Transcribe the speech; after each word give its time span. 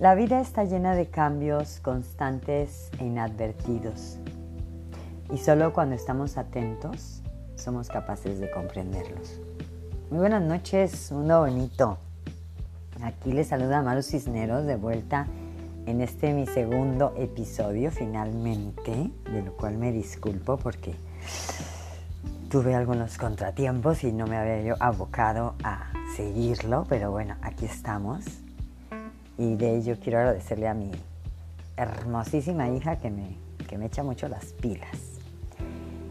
La 0.00 0.14
vida 0.14 0.40
está 0.40 0.62
llena 0.62 0.94
de 0.94 1.08
cambios 1.08 1.80
constantes 1.80 2.88
e 3.00 3.04
inadvertidos 3.06 4.18
y 5.28 5.38
solo 5.38 5.72
cuando 5.72 5.96
estamos 5.96 6.36
atentos 6.36 7.20
somos 7.56 7.88
capaces 7.88 8.38
de 8.38 8.48
comprenderlos. 8.48 9.40
Muy 10.08 10.20
buenas 10.20 10.42
noches, 10.42 11.10
mundo 11.10 11.40
bonito. 11.40 11.98
Aquí 13.02 13.32
les 13.32 13.48
saluda 13.48 13.82
Maru 13.82 14.04
Cisneros 14.04 14.66
de 14.66 14.76
vuelta 14.76 15.26
en 15.86 16.00
este 16.00 16.32
mi 16.32 16.46
segundo 16.46 17.12
episodio 17.16 17.90
finalmente, 17.90 19.10
de 19.32 19.42
lo 19.42 19.56
cual 19.56 19.78
me 19.78 19.90
disculpo 19.90 20.58
porque 20.58 20.94
tuve 22.48 22.76
algunos 22.76 23.18
contratiempos 23.18 24.04
y 24.04 24.12
no 24.12 24.28
me 24.28 24.36
había 24.36 24.62
yo 24.62 24.74
abocado 24.78 25.56
a 25.64 25.90
seguirlo, 26.14 26.86
pero 26.88 27.10
bueno, 27.10 27.34
aquí 27.42 27.64
estamos 27.64 28.44
y 29.38 29.54
de 29.54 29.76
ello 29.76 29.96
quiero 30.02 30.18
agradecerle 30.18 30.68
a 30.68 30.74
mi 30.74 30.90
hermosísima 31.76 32.68
hija 32.68 32.98
que 32.98 33.08
me, 33.08 33.36
que 33.68 33.78
me 33.78 33.86
echa 33.86 34.02
mucho 34.02 34.28
las 34.28 34.52
pilas. 34.54 35.20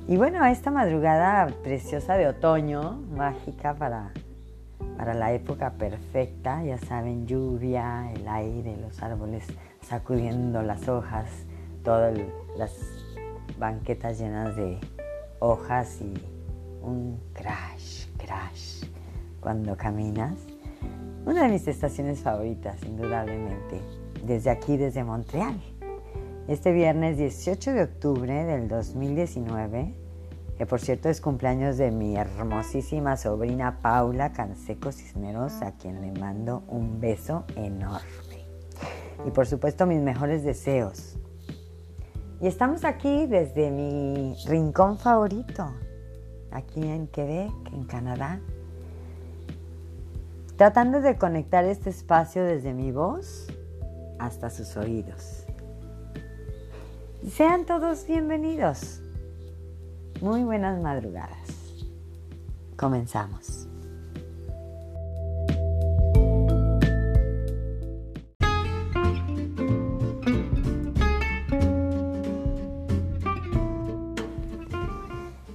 Y 0.07 0.15
bueno, 0.15 0.43
esta 0.45 0.71
madrugada 0.71 1.47
preciosa 1.63 2.15
de 2.15 2.27
otoño, 2.27 2.93
mágica 3.11 3.73
para, 3.73 4.11
para 4.95 5.13
la 5.13 5.33
época 5.33 5.71
perfecta, 5.71 6.63
ya 6.63 6.77
saben, 6.77 7.27
lluvia, 7.27 8.09
el 8.13 8.25
aire, 8.25 8.77
los 8.77 9.03
árboles 9.03 9.45
sacudiendo 9.81 10.61
las 10.61 10.87
hojas, 10.87 11.29
todas 11.83 12.17
las 12.57 12.73
banquetas 13.59 14.17
llenas 14.17 14.55
de 14.55 14.79
hojas 15.39 15.99
y 16.01 16.13
un 16.81 17.19
crash, 17.33 18.07
crash 18.17 18.85
cuando 19.41 19.75
caminas. 19.75 20.46
Una 21.27 21.43
de 21.43 21.49
mis 21.49 21.67
estaciones 21.67 22.21
favoritas, 22.21 22.81
indudablemente, 22.83 23.81
desde 24.25 24.49
aquí, 24.49 24.77
desde 24.77 25.03
Montreal. 25.03 25.59
Este 26.47 26.71
viernes 26.71 27.17
18 27.17 27.73
de 27.73 27.83
octubre 27.83 28.45
del 28.45 28.69
2019, 28.69 29.93
que 30.57 30.65
por 30.65 30.79
cierto 30.79 31.09
es 31.09 31.19
cumpleaños 31.19 31.75
de 31.75 31.91
mi 31.91 32.15
hermosísima 32.15 33.17
sobrina 33.17 33.79
Paula 33.81 34.31
Canseco 34.31 34.93
Cisneros, 34.93 35.61
a 35.63 35.73
quien 35.73 35.99
le 35.99 36.17
mando 36.17 36.63
un 36.69 37.01
beso 37.01 37.43
enorme. 37.57 38.45
Y 39.25 39.31
por 39.31 39.47
supuesto 39.47 39.85
mis 39.85 39.99
mejores 39.99 40.45
deseos. 40.45 41.17
Y 42.39 42.47
estamos 42.47 42.85
aquí 42.85 43.27
desde 43.27 43.69
mi 43.69 44.33
rincón 44.45 44.97
favorito, 44.97 45.73
aquí 46.51 46.87
en 46.87 47.07
Quebec, 47.07 47.51
en 47.73 47.83
Canadá, 47.83 48.39
tratando 50.57 51.01
de 51.01 51.17
conectar 51.17 51.65
este 51.65 51.91
espacio 51.91 52.43
desde 52.43 52.73
mi 52.73 52.91
voz 52.91 53.47
hasta 54.17 54.49
sus 54.49 54.75
oídos. 54.75 55.45
Sean 57.29 57.65
todos 57.65 58.07
bienvenidos. 58.07 59.01
Muy 60.19 60.43
buenas 60.43 60.81
madrugadas. 60.81 61.85
Comenzamos. 62.75 63.67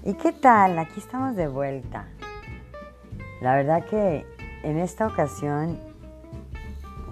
¿Y 0.04 0.14
qué 0.14 0.32
tal? 0.32 0.78
Aquí 0.78 1.00
estamos 1.00 1.34
de 1.34 1.48
vuelta. 1.48 2.06
La 3.40 3.56
verdad 3.56 3.84
que 3.86 4.31
en 4.62 4.78
esta 4.78 5.06
ocasión 5.06 5.78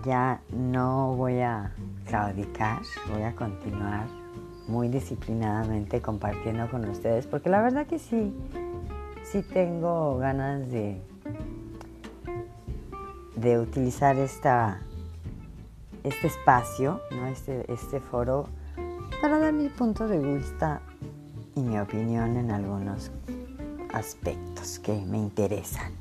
ya 0.05 0.41
no 0.53 1.15
voy 1.15 1.41
a 1.41 1.73
claudicar, 2.06 2.81
voy 3.12 3.22
a 3.22 3.34
continuar 3.34 4.06
muy 4.66 4.88
disciplinadamente 4.88 6.00
compartiendo 6.00 6.71
con 6.71 6.89
ustedes, 6.89 7.27
porque 7.27 7.50
la 7.50 7.60
verdad 7.60 7.87
que 7.87 7.99
sí, 7.99 8.33
sí 9.25 9.43
tengo 9.43 10.16
ganas 10.19 10.71
de, 10.71 11.03
de 13.37 13.59
utilizar 13.59 14.16
esta, 14.16 14.81
este 16.05 16.28
espacio, 16.28 17.00
¿no? 17.10 17.27
este, 17.27 17.71
este 17.72 18.00
foro, 18.00 18.49
para 19.21 19.39
dar 19.39 19.53
mi 19.53 19.69
punto 19.69 20.09
de 20.09 20.19
vista 20.19 20.81
y 21.56 21.60
mi 21.60 21.78
opinión 21.78 22.37
en 22.37 22.50
algunos 22.50 23.10
aspectos 23.93 24.78
que 24.78 24.93
me 25.05 25.19
interesan. 25.19 26.00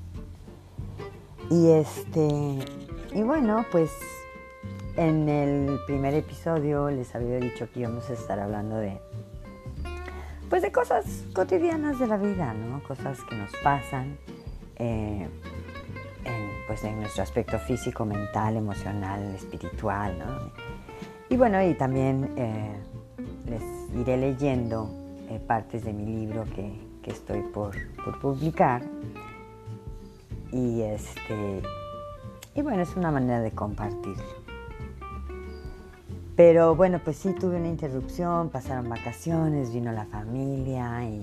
Y 1.50 1.72
este, 1.72 2.60
y 3.14 3.24
bueno, 3.24 3.66
pues 3.72 3.90
en 4.96 5.28
el 5.28 5.80
primer 5.88 6.14
episodio 6.14 6.90
les 6.92 7.16
había 7.16 7.38
dicho 7.38 7.68
que 7.72 7.80
íbamos 7.80 8.08
a 8.10 8.14
estar 8.14 8.40
hablando 8.40 8.76
de, 8.76 9.00
pues 10.48 10.62
de 10.62 10.72
cosas 10.72 11.24
cotidianas 11.34 11.98
de 11.98 12.06
la 12.06 12.18
vida, 12.18 12.54
¿no? 12.54 12.84
Cosas 12.84 13.18
que 13.28 13.36
nos 13.36 13.52
pasan, 13.64 14.18
eh, 14.76 15.28
en, 16.26 16.50
pues 16.68 16.84
en 16.84 17.00
nuestro 17.00 17.24
aspecto 17.24 17.58
físico, 17.58 18.06
mental, 18.06 18.56
emocional, 18.56 19.34
espiritual, 19.34 20.20
¿no? 20.20 20.52
Y 21.30 21.38
bueno, 21.38 21.64
y 21.64 21.74
también 21.74 22.32
eh, 22.36 22.76
les 23.48 23.64
iré 24.00 24.18
leyendo 24.18 24.88
eh, 25.30 25.40
partes 25.48 25.84
de 25.84 25.94
mi 25.94 26.06
libro 26.06 26.44
que, 26.56 26.80
que 27.02 27.10
estoy 27.10 27.42
por, 27.42 27.76
por 28.04 28.20
publicar 28.20 28.84
y 30.52 30.82
este 30.82 31.62
y 32.56 32.62
bueno, 32.62 32.82
es 32.82 32.96
una 32.96 33.12
manera 33.12 33.40
de 33.40 33.52
compartirlo. 33.52 34.24
Pero 36.36 36.76
bueno, 36.76 37.00
pues 37.04 37.18
sí 37.18 37.34
tuve 37.34 37.58
una 37.58 37.68
interrupción, 37.68 38.50
pasaron 38.50 38.90
vacaciones, 38.90 39.74
vino 39.74 39.92
la 39.92 40.06
familia 40.06 41.04
y 41.04 41.22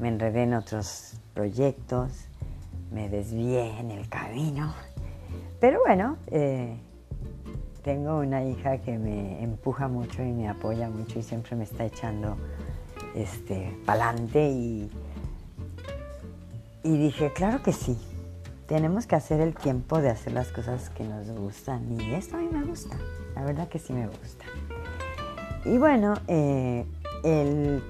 me 0.00 0.08
enredé 0.08 0.44
en 0.44 0.54
otros 0.54 1.14
proyectos, 1.34 2.12
me 2.92 3.08
desvié 3.08 3.78
en 3.78 3.90
el 3.90 4.08
camino. 4.08 4.72
Pero 5.60 5.80
bueno, 5.84 6.16
eh, 6.28 6.76
tengo 7.82 8.18
una 8.18 8.44
hija 8.44 8.78
que 8.78 8.96
me 8.96 9.42
empuja 9.42 9.88
mucho 9.88 10.22
y 10.22 10.32
me 10.32 10.48
apoya 10.48 10.88
mucho 10.88 11.18
y 11.18 11.22
siempre 11.22 11.56
me 11.56 11.64
está 11.64 11.84
echando 11.84 12.36
este 13.14 13.76
pa'lante 13.84 14.48
y, 14.48 14.90
y 16.84 16.96
dije, 16.96 17.32
claro 17.32 17.62
que 17.62 17.72
sí, 17.72 17.98
tenemos 18.68 19.06
que 19.06 19.16
hacer 19.16 19.40
el 19.40 19.54
tiempo 19.54 20.00
de 20.00 20.10
hacer 20.10 20.34
las 20.34 20.48
cosas 20.48 20.90
que 20.90 21.02
nos 21.02 21.30
gustan 21.30 21.90
y 21.90 22.12
esto 22.12 22.36
a 22.36 22.40
mí 22.40 22.48
me 22.52 22.64
gusta, 22.64 22.96
la 23.34 23.42
verdad 23.42 23.66
que 23.68 23.78
sí 23.78 23.94
me 23.94 24.06
gusta. 24.06 24.44
Y 25.64 25.78
bueno, 25.78 26.14
eh, 26.28 26.84
el 27.24 27.82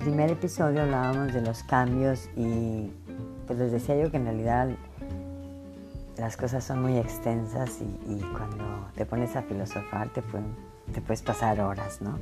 primer 0.00 0.30
episodio 0.30 0.82
hablábamos 0.82 1.34
de 1.34 1.42
los 1.42 1.62
cambios 1.62 2.30
y 2.36 2.90
pues 3.46 3.58
les 3.58 3.70
decía 3.70 3.94
yo 3.96 4.10
que 4.10 4.16
en 4.16 4.24
realidad 4.24 4.70
las 6.16 6.38
cosas 6.38 6.64
son 6.64 6.80
muy 6.80 6.96
extensas 6.96 7.80
y, 8.06 8.18
cuando 8.36 8.88
te 8.94 9.04
pones 9.04 9.36
a 9.36 9.42
filosofar 9.42 10.08
te, 10.08 10.22
te 10.92 11.00
puedes 11.02 11.20
pasar 11.20 11.60
horas, 11.60 12.00
¿no? 12.00 12.18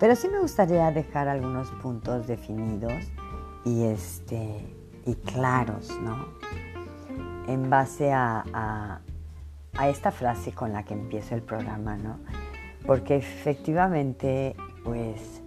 Pero 0.00 0.16
sí 0.16 0.28
me 0.28 0.40
gustaría 0.40 0.90
dejar 0.90 1.28
algunos 1.28 1.70
puntos 1.82 2.26
definidos 2.26 3.04
y, 3.64 3.84
este, 3.84 4.74
y 5.06 5.14
claros, 5.14 5.88
¿no? 6.00 6.71
En 7.48 7.70
base 7.70 8.12
a, 8.12 9.00
esta 9.84 10.10
frase 10.10 10.52
con 10.52 10.72
la 10.72 10.84
que 10.84 10.94
empiezo 10.94 11.34
el 11.34 11.42
programa, 11.42 11.96
¿no? 11.96 12.18
Porque 12.86 13.16
efectivamente, 13.16 14.54
pues, 14.84 15.40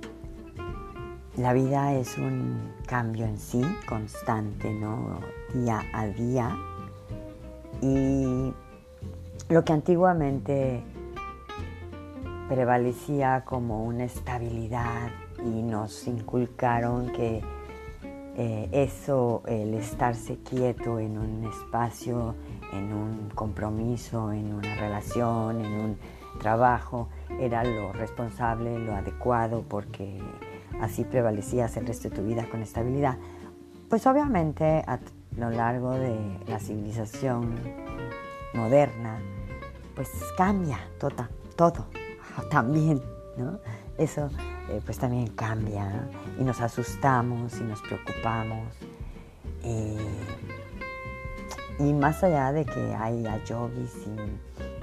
la 1.38 1.54
vida 1.54 1.94
es 1.94 2.18
un 2.18 2.74
cambio 2.88 3.26
en 3.26 3.38
sí, 3.38 3.62
constante, 3.88 4.74
¿no? 4.74 5.20
Día 5.54 5.84
a 5.94 6.08
día. 6.08 6.58
Y 7.82 8.54
lo 9.50 9.64
que 9.64 9.74
antiguamente 9.74 10.84
prevalecía 12.50 13.44
como 13.46 13.86
una 13.86 14.06
estabilidad 14.06 15.10
y 15.40 15.62
nos 15.62 16.08
inculcaron 16.08 17.12
que 17.12 17.42
eh, 18.38 18.68
eso, 18.74 19.44
el 19.48 19.74
estarse 19.76 20.38
quieto 20.38 21.00
en 21.00 21.18
un 21.18 21.46
espacio, 21.46 22.36
en 22.74 22.92
un 22.92 23.30
compromiso, 23.34 24.34
en 24.34 24.54
una 24.54 24.76
relación, 24.76 25.64
en 25.64 25.74
un 25.74 25.98
trabajo, 26.40 27.08
era 27.40 27.64
lo 27.64 27.94
responsable, 27.94 28.78
lo 28.80 28.94
adecuado, 28.94 29.64
porque 29.68 30.20
así 30.82 31.06
prevalecías 31.06 31.78
el 31.78 31.88
resto 31.88 32.10
de 32.10 32.16
tu 32.18 32.24
vida 32.24 32.46
con 32.50 32.62
estabilidad. 32.62 33.18
Pues 33.90 34.06
obviamente 34.06 34.84
a 34.86 35.00
lo 35.38 35.50
largo 35.50 35.92
de 35.92 36.18
la 36.48 36.60
civilización 36.60 37.56
moderna, 38.54 39.18
pues 39.96 40.10
cambia 40.38 40.80
todo, 41.00 41.30
todo 41.56 41.86
también, 42.52 43.02
¿no? 43.38 43.60
Eso 43.98 44.30
eh, 44.70 44.82
pues 44.84 44.98
también 44.98 45.28
cambia 45.28 46.08
y 46.40 46.44
nos 46.44 46.62
asustamos 46.62 47.58
y 47.60 47.64
nos 47.64 47.82
preocupamos. 47.82 48.68
Y, 51.80 51.94
más 51.94 52.24
allá 52.24 52.52
de 52.52 52.66
que 52.66 52.94
haya 52.94 53.44
yogis 53.44 54.08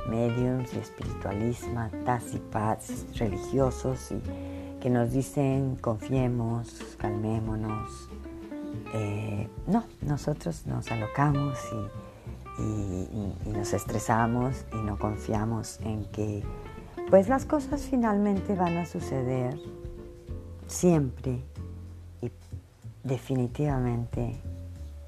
mediums 0.09 0.73
y 0.75 0.79
espiritualistas 0.79 2.25
y 2.35 3.19
religiosos 3.19 4.13
y 4.13 4.21
que 4.81 4.91
nos 4.91 5.13
dicen 5.13 5.77
confiemos, 5.77 6.97
calmémonos. 6.99 8.09
Eh, 8.95 9.49
no, 9.67 9.85
nosotros 10.01 10.67
nos 10.67 10.91
alocamos 10.91 11.59
y, 11.73 13.49
nos 13.49 13.73
estresamos 13.73 14.65
y 14.73 14.77
no 14.77 14.99
confiamos 14.99 15.81
en 15.81 16.05
que 16.07 16.43
pues 17.13 17.29
las 17.29 17.45
cosas 17.45 17.83
finalmente 17.83 18.55
van 18.55 18.79
a 18.79 18.87
suceder 18.87 19.61
siempre 20.67 21.43
y 22.23 22.31
definitivamente 23.05 24.41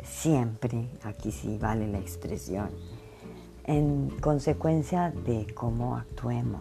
siempre, 0.02 0.90
aquí 1.02 1.32
sí 1.32 1.56
vale 1.58 1.88
la 1.88 1.98
expresión, 1.98 2.68
en 3.64 4.10
consecuencia 4.20 5.14
de 5.24 5.46
cómo 5.54 5.96
actuemos. 5.96 6.60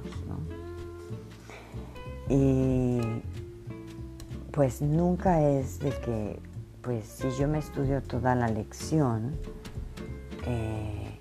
Y 2.30 3.02
pues 4.52 4.82
nunca 4.82 5.42
es 5.42 5.78
de 5.80 5.90
que, 5.90 6.40
pues 6.82 7.06
si 7.06 7.30
yo 7.32 7.50
me 7.50 7.58
estudio 7.58 8.02
toda 8.02 8.34
la 8.34 8.48
lección, 8.48 9.36
eh, 10.48 11.20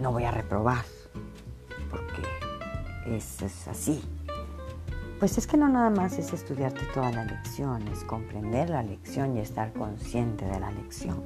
no 0.00 0.12
voy 0.12 0.24
a 0.24 0.30
reprobar, 0.30 0.86
porque 1.90 2.33
es, 3.06 3.42
es 3.42 3.68
así. 3.68 4.02
Pues 5.18 5.38
es 5.38 5.46
que 5.46 5.56
no 5.56 5.68
nada 5.68 5.90
más 5.90 6.18
es 6.18 6.32
estudiarte 6.32 6.84
toda 6.92 7.10
la 7.10 7.24
lección, 7.24 7.86
es 7.88 8.04
comprender 8.04 8.70
la 8.70 8.82
lección 8.82 9.36
y 9.36 9.40
estar 9.40 9.72
consciente 9.72 10.44
de 10.44 10.60
la 10.60 10.70
lección. 10.70 11.22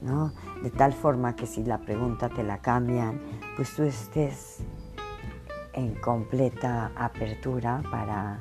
¿no? 0.00 0.32
De 0.62 0.70
tal 0.70 0.92
forma 0.92 1.34
que 1.34 1.46
si 1.46 1.64
la 1.64 1.78
pregunta 1.78 2.28
te 2.28 2.42
la 2.42 2.58
cambian, 2.58 3.20
pues 3.56 3.74
tú 3.74 3.82
estés 3.82 4.58
en 5.72 5.94
completa 5.96 6.92
apertura 6.96 7.82
para 7.90 8.40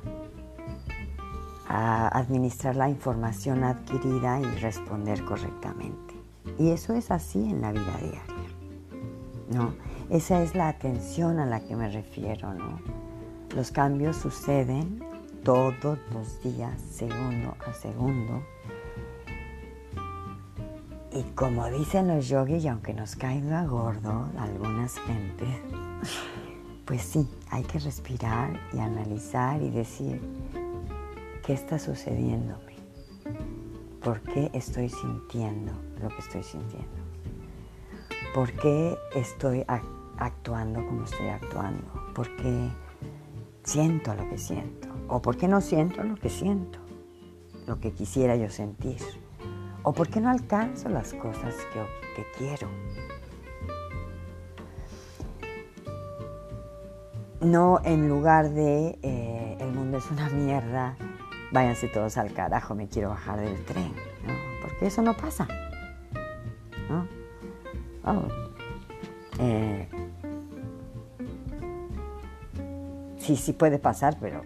administrar 1.68 2.76
la 2.76 2.90
información 2.90 3.64
adquirida 3.64 4.40
y 4.40 4.46
responder 4.60 5.26
correctamente. 5.26 6.14
Y 6.58 6.70
eso 6.70 6.94
es 6.94 7.12
así 7.12 7.40
en 7.40 7.62
la 7.62 7.72
vida 7.72 7.98
diaria. 8.00 8.22
¿no? 9.52 9.74
Esa 10.10 10.44
es 10.44 10.54
la 10.54 10.68
atención 10.68 11.40
a 11.40 11.46
la 11.46 11.62
que 11.62 11.76
me 11.76 11.90
refiero. 11.90 12.54
¿no? 12.54 12.80
Los 13.56 13.72
cambios 13.72 14.18
suceden 14.18 15.04
todos 15.44 15.98
los 16.14 16.42
días, 16.42 16.80
segundo 16.82 17.56
a 17.66 17.74
segundo. 17.74 18.44
Y 21.12 21.24
como 21.34 21.66
dicen 21.70 22.08
los 22.08 22.28
yogis, 22.28 22.64
y 22.66 22.68
aunque 22.68 22.94
nos 22.94 23.16
caiga 23.16 23.66
gordo 23.66 24.28
algunas 24.38 25.00
gentes, 25.00 25.58
pues 26.86 27.02
sí, 27.02 27.28
hay 27.50 27.64
que 27.64 27.80
respirar 27.80 28.60
y 28.74 28.80
analizar 28.80 29.62
y 29.62 29.70
decir, 29.70 30.22
¿qué 31.46 31.54
está 31.54 31.80
sucediéndome? 31.80 32.76
¿Por 34.04 34.22
qué 34.22 34.52
estoy 34.54 34.90
sintiendo 34.90 35.72
lo 36.02 36.10
que 36.10 36.20
estoy 36.20 36.44
sintiendo? 36.44 37.06
¿Por 38.36 38.52
qué 38.52 38.98
estoy 39.16 39.64
actuando 40.18 40.86
como 40.86 41.04
estoy 41.04 41.28
actuando? 41.28 41.84
¿Por 42.14 42.36
qué 42.38 42.70
siento 43.64 44.14
lo 44.16 44.30
que 44.30 44.38
siento? 44.38 44.88
¿O 45.08 45.22
por 45.22 45.38
qué 45.38 45.48
no 45.48 45.62
siento 45.62 46.04
lo 46.04 46.16
que 46.16 46.30
siento? 46.30 46.80
Lo 47.68 47.80
que 47.80 47.92
quisiera 47.92 48.36
yo 48.36 48.50
sentir. 48.50 49.00
¿O 49.84 49.94
por 49.94 50.10
qué 50.10 50.20
no 50.20 50.30
alcanzo 50.30 50.90
las 50.90 51.14
cosas 51.14 51.56
que, 51.74 51.82
que 52.16 52.26
quiero? 52.38 52.68
No 57.42 57.80
en 57.84 58.10
lugar 58.10 58.50
de 58.50 58.98
eh, 59.04 59.58
el 59.60 59.72
mundo 59.72 59.98
es 59.98 60.10
una 60.10 60.30
mierda, 60.30 60.98
váyanse 61.52 61.88
todos 61.88 62.18
al 62.18 62.34
carajo, 62.34 62.74
me 62.74 62.88
quiero 62.88 63.10
bajar 63.10 63.40
del 63.40 63.64
tren. 63.66 63.94
Porque 64.62 64.88
eso 64.88 65.02
no 65.02 65.16
pasa. 65.16 65.48
¿no? 66.90 67.08
Oh, 68.04 68.24
eh, 69.40 69.88
sí, 73.26 73.36
sí 73.36 73.54
puede 73.54 73.80
pasar, 73.80 74.18
pero 74.20 74.44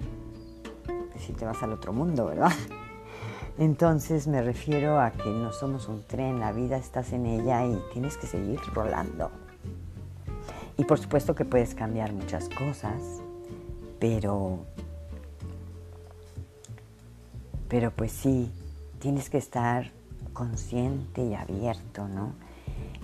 si 1.19 1.33
te 1.33 1.45
vas 1.45 1.61
al 1.63 1.73
otro 1.73 1.91
mundo, 1.91 2.25
¿verdad? 2.25 2.51
Entonces 3.57 4.25
me 4.27 4.41
refiero 4.41 5.01
a 5.01 5.11
que 5.11 5.29
no 5.29 5.51
somos 5.51 5.89
un 5.89 6.03
tren, 6.03 6.39
la 6.39 6.53
vida 6.53 6.77
estás 6.77 7.11
en 7.11 7.25
ella 7.25 7.65
y 7.65 7.77
tienes 7.91 8.15
que 8.15 8.25
seguir 8.25 8.59
rolando. 8.73 9.31
Y 10.77 10.85
por 10.85 10.97
supuesto 10.97 11.35
que 11.35 11.43
puedes 11.43 11.75
cambiar 11.75 12.13
muchas 12.13 12.47
cosas, 12.47 13.01
pero, 13.99 14.59
pero 17.67 17.91
pues 17.91 18.13
sí, 18.13 18.49
tienes 18.99 19.29
que 19.29 19.39
estar 19.39 19.91
consciente 20.31 21.21
y 21.25 21.33
abierto, 21.33 22.07
¿no? 22.07 22.31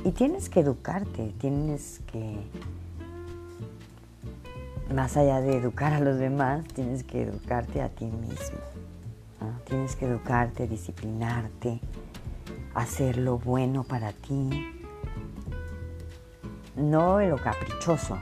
Y 0.06 0.12
tienes 0.12 0.48
que 0.48 0.62
educarte, 0.62 1.34
tienes 1.38 2.00
que, 2.10 2.38
más 4.94 5.18
allá 5.18 5.42
de 5.42 5.58
educar 5.58 5.94
a 5.94 6.00
los 6.00 6.18
demás, 6.18 6.66
tienes 6.74 7.04
que 7.04 7.24
educarte 7.24 7.82
a 7.82 7.90
ti 7.90 8.06
mismo. 8.06 8.60
Tienes 9.66 9.96
que 9.96 10.06
educarte, 10.06 10.68
disciplinarte, 10.68 11.80
hacer 12.74 13.18
lo 13.18 13.38
bueno 13.38 13.84
para 13.84 14.12
ti, 14.12 14.50
no 16.76 17.22
lo 17.22 17.38
caprichoso, 17.38 18.18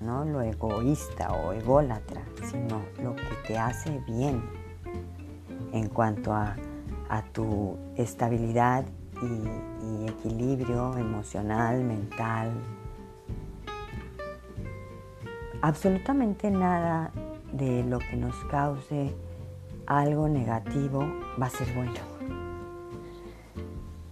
no 0.00 0.24
lo 0.24 0.42
egoísta 0.42 1.32
o 1.32 1.52
ególatra, 1.52 2.22
sino 2.50 2.82
lo 3.02 3.16
que 3.16 3.24
te 3.46 3.58
hace 3.58 4.00
bien 4.06 4.42
en 5.72 5.88
cuanto 5.88 6.32
a, 6.32 6.56
tu 7.32 7.76
estabilidad 7.96 8.84
y, 9.22 10.08
equilibrio 10.08 10.96
emocional, 10.96 11.82
mental. 11.82 12.50
Absolutamente 15.68 16.50
nada 16.50 17.10
de 17.52 17.84
lo 17.84 17.98
que 17.98 18.16
nos 18.16 18.34
cause 18.46 19.14
algo 19.86 20.26
negativo 20.26 21.06
va 21.38 21.44
a 21.44 21.50
ser 21.50 21.74
bueno. 21.74 22.00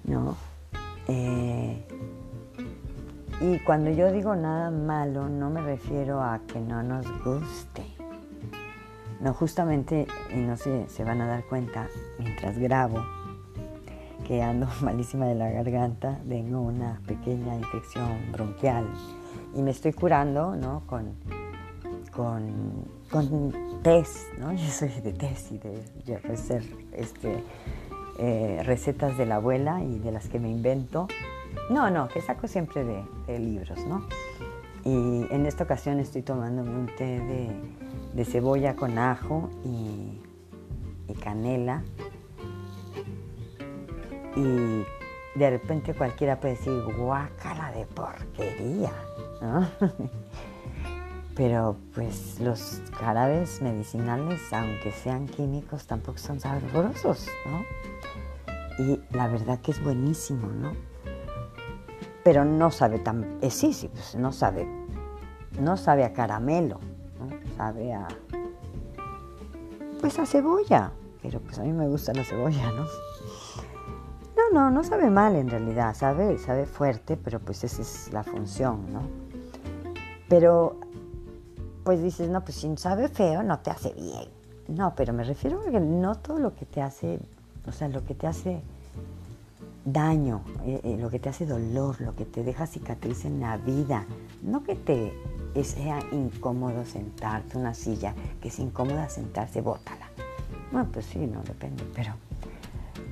¿No? 0.05 0.37
Eh, 1.09 1.83
y 3.41 3.59
cuando 3.61 3.91
yo 3.91 4.13
digo 4.13 4.37
nada 4.37 4.71
malo, 4.71 5.31
no 5.31 5.49
me 5.49 5.63
refiero 5.63 6.23
a 6.23 6.41
que 6.47 6.61
no 6.61 6.83
nos 6.83 7.07
guste. 7.25 7.87
No, 9.23 9.33
justamente, 9.33 10.07
y 10.35 10.37
no 10.37 10.59
sé, 10.59 10.87
se 10.91 11.05
van 11.05 11.23
a 11.23 11.27
dar 11.27 11.45
cuenta, 11.45 11.89
mientras 12.19 12.59
grabo, 12.59 13.03
que 14.29 14.43
ando 14.43 14.69
malísima 14.83 15.25
de 15.25 15.37
la 15.37 15.49
garganta, 15.49 16.19
tengo 16.29 16.61
una 16.61 17.01
pequeña 17.07 17.55
infección 17.55 18.31
bronquial 18.31 18.87
y 19.55 19.63
me 19.63 19.71
estoy 19.71 19.95
curando, 19.95 20.55
¿no? 20.55 20.83
Con, 20.87 21.15
con, 22.17 22.85
con 23.11 23.53
test, 23.83 24.33
¿no? 24.39 24.53
Yo 24.57 24.69
soy 24.71 24.89
de 24.89 25.13
test 25.13 25.53
y 25.53 25.59
de, 25.59 25.83
de 26.07 26.21
este, 26.93 27.43
eh, 28.19 28.63
recetas 28.65 29.19
de 29.19 29.27
la 29.27 29.37
abuela 29.37 29.83
y 29.83 29.99
de 29.99 30.13
las 30.13 30.29
que 30.29 30.41
me 30.41 30.49
invento 30.49 31.07
no, 31.71 31.91
no, 31.91 32.09
que 32.09 32.21
saco 32.21 32.47
siempre 32.47 32.85
de, 32.85 33.39
libros, 33.39 33.85
¿no? 33.87 34.07
Y 34.85 35.27
en 35.31 35.47
esta 35.47 35.65
ocasión 35.65 35.99
estoy 35.99 36.23
tomándome 36.23 36.71
un 36.71 36.87
té 36.97 37.21
de, 38.15 38.25
cebolla 38.25 38.77
con 38.77 38.99
ajo 38.99 39.51
y, 39.65 40.21
canela. 41.15 41.83
Y 44.37 44.85
de 45.39 45.51
repente 45.51 45.93
cualquiera 45.93 46.39
puede 46.39 46.55
decir, 46.55 46.73
guácala 46.97 47.73
de 47.73 47.85
porquería. 47.87 48.93
Pero 51.37 51.77
pues 51.95 52.41
los 52.41 52.83
jarabes 52.99 53.63
medicinales, 53.63 54.41
aunque 54.53 54.91
sean 54.91 55.29
químicos, 55.29 55.87
tampoco 55.87 56.19
son 56.19 56.41
sabrosos, 56.41 57.29
¿no? 57.47 57.65
Y 58.83 59.01
la 59.15 59.29
verdad 59.29 59.61
que 59.61 59.71
es 59.71 59.83
buenísimo, 59.85 60.49
¿no? 60.49 60.73
pero 62.27 62.45
no 62.45 62.73
sabe 62.73 62.99
tan, 62.99 63.39
eh, 63.41 63.53
sí, 63.53 63.73
sí, 63.73 63.87
pues 63.87 64.17
no 64.17 64.33
sabe, 64.33 64.67
no 65.61 65.77
sabe 65.77 66.03
a 66.05 66.13
caramelo, 66.13 66.81
sabe 67.57 67.95
a, 67.95 68.09
pues 70.01 70.19
a 70.19 70.27
cebolla, 70.27 70.91
pero 71.23 71.39
pues 71.39 71.61
a 71.61 71.63
mí 71.63 71.71
me 71.71 71.87
gusta 71.87 72.13
la 72.15 72.25
cebolla, 72.25 72.73
¿no? 72.73 72.85
No, 74.35 74.51
no, 74.53 74.71
no 74.73 74.83
sabe 74.83 75.09
mal 75.09 75.37
en 75.37 75.49
realidad, 75.49 75.95
sabe, 75.95 76.37
sabe 76.39 76.67
fuerte, 76.67 77.17
pero 77.17 77.39
pues 77.39 77.63
esa 77.63 77.83
es 77.83 78.13
la 78.13 78.25
función, 78.25 78.93
¿no? 78.93 79.03
Pero, 80.29 80.81
pues 81.87 82.03
dices, 82.03 82.29
no, 82.29 82.41
pues 82.45 82.57
si 82.57 82.77
sabe 82.79 83.07
feo 83.09 83.45
no 83.45 83.61
te 83.61 83.71
hace 83.71 83.93
bien. 83.93 84.25
No, 84.67 84.97
pero 84.97 85.13
me 85.13 85.23
refiero 85.23 85.61
a 85.61 85.71
que 85.71 85.79
no 85.79 86.17
todo 86.17 86.41
lo 86.41 86.57
que 86.57 86.67
te 86.67 86.83
hace, 86.83 87.21
o 87.65 87.71
sea, 87.71 87.87
lo 87.87 88.05
que 88.05 88.17
te 88.17 88.27
hace 88.27 88.61
daño, 89.85 90.43
eh, 90.65 90.81
eh, 90.83 90.97
lo 90.99 91.09
que 91.11 91.21
te 91.21 91.29
hace 91.29 91.47
dolor, 91.47 92.01
lo 92.01 92.17
que 92.17 92.25
te 92.25 92.43
deja 92.43 92.67
cicatriz 92.67 93.25
en 93.25 93.39
la 93.39 93.57
vida, 93.57 94.05
no 94.43 94.65
que 94.65 94.75
te 94.75 95.13
sea 95.63 96.01
incómodo 96.11 96.85
sentarte 96.85 97.55
en 97.55 97.61
una 97.61 97.73
silla, 97.73 98.17
que 98.43 98.49
es 98.49 98.59
incómoda 98.59 99.09
sentarse, 99.09 99.61
bótala. 99.61 100.09
Bueno, 100.73 100.89
pues 100.93 101.07
sí, 101.07 101.21
no 101.21 101.41
depende, 101.45 101.85
pero 101.95 102.15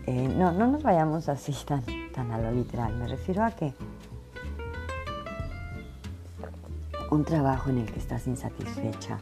eh, 0.08 0.34
no, 0.36 0.50
no 0.50 0.66
nos 0.66 0.82
vayamos 0.82 1.28
así 1.28 1.54
tan, 1.64 1.84
tan 2.12 2.32
a 2.32 2.38
lo 2.38 2.50
literal. 2.50 2.92
Me 2.96 3.06
refiero 3.06 3.44
a 3.44 3.52
que 3.52 3.72
un 7.14 7.24
trabajo 7.24 7.70
en 7.70 7.78
el 7.78 7.86
que 7.86 8.00
estás 8.00 8.26
insatisfecha, 8.26 9.18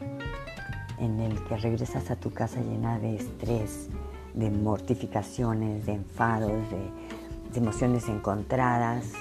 en 0.97 1.19
el 1.19 1.43
que 1.43 1.57
regresas 1.57 2.09
a 2.09 2.15
tu 2.15 2.31
casa 2.31 2.59
llena 2.59 2.97
de 2.97 3.15
estrés, 3.17 3.87
de 4.33 4.49
mortificaciones, 4.49 5.85
de 5.85 5.93
enfados, 5.93 6.51
de, 6.71 7.13
emociones 7.55 8.09
encontradas. 8.09 9.11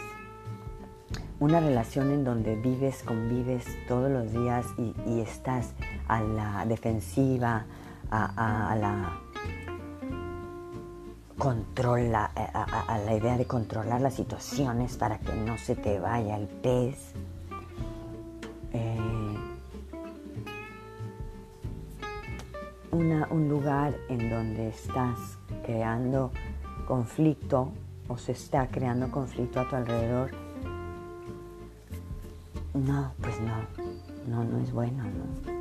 Una 1.38 1.60
relación 1.60 2.12
en 2.12 2.24
donde 2.24 2.56
vives, 2.56 3.02
convives 3.02 3.66
todos 3.86 4.10
los 4.10 4.32
días 4.32 4.64
y, 4.78 5.20
estás 5.20 5.74
a 6.08 6.22
la 6.22 6.64
defensiva, 6.64 7.66
a, 8.10 8.74
la 8.80 9.20
controla, 11.36 12.24
a, 12.24 12.98
la 13.04 13.14
idea 13.14 13.36
de 13.36 13.44
controlar 13.44 14.00
las 14.00 14.14
situaciones 14.14 14.96
para 14.96 15.18
que 15.18 15.34
no 15.34 15.58
se 15.58 15.76
te 15.76 16.00
vaya 16.00 16.38
el 16.38 16.48
pez. 16.48 17.12
Un 23.02 23.48
lugar 23.48 23.94
en 24.08 24.30
donde 24.30 24.68
estás 24.68 25.18
creando 25.64 26.30
conflicto 26.86 27.72
o 28.06 28.16
se 28.16 28.32
está 28.32 28.68
creando 28.68 29.10
conflicto 29.10 29.60
a 29.60 29.68
tu 29.68 29.74
alrededor, 29.74 30.30
no, 32.74 33.12
pues 33.20 33.34
no, 33.40 33.54
no, 34.28 34.44
no 34.44 34.58
es 34.58 34.72
bueno, 34.72 35.02
¿no? 35.02 35.52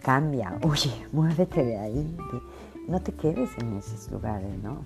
Cambia, 0.00 0.58
oye, 0.62 1.06
muévete 1.12 1.64
de 1.64 1.76
ahí, 1.76 2.16
no 2.88 3.00
te 3.02 3.12
quedes 3.12 3.50
en 3.58 3.76
esos 3.76 4.10
lugares, 4.10 4.56
¿no? 4.62 4.78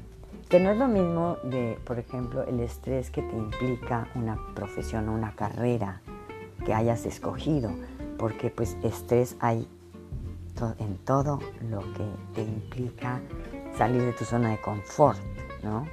Que 0.49 0.59
no 0.59 0.73
es 0.73 0.79
lo 0.79 0.89
mismo 0.89 1.37
de, 1.45 1.79
por 1.85 2.01
ejemplo, 2.01 2.43
el 2.43 2.59
estrés 2.59 3.11
que 3.11 3.23
te 3.23 3.37
implica 3.37 4.09
una 4.17 4.37
profesión 4.57 5.09
o 5.09 5.15
una 5.15 5.33
carrera 5.37 6.01
que 6.67 6.75
hayas 6.75 7.07
escogido, 7.07 7.71
porque 8.19 8.51
pues 8.51 8.77
estrés 8.83 9.37
hay 9.39 9.69
en 10.79 10.99
todo 10.99 11.39
lo 11.71 11.81
que 11.95 12.07
te 12.35 12.43
implica 12.43 13.21
salir 13.77 14.03
de 14.03 14.13
tu 14.13 14.25
zona 14.25 14.51
de 14.51 14.61
confort, 14.61 15.19
¿no? 15.63 15.87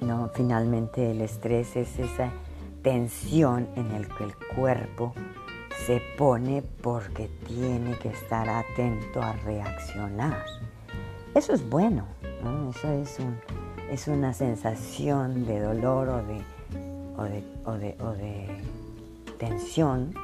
No, 0.00 0.30
finalmente 0.34 1.10
el 1.10 1.22
estrés 1.22 1.74
es 1.76 1.98
esa 1.98 2.30
tensión 2.82 3.66
en 3.76 3.90
el 3.92 4.08
que 4.08 4.24
el 4.24 4.36
cuerpo 4.54 5.14
se 5.86 6.00
pone 6.18 6.62
porque 6.82 7.28
tiene 7.46 7.96
que 7.98 8.08
estar 8.08 8.48
atento 8.48 9.22
a 9.22 9.32
reaccionar. 9.32 10.44
Eso 11.34 11.52
es 11.54 11.68
bueno, 11.68 12.06
¿no? 12.42 12.70
Eso 12.70 12.92
es, 12.92 13.18
es 13.90 14.08
una 14.08 14.32
sensación 14.32 15.46
de 15.46 15.60
dolor 15.60 16.08
o 16.08 16.22
de, 16.22 16.42
o 17.16 17.24
de, 17.24 17.44
o 17.64 17.72
de, 17.72 17.96
o 18.00 18.12
de 18.12 18.62
tensión 19.38 20.14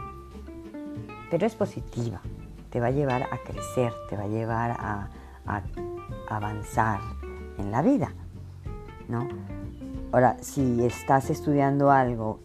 pero 1.32 1.46
es 1.46 1.54
positiva, 1.54 2.20
te 2.68 2.78
va 2.78 2.88
a 2.88 2.90
llevar 2.90 3.22
a 3.22 3.38
crecer, 3.38 3.90
te 4.10 4.18
va 4.18 4.24
a 4.24 4.28
llevar 4.28 4.72
a, 4.72 5.08
avanzar 6.28 7.00
en 7.56 7.70
la 7.70 7.80
vida, 7.80 8.12
¿no? 9.08 9.26
Ahora, 10.12 10.36
si 10.42 10.84
estás 10.84 11.30
estudiando 11.30 11.90
algo 11.90 12.40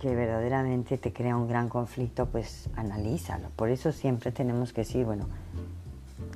que 0.00 0.12
verdaderamente 0.12 0.98
te 0.98 1.12
crea 1.12 1.36
un 1.36 1.46
gran 1.46 1.68
conflicto, 1.68 2.26
pues 2.26 2.68
analízalo. 2.74 3.50
Por 3.54 3.68
eso 3.68 3.92
siempre 3.92 4.32
tenemos 4.32 4.72
que 4.72 4.80
decir, 4.80 5.06
bueno, 5.06 5.28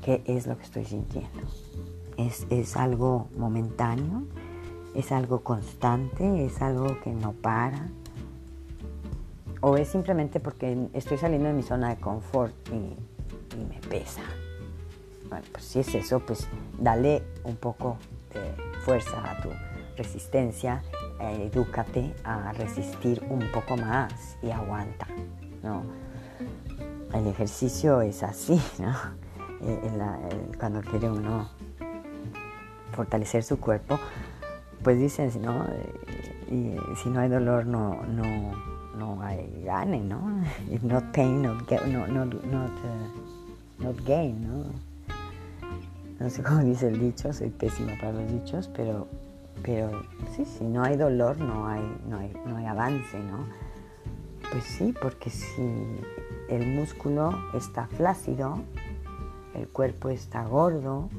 ¿qué 0.02 0.23
es 0.26 0.47
lo 0.47 0.56
que 0.56 0.62
estoy 0.62 0.85
sintiendo? 0.85 1.40
¿Es, 2.16 2.47
es 2.50 2.76
algo 2.76 3.26
momentáneo? 3.37 4.23
¿Es 4.95 5.11
algo 5.11 5.40
constante? 5.40 6.47
¿Es 6.47 6.62
algo 6.62 7.00
que 7.00 7.11
no 7.11 7.33
para? 7.33 7.88
O 9.66 9.76
es 9.76 9.88
simplemente 9.88 10.38
porque 10.38 10.88
estoy 10.92 11.18
saliendo 11.18 11.49
de 11.49 11.54
mi 11.54 11.64
zona 11.64 11.88
de 11.88 11.96
confort 11.96 12.54
y, 12.68 12.96
me 13.56 13.80
pesa. 13.88 14.20
Bueno, 15.28 15.44
pues 15.50 15.64
si 15.64 15.80
es 15.80 15.92
eso, 15.94 16.20
pues 16.20 16.46
dale 16.78 17.25
un 17.42 17.56
poco 17.56 17.96
de 18.32 18.78
fuerza 18.82 19.18
a 19.28 19.42
tu 19.42 19.49
resistencia, 19.96 20.85
eh, 21.18 21.50
edúcate 21.52 22.14
a 22.23 22.52
resistir 22.52 23.25
un 23.28 23.50
poco 23.50 23.76
más 23.76 24.37
y 24.40 24.50
aguanta, 24.50 25.08
¿no? 25.64 25.82
El 27.12 27.26
ejercicio 27.26 28.02
es 28.02 28.23
así, 28.23 28.61
¿no? 28.78 28.94
Eh, 29.62 30.52
cuando 30.61 30.80
quiere 30.82 31.11
uno 31.11 31.49
fortalecer 32.92 33.42
su 33.42 33.58
cuerpo, 33.58 33.99
pues 34.85 34.96
dicen, 34.96 35.32
¿no? 35.42 35.64
Eh, 36.50 36.78
si 37.02 37.08
no 37.08 37.18
hay 37.18 37.28
dolor, 37.28 37.66
no, 37.66 38.02
no 38.04 38.75
no 38.96 39.20
hay 39.22 39.62
gane, 39.64 40.00
¿no? 40.00 40.42
If 40.70 40.82
not 40.82 41.12
pain, 41.12 41.42
not, 41.42 41.70
no, 41.70 42.24
uh, 43.80 43.94
gain, 44.04 44.42
¿no? 44.46 44.64
No 46.18 46.30
sé 46.30 46.42
cómo 46.42 46.60
dice 46.60 46.88
el 46.88 46.98
dicho, 46.98 47.32
soy 47.32 47.50
pésima 47.50 47.92
para 48.00 48.12
los 48.12 48.32
dichos, 48.32 48.70
pero, 48.74 49.06
pero 49.62 49.90
sí, 50.34 50.44
si 50.46 50.64
no 50.64 50.82
hay 50.82 50.96
dolor, 50.96 51.38
no 51.38 51.68
hay, 51.68 51.82
no 52.08 52.18
hay, 52.18 52.32
no 52.46 52.56
hay 52.56 52.64
avance, 52.64 53.18
¿no? 53.18 53.46
Pues 54.50 54.64
sí, 54.64 54.94
porque 55.00 55.28
si 55.28 56.00
el 56.48 56.66
músculo 56.66 57.36
está 57.54 57.86
flácido, 57.86 58.60
el 59.54 59.68
cuerpo 59.68 60.08
está 60.08 60.44
gordo, 60.44 61.10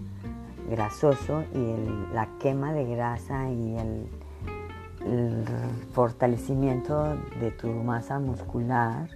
grasoso 0.69 1.43
y 1.53 2.13
la 2.13 2.27
quema 2.39 2.73
de 2.73 2.85
grasa 2.85 3.49
y 3.49 3.77
el 3.77 4.07
el 5.07 5.45
fortalecimiento 5.93 7.17
de 7.39 7.51
tu 7.51 7.67
masa 7.67 8.19
muscular 8.19 9.09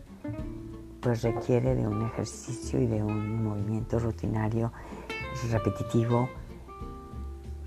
pues 1.02 1.24
requiere 1.24 1.76
de 1.76 1.88
un 1.88 2.06
ejercicio 2.06 2.80
y 2.80 2.86
de 2.86 3.04
un 3.04 3.44
movimiento 3.44 4.00
rutinario 4.00 4.72
repetitivo 5.50 6.30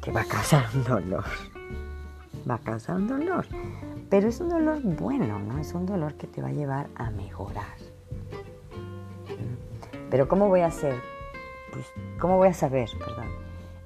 que 0.01 0.13
va 0.13 0.21
a 0.21 0.25
causar 0.25 0.67
un 0.75 0.85
dolor. 0.85 1.25
Va 2.49 2.55
a 2.55 2.59
causar 2.59 2.97
un 2.97 3.09
dolor. 3.09 3.47
Pero 4.09 4.29
es 4.29 4.41
un 4.41 4.51
dolor 4.51 4.81
bueno, 4.83 5.39
¿no? 5.41 5.59
Es 5.59 5.73
un 5.73 5.87
dolor 5.87 6.15
que 6.15 6.27
te 6.27 6.43
va 6.43 6.49
a 6.49 6.53
llevar 6.53 6.89
a 6.95 7.11
mejorar. 7.11 7.75
Pero 10.11 10.29
¿cómo 10.29 10.49
voy 10.49 10.61
a 10.61 10.67
hacer? 10.67 10.95
Pues, 11.73 11.87
¿cómo 12.21 12.37
voy 12.37 12.49
a 12.49 12.55
saber? 12.55 12.89
Perdón. 12.99 13.27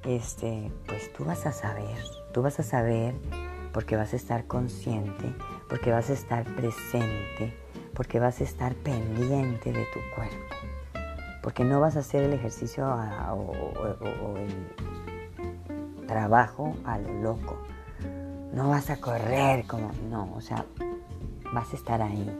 Este, 0.04 0.70
pues 0.86 1.12
tú 1.12 1.24
vas 1.24 1.46
a 1.46 1.52
saber. 1.52 1.96
Tú 2.32 2.42
vas 2.42 2.58
a 2.60 2.62
saber 2.62 3.14
porque 3.72 3.96
vas 3.96 4.12
a 4.12 4.16
estar 4.16 4.46
consciente, 4.46 5.34
porque 5.68 5.90
vas 5.90 6.10
a 6.10 6.12
estar 6.12 6.44
presente, 6.54 7.54
porque 7.94 8.20
vas 8.20 8.40
a 8.40 8.44
estar 8.44 8.74
pendiente 8.74 9.72
de 9.72 9.84
tu 9.92 10.00
cuerpo, 10.14 10.54
porque 11.42 11.64
no 11.64 11.80
vas 11.80 11.96
a 11.96 12.00
hacer 12.00 12.22
el 12.24 12.32
ejercicio 12.32 12.86
o, 12.86 14.36
el 14.36 16.06
trabajo 16.06 16.76
a 16.84 16.98
lo 16.98 17.12
loco, 17.20 17.58
no 18.52 18.70
vas 18.70 18.90
a 18.90 18.96
correr 18.96 19.66
como, 19.66 19.90
no, 20.10 20.32
o 20.34 20.40
sea, 20.40 20.64
vas 21.52 21.72
a 21.72 21.76
estar 21.76 22.00
ahí, 22.02 22.30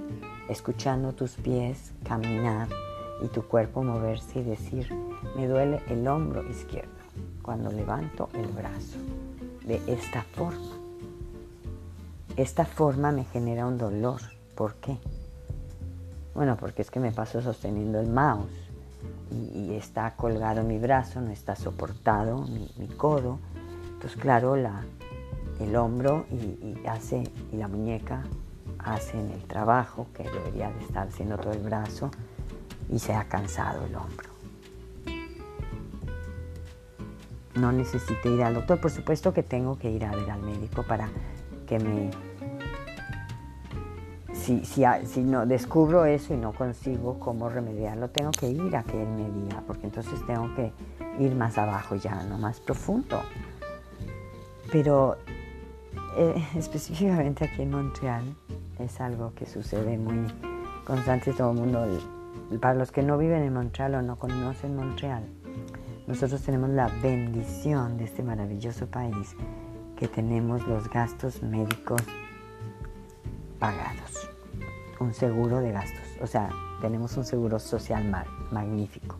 escuchando 0.48 1.12
tus 1.12 1.32
pies 1.36 1.92
caminar 2.04 2.68
y 3.22 3.28
tu 3.28 3.42
cuerpo 3.42 3.82
moverse 3.82 4.40
y 4.40 4.44
decir, 4.44 4.94
me 5.36 5.46
duele 5.46 5.82
el 5.88 6.06
hombro 6.08 6.48
izquierdo 6.48 6.90
cuando 7.42 7.70
levanto 7.70 8.28
el 8.34 8.46
brazo, 8.46 8.98
de 9.64 9.82
esta 9.86 10.22
forma 10.22 10.77
esta 12.38 12.64
forma 12.64 13.10
me 13.10 13.24
genera 13.24 13.66
un 13.66 13.78
dolor. 13.78 14.20
¿Por 14.54 14.74
qué? 14.76 14.96
Bueno, 16.34 16.56
porque 16.56 16.82
es 16.82 16.90
que 16.90 17.00
me 17.00 17.10
paso 17.10 17.42
sosteniendo 17.42 17.98
el 17.98 18.08
mouse 18.08 18.48
y, 19.30 19.74
está 19.74 20.14
colgado 20.14 20.62
mi 20.62 20.78
brazo, 20.78 21.20
no 21.20 21.30
está 21.30 21.56
soportado 21.56 22.42
mi, 22.42 22.88
codo. 22.96 23.40
Entonces, 23.92 24.20
claro, 24.20 24.54
la, 24.54 24.84
el 25.58 25.74
hombro 25.74 26.26
y, 26.30 26.86
hace, 26.86 27.24
y 27.52 27.56
la 27.56 27.66
muñeca 27.66 28.22
hacen 28.78 29.32
el 29.32 29.42
trabajo 29.42 30.06
que 30.14 30.22
debería 30.22 30.70
de 30.70 30.78
estar 30.84 31.08
haciendo 31.08 31.38
todo 31.38 31.52
el 31.52 31.60
brazo 31.60 32.10
y 32.88 33.00
se 33.00 33.14
ha 33.14 33.24
cansado 33.24 33.84
el 33.84 33.96
hombro. 33.96 34.28
No 37.56 37.72
necesito 37.72 38.32
ir 38.32 38.44
al 38.44 38.54
doctor, 38.54 38.80
por 38.80 38.92
supuesto 38.92 39.34
que 39.34 39.42
tengo 39.42 39.76
que 39.76 39.90
ir 39.90 40.04
a 40.04 40.12
ver 40.12 40.30
al 40.30 40.40
médico 40.40 40.84
para 40.84 41.08
que 41.66 41.80
me 41.80 42.10
si, 44.64 45.22
no 45.22 45.46
descubro 45.46 46.04
eso 46.04 46.34
y 46.34 46.36
no 46.36 46.52
consigo 46.52 47.18
cómo 47.18 47.48
remediarlo, 47.48 48.08
tengo 48.10 48.30
que 48.30 48.48
ir 48.48 48.76
a 48.76 48.82
que 48.82 49.02
él 49.02 49.08
me 49.08 49.30
diga, 49.30 49.62
porque 49.66 49.86
entonces 49.86 50.24
tengo 50.26 50.54
que 50.54 50.72
ir 51.18 51.34
más 51.34 51.58
abajo 51.58 51.96
ya, 51.96 52.22
no 52.24 52.38
más 52.38 52.60
profundo. 52.60 53.20
Pero 54.72 55.16
eh, 56.16 56.44
específicamente 56.56 57.44
aquí 57.44 57.62
en 57.62 57.70
Montreal 57.70 58.24
es 58.78 59.00
algo 59.00 59.32
que 59.34 59.46
sucede 59.46 59.98
muy 59.98 60.26
constante 60.84 61.32
todo 61.32 61.52
el 61.52 61.58
mundo. 61.58 61.86
Para 62.60 62.74
los 62.74 62.90
que 62.90 63.02
no 63.02 63.18
viven 63.18 63.42
en 63.42 63.52
Montreal 63.52 63.96
o 63.96 64.02
no 64.02 64.16
conocen 64.16 64.74
Montreal, 64.76 65.24
nosotros 66.06 66.40
tenemos 66.42 66.70
la 66.70 66.88
bendición 67.02 67.98
de 67.98 68.04
este 68.04 68.22
maravilloso 68.22 68.86
país 68.86 69.36
que 69.96 70.08
tenemos 70.08 70.66
los 70.66 70.88
gastos 70.88 71.42
médicos 71.42 72.00
pagados, 73.58 74.30
un 75.00 75.14
seguro 75.14 75.60
de 75.60 75.72
gastos, 75.72 76.06
o 76.20 76.26
sea, 76.26 76.50
tenemos 76.80 77.16
un 77.16 77.24
seguro 77.24 77.58
social 77.58 78.04
magnífico, 78.50 79.16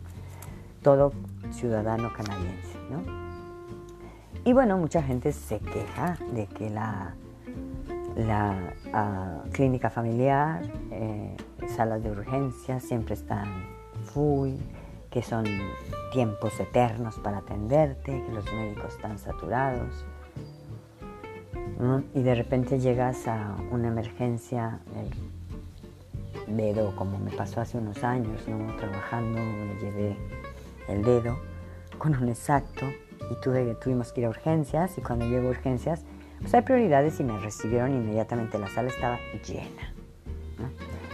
todo 0.81 1.13
ciudadano 1.51 2.11
canadiense, 2.13 2.77
¿no? 2.89 3.29
Y 4.45 4.53
bueno, 4.53 4.77
mucha 4.77 5.03
gente 5.03 5.31
se 5.31 5.59
queja 5.59 6.17
de 6.33 6.47
que 6.47 6.69
la, 6.69 7.13
la 8.15 8.73
ah, 8.93 9.43
clínica 9.51 9.89
familiar, 9.89 10.63
eh, 10.91 11.35
salas 11.75 12.01
de 12.03 12.11
urgencia 12.11 12.79
siempre 12.79 13.15
están 13.15 13.47
full, 14.05 14.51
que 15.09 15.21
son 15.21 15.45
tiempos 16.11 16.59
eternos 16.59 17.19
para 17.19 17.39
atenderte, 17.39 18.23
que 18.23 18.31
los 18.31 18.45
médicos 18.53 18.95
están 18.95 19.17
saturados. 19.17 20.05
Y 22.13 22.23
de 22.23 22.35
repente 22.35 22.79
llegas 22.79 23.27
a 23.27 23.55
una 23.71 23.87
emergencia, 23.87 24.79
el 24.97 25.28
dedo, 26.57 26.95
como 26.95 27.17
me 27.17 27.31
pasó 27.31 27.61
hace 27.61 27.77
unos 27.77 28.03
años, 28.03 28.47
¿no? 28.47 28.75
trabajando, 28.75 29.39
me 29.39 29.79
llevé 29.79 30.17
el 30.87 31.03
dedo 31.03 31.37
con 31.97 32.15
un 32.15 32.29
exacto 32.29 32.85
y 33.29 33.41
tuve, 33.41 33.75
tuvimos 33.75 34.11
que 34.11 34.21
ir 34.21 34.27
a 34.27 34.29
urgencias 34.29 34.97
y 34.97 35.01
cuando 35.01 35.25
llego 35.25 35.47
a 35.47 35.51
urgencias, 35.51 36.03
pues 36.39 36.53
hay 36.53 36.61
prioridades 36.61 37.19
y 37.19 37.23
me 37.23 37.37
recibieron 37.39 37.91
inmediatamente, 37.91 38.57
la 38.57 38.69
sala 38.69 38.89
estaba 38.89 39.19
llena. 39.45 39.93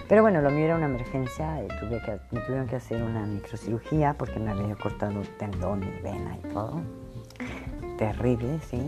Pero 0.07 0.21
bueno, 0.21 0.41
lo 0.41 0.51
mío 0.51 0.65
era 0.65 0.75
una 0.75 0.85
emergencia, 0.85 1.63
y 1.63 1.67
tuve 1.79 1.99
que, 2.03 2.19
me 2.31 2.41
tuvieron 2.41 2.67
que 2.67 2.75
hacer 2.75 3.01
una 3.01 3.25
microcirugía 3.25 4.13
porque 4.13 4.39
me 4.39 4.51
había 4.51 4.75
cortado 4.75 5.21
tendón 5.39 5.83
y 5.83 6.01
vena 6.03 6.37
y 6.37 6.53
todo. 6.53 6.81
Terrible, 7.97 8.59
sí. 8.69 8.79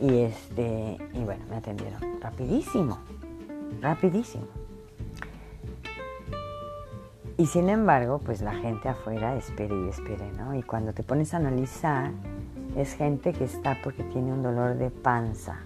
Y, 0.00 0.18
este, 0.20 0.98
y 1.14 1.24
bueno, 1.24 1.44
me 1.48 1.56
atendieron 1.56 2.20
rapidísimo, 2.20 2.98
rapidísimo. 3.80 4.46
Y 7.38 7.46
sin 7.46 7.68
embargo, 7.70 8.18
pues 8.18 8.42
la 8.42 8.54
gente 8.54 8.88
afuera 8.88 9.36
espere 9.36 9.74
y 9.74 9.88
espere, 9.88 10.30
¿no? 10.32 10.54
Y 10.54 10.62
cuando 10.62 10.92
te 10.92 11.02
pones 11.02 11.32
a 11.32 11.38
analizar, 11.38 12.10
es 12.76 12.94
gente 12.94 13.32
que 13.32 13.44
está 13.44 13.78
porque 13.82 14.02
tiene 14.04 14.32
un 14.32 14.42
dolor 14.42 14.76
de 14.76 14.90
panza, 14.90 15.60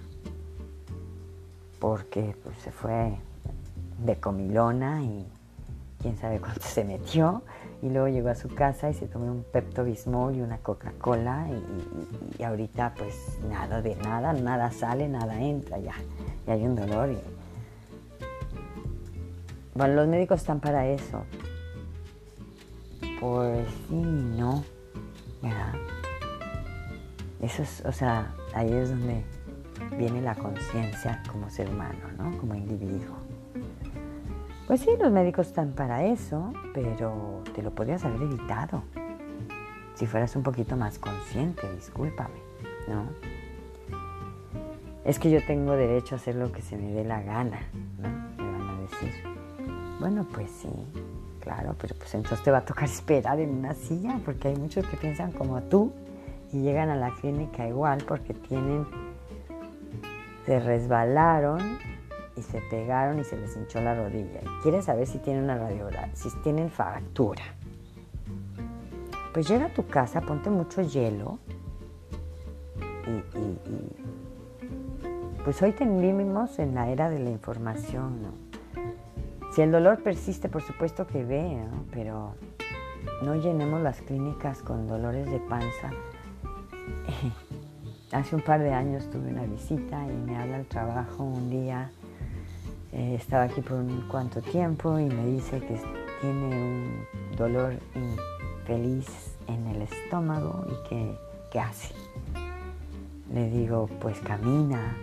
porque 1.80 2.37
pues, 2.42 2.56
se 2.58 2.70
fue 2.70 3.16
de 4.04 4.16
comilona 4.16 5.02
y 5.02 5.26
quién 6.00 6.16
sabe 6.16 6.40
cuánto 6.40 6.62
se 6.62 6.85
metió. 6.85 7.42
Y 7.82 7.90
luego 7.90 8.08
llegó 8.08 8.30
a 8.30 8.35
su 8.35 8.49
casa 8.49 8.88
y 8.88 8.94
se 8.94 9.06
tomó 9.06 9.26
un 9.26 9.44
Pepto 9.44 9.85
Bismol 9.85 10.35
y 10.35 10.40
una 10.40 10.58
Coca-Cola 10.58 11.46
y, 12.38 12.42
ahorita 12.42 12.94
pues 12.96 13.38
nada 13.50 13.82
de 13.82 13.96
nada, 13.96 14.32
nada 14.32 14.70
sale, 14.70 15.08
nada 15.08 15.40
entra, 15.40 15.78
ya, 15.78 15.94
y 16.46 16.50
hay 16.50 16.64
un 16.64 16.75
dolor. 16.75 17.11
Y... 17.11 17.18
Bueno, 19.75 19.94
los 19.94 20.08
médicos 20.08 20.40
están 20.40 20.61
para 20.61 20.87
eso. 20.87 21.23
Pues 23.20 23.66
sí, 23.88 23.94
no, 23.94 24.64
¿verdad? 25.42 25.75
Eso 27.40 27.62
es, 27.62 27.82
o 27.85 27.92
sea, 27.92 28.35
ahí 28.54 28.73
es 28.73 28.90
donde 28.90 29.25
viene 29.96 30.20
la 30.20 30.34
conciencia 30.34 31.23
como 31.30 31.49
ser 31.50 31.69
humano, 31.69 31.99
¿no? 32.19 32.36
Como 32.38 32.54
individuo. 32.54 33.17
Pues 34.67 34.80
sí, 34.80 34.91
los 35.00 35.12
médicos 35.12 35.47
están 35.47 35.73
para 35.73 36.04
eso, 36.04 36.52
pero 36.75 37.43
te 37.54 37.62
lo 37.62 37.71
podrías 37.71 38.04
haber 38.04 38.23
evitado. 38.23 38.82
Si 39.95 40.06
fueras 40.06 40.34
un 40.34 40.43
poquito 40.43 40.76
más 40.76 40.99
consciente, 40.99 41.73
discúlpame, 41.73 42.34
¿no? 42.88 43.06
Es 45.04 45.19
que 45.19 45.30
yo 45.30 45.45
tengo 45.47 45.73
derecho 45.73 46.17
a 46.17 46.19
hacer 46.19 46.34
lo 46.34 46.50
que 46.50 46.62
se 46.62 46.76
me 46.76 46.91
dé 46.91 47.04
la 47.04 47.23
gana, 47.23 47.60
¿no? 47.99 48.08
Me 48.43 48.50
van 48.50 48.69
a 48.69 48.80
decir. 48.80 49.12
Bueno, 50.00 50.26
pues 50.34 50.50
sí, 50.50 50.69
claro, 51.47 51.76
pero 51.80 51.95
pues 51.95 52.13
entonces 52.15 52.43
te 52.43 52.50
va 52.50 52.59
a 52.59 52.65
tocar 52.65 52.85
esperar 52.89 53.39
en 53.39 53.50
una 53.50 53.73
silla, 53.75 54.19
porque 54.25 54.49
hay 54.49 54.56
muchos 54.56 54.85
que 54.87 54.97
piensan 54.97 55.30
como 55.32 55.63
tú 55.63 55.93
y 56.52 56.61
llegan 56.61 56.91
a 56.91 56.97
la 56.97 57.13
clínica 57.13 57.67
igual 57.69 58.02
porque 58.06 58.35
tienen, 58.35 58.87
se 60.45 60.59
resbalaron 60.59 61.78
y 62.37 62.43
se 62.43 62.61
pegaron 62.63 63.21
y 63.21 63.25
se 63.25 63.37
les 63.37 63.56
hinchó 63.56 63.80
la 63.80 63.95
rodilla. 63.95 64.41
Y 64.43 64.63
quieren 64.63 64.82
saber 64.82 65.06
si 65.06 65.19
tienen 65.19 65.45
una 65.45 65.56
radiografía, 65.56 66.15
si 66.15 66.30
tienen 66.43 66.69
fractura. 66.69 67.45
Pues 69.32 69.49
llega 69.49 69.67
a 69.67 69.73
tu 69.73 69.87
casa, 69.87 70.21
ponte 70.21 70.50
mucho 70.50 70.82
hielo 70.82 71.39
y, 73.06 73.23
pues 75.45 75.63
hoy 75.63 75.73
vivimos 75.78 76.59
en 76.59 76.75
la 76.75 76.91
era 76.91 77.09
de 77.09 77.21
la 77.21 77.30
información. 77.30 78.46
Si 79.56 79.62
el 79.62 79.73
dolor 79.73 80.02
persiste, 80.02 80.50
por 80.50 80.60
supuesto 80.60 81.06
que 81.06 81.25
ve, 81.25 81.56
pero 81.90 82.34
no 83.23 83.36
llenemos 83.36 83.80
las 83.80 84.02
clínicas 84.02 84.60
con 84.60 84.86
dolores 84.86 85.30
de 85.30 85.38
panza. 85.38 85.92
Hace 88.12 88.36
un 88.36 88.42
par 88.42 88.60
de 88.60 88.75
años 88.75 89.08
tuve 89.08 89.30
una 89.30 89.45
visita 89.45 90.04
y 90.06 90.12
me 90.12 90.36
habla 90.36 90.58
el 90.58 90.66
trabajo 90.66 91.25
un 91.25 91.49
día 91.49 91.90
eh, 92.92 93.14
estaba 93.14 93.45
aquí 93.45 93.62
por 93.62 93.78
un 93.78 94.06
cuanto 94.08 94.42
tiempo 94.42 94.99
y 94.99 95.06
me 95.06 95.25
dice 95.25 95.58
que 95.60 95.80
tiene 96.21 96.45
un 96.45 97.06
dolor 97.34 97.76
infeliz 97.95 99.38
en 99.49 99.69
el 99.69 99.80
estómago 99.80 100.66
y 100.69 100.88
que 100.90 101.19
qué 101.50 101.60
hace. 101.60 101.95
Le 103.32 103.49
digo, 103.49 103.88
pues 104.02 104.19
camina, 104.21 104.99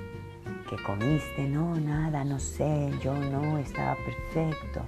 comiste, 0.77 1.47
no, 1.47 1.75
nada, 1.75 2.23
no 2.23 2.39
sé, 2.39 2.91
yo 3.01 3.13
no, 3.13 3.57
estaba 3.57 3.95
perfecto. 3.95 4.81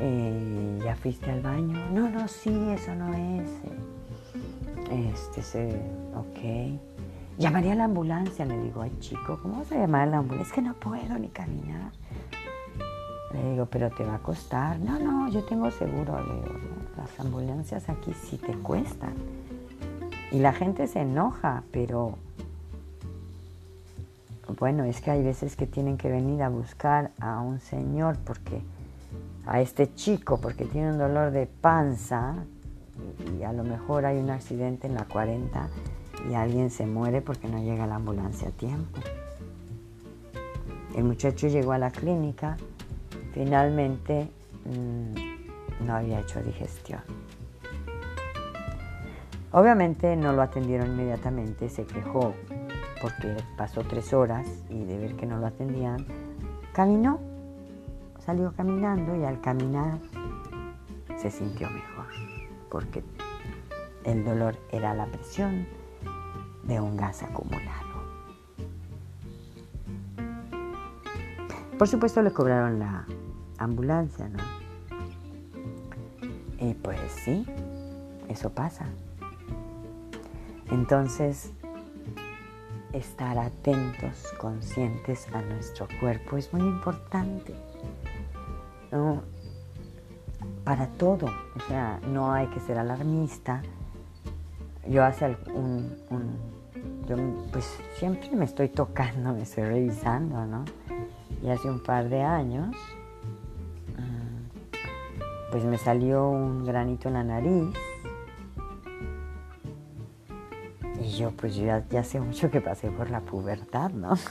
Eh, 0.00 0.80
¿Ya 0.84 0.96
fuiste 0.96 1.30
al 1.30 1.40
baño? 1.40 1.78
No, 1.92 2.08
no, 2.08 2.26
sí, 2.28 2.50
eso 2.70 2.94
no 2.94 3.12
es. 3.14 3.48
Este, 4.90 5.42
se, 5.42 5.68
ok. 6.14 6.80
Llamaría 7.38 7.72
a 7.72 7.76
la 7.76 7.84
ambulancia, 7.84 8.44
le 8.44 8.58
digo, 8.58 8.82
ay 8.82 8.92
chico, 9.00 9.38
¿cómo 9.40 9.58
vas 9.58 9.72
a 9.72 9.76
llamar 9.76 10.02
a 10.02 10.06
la 10.06 10.18
ambulancia? 10.18 10.50
Es 10.50 10.54
que 10.54 10.62
no 10.62 10.74
puedo 10.74 11.18
ni 11.18 11.28
caminar. 11.28 11.92
Le 13.32 13.50
digo, 13.52 13.66
pero 13.66 13.90
te 13.90 14.04
va 14.04 14.16
a 14.16 14.18
costar. 14.18 14.78
No, 14.78 14.98
no, 14.98 15.30
yo 15.30 15.42
tengo 15.44 15.70
seguro. 15.70 16.18
Le 16.20 16.34
digo, 16.34 16.58
las 16.96 17.18
ambulancias 17.20 17.88
aquí 17.88 18.12
sí 18.12 18.36
te 18.36 18.52
cuestan. 18.54 19.14
Y 20.30 20.38
la 20.38 20.52
gente 20.52 20.86
se 20.86 21.00
enoja, 21.00 21.62
pero 21.72 22.18
bueno, 24.58 24.84
es 24.84 25.00
que 25.00 25.10
hay 25.10 25.22
veces 25.22 25.56
que 25.56 25.66
tienen 25.66 25.96
que 25.96 26.10
venir 26.10 26.42
a 26.42 26.48
buscar 26.48 27.12
a 27.20 27.40
un 27.40 27.60
señor 27.60 28.16
porque 28.24 28.62
a 29.46 29.60
este 29.60 29.94
chico 29.94 30.38
porque 30.40 30.64
tiene 30.64 30.92
un 30.92 30.98
dolor 30.98 31.30
de 31.30 31.46
panza 31.46 32.44
y 33.38 33.42
a 33.42 33.52
lo 33.52 33.64
mejor 33.64 34.04
hay 34.06 34.18
un 34.18 34.30
accidente 34.30 34.86
en 34.86 34.94
la 34.94 35.04
40 35.04 35.68
y 36.30 36.34
alguien 36.34 36.70
se 36.70 36.86
muere 36.86 37.20
porque 37.20 37.48
no 37.48 37.58
llega 37.62 37.86
la 37.86 37.96
ambulancia 37.96 38.48
a 38.48 38.52
tiempo. 38.52 39.00
El 40.94 41.04
muchacho 41.04 41.48
llegó 41.48 41.72
a 41.72 41.78
la 41.78 41.90
clínica, 41.90 42.56
finalmente 43.32 44.28
mm, 44.66 45.86
no 45.86 45.94
había 45.94 46.20
hecho 46.20 46.42
digestión. 46.42 47.00
Obviamente 49.52 50.16
no 50.16 50.32
lo 50.32 50.42
atendieron 50.42 50.88
inmediatamente, 50.88 51.68
se 51.68 51.84
quejó 51.84 52.34
porque 53.02 53.36
pasó 53.56 53.82
tres 53.82 54.14
horas 54.14 54.46
y 54.70 54.84
de 54.84 54.96
ver 54.96 55.16
que 55.16 55.26
no 55.26 55.36
lo 55.36 55.46
atendían, 55.46 56.06
caminó, 56.72 57.20
salió 58.24 58.52
caminando 58.52 59.16
y 59.16 59.24
al 59.24 59.40
caminar 59.40 59.98
se 61.18 61.30
sintió 61.30 61.68
mejor 61.68 62.06
porque 62.70 63.04
el 64.04 64.24
dolor 64.24 64.56
era 64.70 64.94
la 64.94 65.04
presión, 65.06 65.66
de 66.64 66.80
un 66.80 66.96
gas 66.96 67.22
acumulado. 67.22 68.02
Por 71.76 71.88
supuesto 71.88 72.22
le 72.22 72.32
cobraron 72.32 72.78
la 72.78 73.04
ambulancia, 73.58 74.28
¿no? 74.28 74.38
Y 76.58 76.74
pues 76.74 77.00
sí, 77.24 77.44
eso 78.28 78.50
pasa. 78.50 78.86
Entonces, 80.70 81.52
estar 82.92 83.38
atentos, 83.38 84.32
conscientes 84.38 85.26
a 85.32 85.42
nuestro 85.42 85.88
cuerpo 86.00 86.36
es 86.36 86.52
muy 86.52 86.62
importante. 86.62 87.54
Para 90.64 90.86
todo, 90.86 91.26
o 91.26 91.60
sea, 91.68 92.00
no 92.06 92.32
hay 92.32 92.46
que 92.48 92.60
ser 92.60 92.78
alarmista, 92.78 93.62
yo 94.88 95.04
hace 95.04 95.36
un, 95.54 95.96
yo 97.06 97.16
pues 97.52 97.78
siempre 97.96 98.30
me 98.32 98.44
estoy 98.44 98.68
tocando, 98.68 99.32
me 99.32 99.42
estoy 99.42 99.64
revisando, 99.64 100.44
¿no? 100.46 100.64
Y 101.42 101.50
hace 101.50 101.70
un 101.70 101.82
par 101.82 102.08
de 102.08 102.22
años, 102.22 102.76
ah, 103.98 104.60
pues 105.50 105.64
me 105.64 105.78
salió 105.78 106.28
un 106.28 106.64
granito 106.64 107.08
en 107.08 107.14
la 107.14 107.24
nariz. 107.24 107.74
Yo 111.22 111.30
pues 111.30 111.54
ya, 111.54 111.84
ya 111.88 112.00
hace 112.00 112.20
mucho 112.20 112.50
que 112.50 112.60
pasé 112.60 112.90
por 112.90 113.10
la 113.10 113.20
pubertad, 113.20 113.90
¿no? 113.90 114.14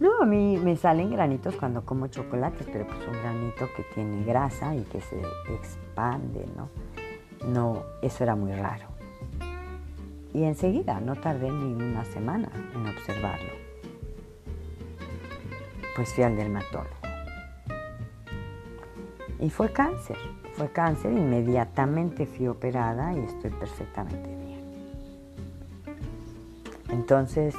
No, 0.00 0.10
a 0.20 0.26
mí 0.26 0.58
me 0.58 0.76
salen 0.76 1.12
granitos 1.12 1.54
cuando 1.54 1.86
como 1.86 2.08
chocolates, 2.08 2.66
pero 2.70 2.84
pues 2.84 2.98
un 3.06 3.12
granito 3.12 3.68
que 3.76 3.84
tiene 3.94 4.24
grasa 4.24 4.74
y 4.74 4.82
que 4.82 5.00
se 5.00 5.16
expande, 5.54 6.44
¿no? 6.56 6.68
No, 7.48 7.84
eso 8.02 8.24
era 8.24 8.34
muy 8.34 8.52
raro. 8.52 8.88
Y 10.34 10.42
enseguida, 10.42 10.98
no 10.98 11.14
tardé 11.14 11.48
ni 11.48 11.72
una 11.72 12.04
semana 12.06 12.50
en 12.74 12.86
observarlo. 12.88 13.52
Pues 15.94 16.12
fui 16.12 16.24
al 16.24 16.36
dermatólogo. 16.36 16.90
Y 19.38 19.48
fue 19.48 19.72
cáncer, 19.72 20.18
fue 20.54 20.70
cáncer, 20.72 21.12
inmediatamente 21.12 22.26
fui 22.26 22.48
operada 22.48 23.14
y 23.14 23.20
estoy 23.20 23.50
perfectamente. 23.50 24.33
Entonces, 26.94 27.54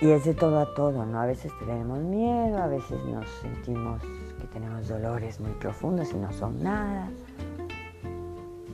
y 0.00 0.10
es 0.10 0.24
de 0.24 0.34
todo 0.34 0.60
a 0.60 0.74
todo, 0.74 1.04
¿no? 1.04 1.20
A 1.20 1.26
veces 1.26 1.50
tenemos 1.58 1.98
miedo, 1.98 2.58
a 2.58 2.66
veces 2.66 3.02
nos 3.04 3.26
sentimos 3.40 4.00
que 4.40 4.46
tenemos 4.52 4.88
dolores 4.88 5.40
muy 5.40 5.52
profundos 5.52 6.12
y 6.12 6.16
no 6.16 6.32
son 6.32 6.62
nada 6.62 7.08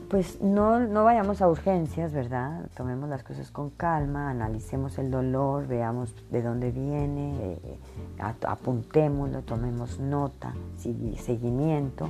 pues 0.09 0.41
no, 0.41 0.79
no, 0.79 1.03
vayamos 1.03 1.41
a 1.41 1.47
urgencias, 1.47 2.11
¿verdad? 2.13 2.67
Tomemos 2.75 3.07
las 3.09 3.23
cosas 3.23 3.51
con 3.51 3.69
calma, 3.69 4.31
analicemos 4.31 4.97
el 4.97 5.11
dolor, 5.11 5.67
veamos 5.67 6.15
de 6.31 6.41
dónde 6.41 6.71
viene, 6.71 7.35
eh, 7.39 7.79
apuntémoslo, 8.17 9.43
tomemos 9.43 9.99
nota, 9.99 10.55
seguimiento, 10.77 12.09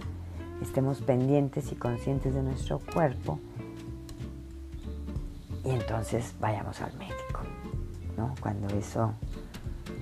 estemos 0.62 1.02
pendientes 1.02 1.74
y 1.74 1.76
conscientes 1.76 2.34
de 2.34 2.42
nuestro 2.42 2.80
cuerpo 2.80 3.38
y 5.64 5.72
entonces 5.72 6.34
vayamos 6.40 6.82
al 6.82 6.94
médico, 6.98 7.42
¿no? 8.18 8.36
Cuando 8.42 8.68
eso 8.76 9.14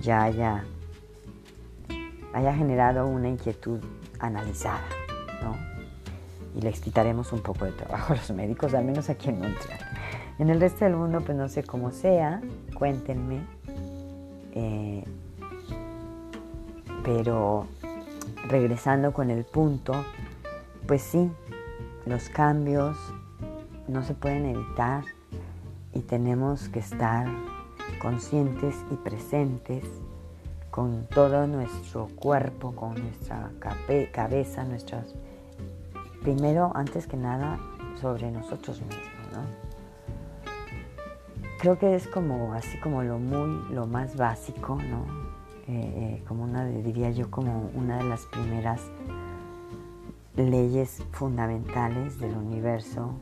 ya 0.00 0.22
haya, 0.22 0.64
haya 2.32 2.54
generado 2.54 3.06
una 3.06 3.28
inquietud 3.28 3.80
analizada, 4.20 4.84
¿no? 5.42 5.68
y 6.58 6.60
les 6.60 6.80
quitaremos 6.80 7.32
un 7.32 7.40
poco 7.40 7.64
de 7.66 7.72
trabajo 7.72 8.12
a 8.12 8.16
los 8.16 8.30
médicos, 8.32 8.74
al 8.74 8.84
menos 8.84 9.08
aquí 9.08 9.28
en 9.28 9.40
Montreal. 9.40 9.78
En 10.40 10.50
el 10.50 10.60
resto 10.60 10.84
del 10.84 10.96
mundo, 10.96 11.20
pues 11.20 11.36
no 11.36 11.48
sé 11.48 11.62
cómo 11.62 11.92
sea, 11.92 12.40
cuéntenme. 12.74 13.40
Eh, 14.52 15.04
pero 17.04 17.66
regresando 18.48 19.12
con 19.12 19.30
el 19.30 19.44
punto, 19.44 19.92
pues 20.86 21.02
sí, 21.02 21.30
los 22.06 22.28
cambios 22.28 22.96
no 23.86 24.02
se 24.02 24.14
pueden 24.14 24.46
evitar 24.46 25.04
y 25.92 26.00
tenemos 26.00 26.68
que 26.68 26.80
estar 26.80 27.26
conscientes 28.00 28.74
y 28.90 28.96
presentes 28.96 29.84
con 30.70 31.06
todo 31.06 31.46
nuestro 31.46 32.08
cuerpo, 32.14 32.72
con 32.72 32.94
nuestra 32.94 33.50
cabeza, 34.12 34.64
nuestras 34.64 35.14
primero, 36.22 36.72
antes 36.74 37.06
que 37.06 37.16
nada, 37.16 37.58
sobre 38.00 38.30
nosotros 38.30 38.80
mismos, 38.80 39.32
¿no? 39.32 39.68
Creo 41.58 41.78
que 41.78 41.94
es 41.94 42.06
como 42.06 42.52
así 42.52 42.78
como 42.78 43.02
lo 43.02 43.18
muy, 43.18 43.74
lo 43.74 43.86
más 43.86 44.16
básico, 44.16 44.76
¿no? 44.76 45.06
Eh, 45.66 46.18
eh, 46.20 46.22
como 46.26 46.44
una, 46.44 46.64
diría 46.64 47.10
yo, 47.10 47.30
como 47.30 47.70
una 47.74 47.98
de 47.98 48.04
las 48.04 48.26
primeras 48.26 48.80
leyes 50.36 51.02
fundamentales 51.12 52.18
del 52.20 52.36
universo, 52.36 53.12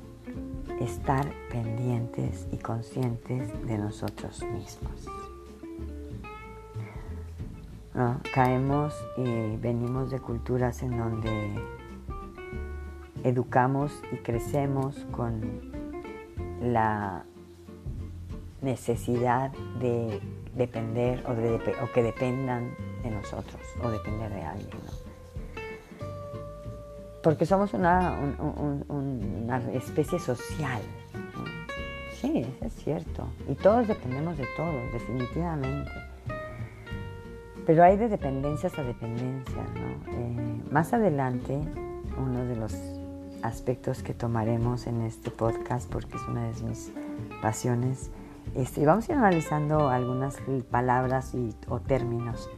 estar 0.80 1.26
pendientes 1.50 2.46
y 2.52 2.56
conscientes 2.58 3.50
de 3.66 3.78
nosotros 3.78 4.42
mismos. 4.42 5.08
Caemos 8.34 8.92
y 9.16 9.56
venimos 9.56 10.10
de 10.10 10.20
culturas 10.20 10.82
en 10.82 10.98
donde 10.98 11.54
educamos 13.24 14.02
y 14.12 14.16
crecemos 14.16 14.96
con 15.12 15.40
la 16.60 17.24
necesidad 18.60 19.50
de 19.80 20.20
depender 20.54 21.24
o, 21.26 21.34
de, 21.34 21.58
que 21.94 22.02
dependan 22.02 22.74
de 23.02 23.10
nosotros 23.10 23.62
o 23.82 23.90
depender 23.90 24.30
de 24.30 24.42
alguien. 24.42 25.05
Porque 27.26 27.44
somos 27.44 27.74
una, 27.74 28.20
especie 29.74 30.20
social. 30.20 30.80
Sí, 32.20 32.46
es 32.60 32.72
cierto. 32.74 33.26
Y 33.48 33.56
todos 33.56 33.88
dependemos 33.88 34.38
de 34.38 34.46
todos, 34.56 34.92
definitivamente. 34.92 35.90
Pero 37.66 37.82
hay 37.82 37.96
de 37.96 38.08
dependencias 38.08 38.78
a 38.78 38.84
dependencias. 38.84 39.66
Eh, 40.06 40.62
más 40.70 40.92
adelante, 40.92 41.60
uno 42.16 42.44
de 42.44 42.54
los 42.54 42.72
aspectos 43.42 44.04
que 44.04 44.14
tomaremos 44.14 44.86
en 44.86 45.02
este 45.02 45.32
podcast 45.32 45.90
porque 45.90 46.18
es 46.18 46.22
una 46.28 46.44
de 46.44 46.62
mis 46.62 46.92
pasiones. 47.42 48.12
Este, 48.54 48.86
vamos 48.86 49.08
a 49.08 49.12
ir 49.14 49.18
analizando 49.18 49.88
algunas 49.88 50.36
palabras 50.70 51.34
y, 51.34 51.56
o 51.66 51.80
términos 51.80 52.48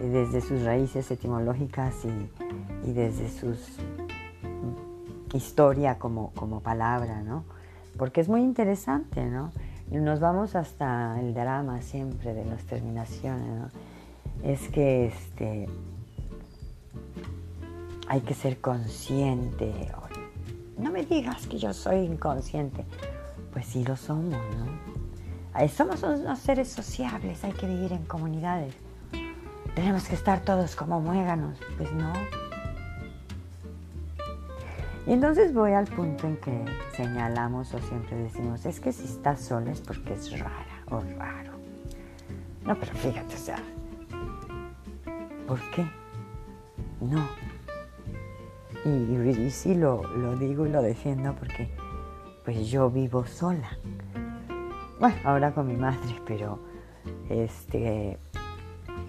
eh, 0.00 0.06
desde 0.08 0.40
sus 0.40 0.62
raíces 0.62 1.10
etimológicas 1.10 1.94
y, 2.06 2.90
desde 2.90 3.28
su 3.28 3.54
historia 5.34 5.98
como, 5.98 6.30
como, 6.32 6.60
palabra, 6.60 7.22
¿no? 7.22 7.44
Porque 7.98 8.20
es 8.20 8.28
muy 8.28 8.42
interesante, 8.42 9.24
¿no? 9.26 9.52
Nos 9.90 10.20
vamos 10.20 10.56
hasta 10.56 11.20
el 11.20 11.34
drama 11.34 11.82
siempre 11.82 12.32
de 12.34 12.44
las 12.44 12.64
terminaciones, 12.64 13.48
¿no? 13.48 13.68
Es 14.42 14.68
que 14.68 15.06
este, 15.06 15.68
hay 18.08 18.20
que 18.22 18.34
ser 18.34 18.60
consciente 18.60 19.72
no 20.78 20.90
me 20.90 21.04
digas 21.04 21.46
que 21.46 21.58
yo 21.58 21.72
soy 21.72 21.98
inconsciente. 21.98 22.84
Pues 23.52 23.66
sí 23.66 23.84
lo 23.84 23.96
somos, 23.96 24.32
¿no? 24.32 25.68
Somos 25.68 26.02
unos 26.02 26.38
seres 26.40 26.68
sociables, 26.68 27.44
hay 27.44 27.52
que 27.52 27.66
vivir 27.66 27.92
en 27.92 28.04
comunidades. 28.04 28.74
Tenemos 29.74 30.04
que 30.04 30.16
estar 30.16 30.40
todos 30.40 30.74
como 30.74 31.00
muéganos. 31.00 31.58
Pues 31.78 31.92
no. 31.92 32.12
Y 35.06 35.12
entonces 35.12 35.52
voy 35.52 35.72
al 35.72 35.86
punto 35.86 36.26
en 36.26 36.36
que 36.38 36.64
señalamos 36.96 37.74
o 37.74 37.78
siempre 37.78 38.16
decimos, 38.16 38.64
es 38.64 38.80
que 38.80 38.92
si 38.92 39.04
estás 39.04 39.40
sola 39.40 39.70
es 39.70 39.80
porque 39.80 40.14
es 40.14 40.38
rara 40.38 40.84
o 40.90 41.00
raro. 41.18 41.52
No, 42.64 42.74
pero 42.78 42.92
fíjate, 42.94 43.34
o 43.34 43.38
sea, 43.38 43.58
¿por 45.46 45.60
qué? 45.70 45.84
No, 47.00 47.22
y, 48.84 49.50
sí 49.50 49.74
lo, 49.74 50.02
digo 50.36 50.66
y 50.66 50.70
lo 50.70 50.82
defiendo 50.82 51.34
porque 51.34 51.70
pues 52.44 52.68
yo 52.68 52.90
vivo 52.90 53.24
sola. 53.26 53.78
Bueno, 55.00 55.16
ahora 55.24 55.52
con 55.52 55.66
mi 55.66 55.76
madre, 55.76 56.20
pero 56.26 56.58
este 57.28 58.18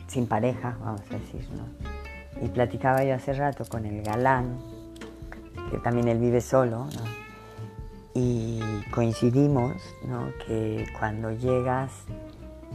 sin 0.07 0.27
pareja, 0.27 0.77
vamos 0.79 1.01
a 1.11 1.15
decir, 1.15 1.47
¿no? 1.51 2.45
Y 2.45 2.49
platicaba 2.49 3.03
yo 3.03 3.15
hace 3.15 3.33
rato 3.33 3.65
con 3.65 3.85
el 3.85 4.01
galán, 4.01 4.57
que 5.69 5.77
también 5.77 6.07
él 6.07 6.19
vive 6.19 6.41
solo, 6.41 6.85
¿no? 6.85 7.25
Y 8.13 8.61
coincidimos, 8.91 9.73
¿no? 10.07 10.29
Que 10.47 10.85
cuando 10.97 11.31
llegas 11.31 11.91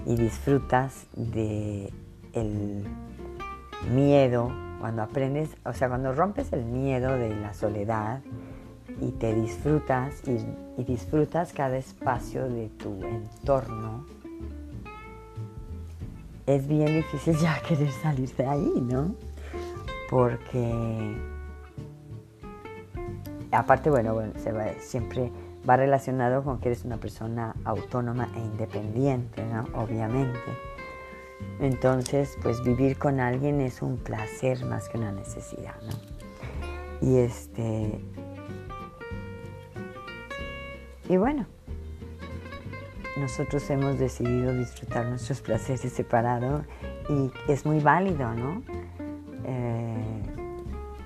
y 0.06 0.16
disfrutas 0.16 1.06
de 1.14 1.92
el 2.32 2.84
miedo 3.94 4.52
cuando 4.80 5.02
aprendes, 5.02 5.50
o 5.64 5.74
sea, 5.74 5.88
cuando 5.88 6.12
rompes 6.12 6.52
el 6.52 6.64
miedo 6.64 7.12
de 7.16 7.36
la 7.36 7.52
soledad 7.52 8.22
y 9.00 9.10
te 9.12 9.34
disfrutas 9.34 10.22
y, 10.26 10.82
disfrutas 10.82 11.52
cada 11.52 11.76
espacio 11.76 12.48
de 12.48 12.68
tu 12.70 13.04
entorno, 13.04 14.06
es 16.46 16.66
bien 16.66 16.94
difícil 16.94 17.36
ya 17.42 17.60
querer 17.60 17.92
salir 17.92 18.34
de 18.34 18.46
ahí, 18.46 18.72
¿no? 18.80 19.14
Porque 20.08 21.14
aparte, 23.52 23.90
bueno, 23.90 24.14
va, 24.14 24.24
siempre 24.80 25.30
va 25.68 25.76
relacionado 25.76 26.42
con 26.42 26.58
que 26.58 26.68
eres 26.68 26.84
una 26.84 26.96
persona 26.96 27.54
autónoma 27.64 28.28
e 28.34 28.40
independiente, 28.40 29.44
¿no? 29.44 29.64
Obviamente. 29.80 30.38
Entonces, 31.58 32.36
pues 32.42 32.62
vivir 32.62 32.98
con 32.98 33.20
alguien 33.20 33.60
es 33.60 33.82
un 33.82 33.96
placer 33.96 34.64
más 34.64 34.88
que 34.88 34.98
una 34.98 35.12
necesidad, 35.12 35.74
¿no? 35.82 37.08
Y 37.08 37.18
este 37.18 38.00
Y 41.10 41.16
bueno, 41.16 41.44
nosotros 43.16 43.68
hemos 43.68 43.98
decidido 43.98 44.56
disfrutar 44.56 45.06
nuestros 45.06 45.40
placeres 45.40 45.92
separados 45.92 46.62
y 47.08 47.32
es 47.50 47.66
muy 47.66 47.80
válido, 47.80 48.32
¿no? 48.32 48.62
Eh, 49.44 50.22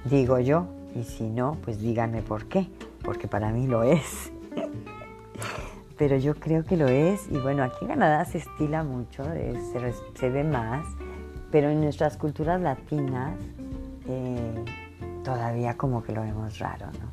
digo 0.04 0.38
yo, 0.40 0.66
y 0.94 1.04
si 1.04 1.24
no, 1.24 1.56
pues 1.64 1.80
díganme 1.80 2.22
por 2.22 2.46
qué, 2.46 2.68
porque 3.02 3.28
para 3.28 3.50
mí 3.50 3.66
lo 3.66 3.82
es. 3.82 4.32
Pero 5.98 6.16
yo 6.16 6.34
creo 6.34 6.64
que 6.64 6.76
lo 6.76 6.88
es, 6.88 7.28
y 7.30 7.38
bueno, 7.38 7.62
aquí 7.62 7.76
en 7.82 7.88
Canadá 7.88 8.24
se 8.24 8.38
estila 8.38 8.82
mucho, 8.82 9.24
se, 9.24 9.94
se, 10.14 10.28
ve 10.28 10.42
más, 10.42 10.84
pero 11.52 11.70
en 11.70 11.80
nuestras 11.80 12.16
culturas 12.16 12.60
latinas 12.60 13.38
eh, 14.08 14.64
todavía 15.22 15.76
como 15.76 16.02
que 16.02 16.10
lo 16.10 16.22
vemos 16.22 16.58
raro, 16.58 16.86
¿no? 16.86 17.12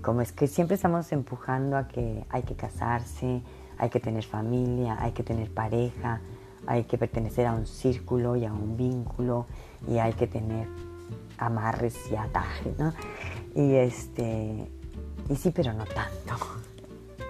Como 0.00 0.22
es 0.22 0.32
que 0.32 0.46
siempre 0.46 0.76
estamos 0.76 1.12
empujando 1.12 1.76
a 1.76 1.86
que 1.86 2.24
hay 2.30 2.44
que 2.44 2.54
casarse, 2.54 3.42
hay 3.76 3.90
que 3.90 4.00
tener 4.00 4.24
familia, 4.24 4.96
hay 5.00 5.12
que 5.12 5.22
tener 5.22 5.52
pareja, 5.52 6.20
hay 6.66 6.84
que 6.84 6.96
pertenecer 6.96 7.46
a 7.46 7.52
un 7.52 7.66
círculo 7.66 8.36
y 8.36 8.46
a 8.46 8.52
un 8.52 8.76
vínculo 8.76 9.46
y 9.86 9.98
hay 9.98 10.14
que 10.14 10.26
tener 10.26 10.66
amarres 11.38 11.96
y 12.10 12.16
atajes, 12.16 12.78
¿no? 12.78 12.92
Y 13.54 13.74
este, 13.74 14.70
y 15.28 15.36
sí, 15.36 15.50
pero 15.50 15.72
no 15.72 15.84
tanto. 15.84 16.36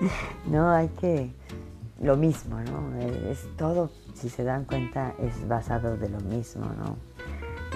no, 0.47 0.71
hay 0.71 0.89
que, 0.89 1.31
lo 2.01 2.17
mismo, 2.17 2.61
¿no? 2.61 2.97
Es 2.99 3.49
todo, 3.57 3.91
si 4.15 4.29
se 4.29 4.45
dan 4.45 4.65
cuenta, 4.65 5.15
es 5.19 5.47
basado 5.47 5.97
de 5.97 6.09
lo 6.09 6.21
mismo, 6.21 6.67
¿no? 6.67 6.97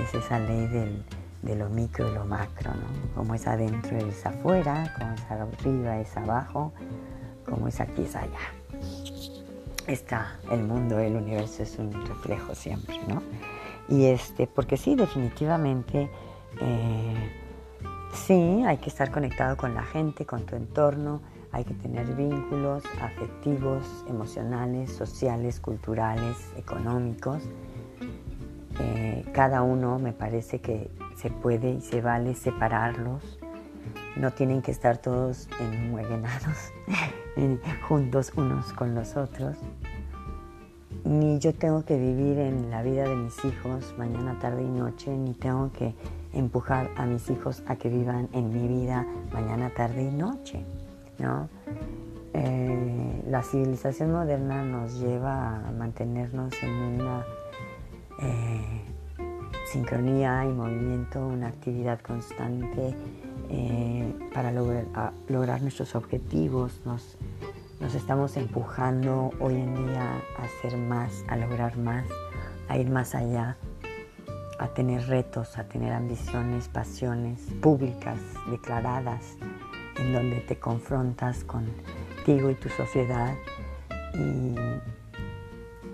Es 0.03 0.14
esa 0.14 0.38
ley 0.38 0.67
del, 0.67 1.05
de 1.43 1.57
lo 1.57 1.69
micro 1.69 2.11
y 2.11 2.14
lo 2.14 2.25
macro, 2.25 2.73
¿no? 2.75 3.14
Como 3.14 3.35
es 3.35 3.47
adentro 3.47 3.97
es 3.97 4.25
afuera, 4.27 4.95
como 4.99 5.14
es 5.14 5.31
arriba 5.31 6.01
es 6.01 6.17
abajo, 6.17 6.73
como 7.45 7.69
es 7.69 7.81
aquí 7.81 8.03
es 8.03 8.17
allá. 8.17 8.53
Está 9.87 10.38
el 10.51 10.62
mundo, 10.64 10.99
el 10.99 11.17
universo 11.17 11.62
es 11.62 11.79
un 11.79 11.93
reflejo 12.07 12.55
siempre, 12.55 12.99
¿no? 13.09 13.23
Y 13.88 14.05
este, 14.07 14.46
porque 14.46 14.77
sí, 14.77 14.94
definitivamente, 14.94 16.11
eh, 16.61 17.31
sí, 18.12 18.62
hay 18.66 18.77
que 18.79 18.90
estar 18.90 19.11
conectado 19.11 19.57
con 19.57 19.74
la 19.74 19.83
gente, 19.83 20.27
con 20.27 20.44
tu 20.44 20.57
entorno, 20.57 21.20
hay 21.53 21.64
que 21.64 21.74
tener 21.74 22.07
vínculos 22.14 22.85
afectivos, 23.01 24.05
emocionales, 24.09 24.92
sociales, 24.92 25.61
culturales, 25.61 26.37
económicos. 26.57 27.42
Eh, 28.81 29.24
cada 29.33 29.62
uno 29.62 29.98
me 29.98 30.12
parece 30.12 30.61
que 30.61 30.90
se 31.16 31.31
puede 31.31 31.70
y 31.70 31.81
se 31.81 32.03
vale 32.03 32.35
separarlos. 32.35 33.38
No 34.16 34.33
tienen 34.33 34.61
que 34.61 34.70
estar 34.70 34.98
todos 34.98 35.48
enmueguenados 35.59 36.72
juntos 37.88 38.33
unos 38.37 38.72
con 38.74 38.94
los 38.94 39.16
otros. 39.16 39.57
Ni 41.09 41.38
yo 41.38 41.55
tengo 41.55 41.87
que 41.87 41.97
vivir 41.97 42.38
en 42.38 42.71
la 42.71 42.83
vida 42.83 43.05
de 43.05 43.16
mis 43.16 43.42
hijos 43.42 43.94
mañana, 43.97 44.38
tarde 44.38 44.62
y 44.62 44.68
noche, 44.68 45.16
ni 45.16 45.33
tengo 45.33 45.73
que 45.73 45.94
empujar 46.35 46.90
a 46.97 47.07
mis 47.07 47.31
hijos 47.31 47.62
a 47.66 47.77
que 47.77 47.88
vivan 47.88 48.29
en 48.35 48.53
mi 48.53 48.68
vida 48.68 49.07
mañana, 49.33 49.71
tarde 49.71 50.03
y 50.03 50.11
noche. 50.11 50.66
¿no? 51.18 51.49
Eh, 52.35 53.23
la 53.27 53.42
civilización 53.42 54.12
moderna 54.12 54.62
nos 54.62 55.01
lleva 55.01 55.66
a 55.66 55.73
mantenernos 55.73 56.53
en 56.62 56.71
una 56.71 57.25
eh, 58.21 58.83
sincronía 59.73 60.44
y 60.44 60.49
movimiento, 60.49 61.27
una 61.27 61.49
actividad 61.49 62.01
constante 62.01 62.94
eh, 63.49 64.14
para 64.35 64.53
lograr, 64.53 65.62
nuestros 65.62 65.94
objetivos. 65.94 66.83
Nos, 66.85 67.16
nos 67.81 67.95
estamos 67.95 68.37
empujando 68.37 69.31
hoy 69.38 69.55
en 69.55 69.75
día 69.87 70.21
a 70.38 70.45
hacer 70.45 70.77
más, 70.77 71.25
a 71.29 71.37
lograr 71.37 71.77
más, 71.77 72.07
a 72.69 72.77
ir 72.77 72.91
más 72.91 73.14
allá, 73.14 73.57
a 74.59 74.69
tener 74.69 75.07
retos, 75.07 75.57
a 75.59 75.64
tener 75.64 75.93
ambiciones, 75.93 76.69
pasiones 76.69 77.41
públicas, 77.62 78.19
declaradas, 78.51 79.37
en 79.97 80.12
donde 80.12 80.41
te 80.41 80.59
confrontas 80.59 81.45
contigo 81.45 82.51
y 82.51 82.55
tu 82.57 82.69
sociedad 82.69 83.35
y 84.14 84.55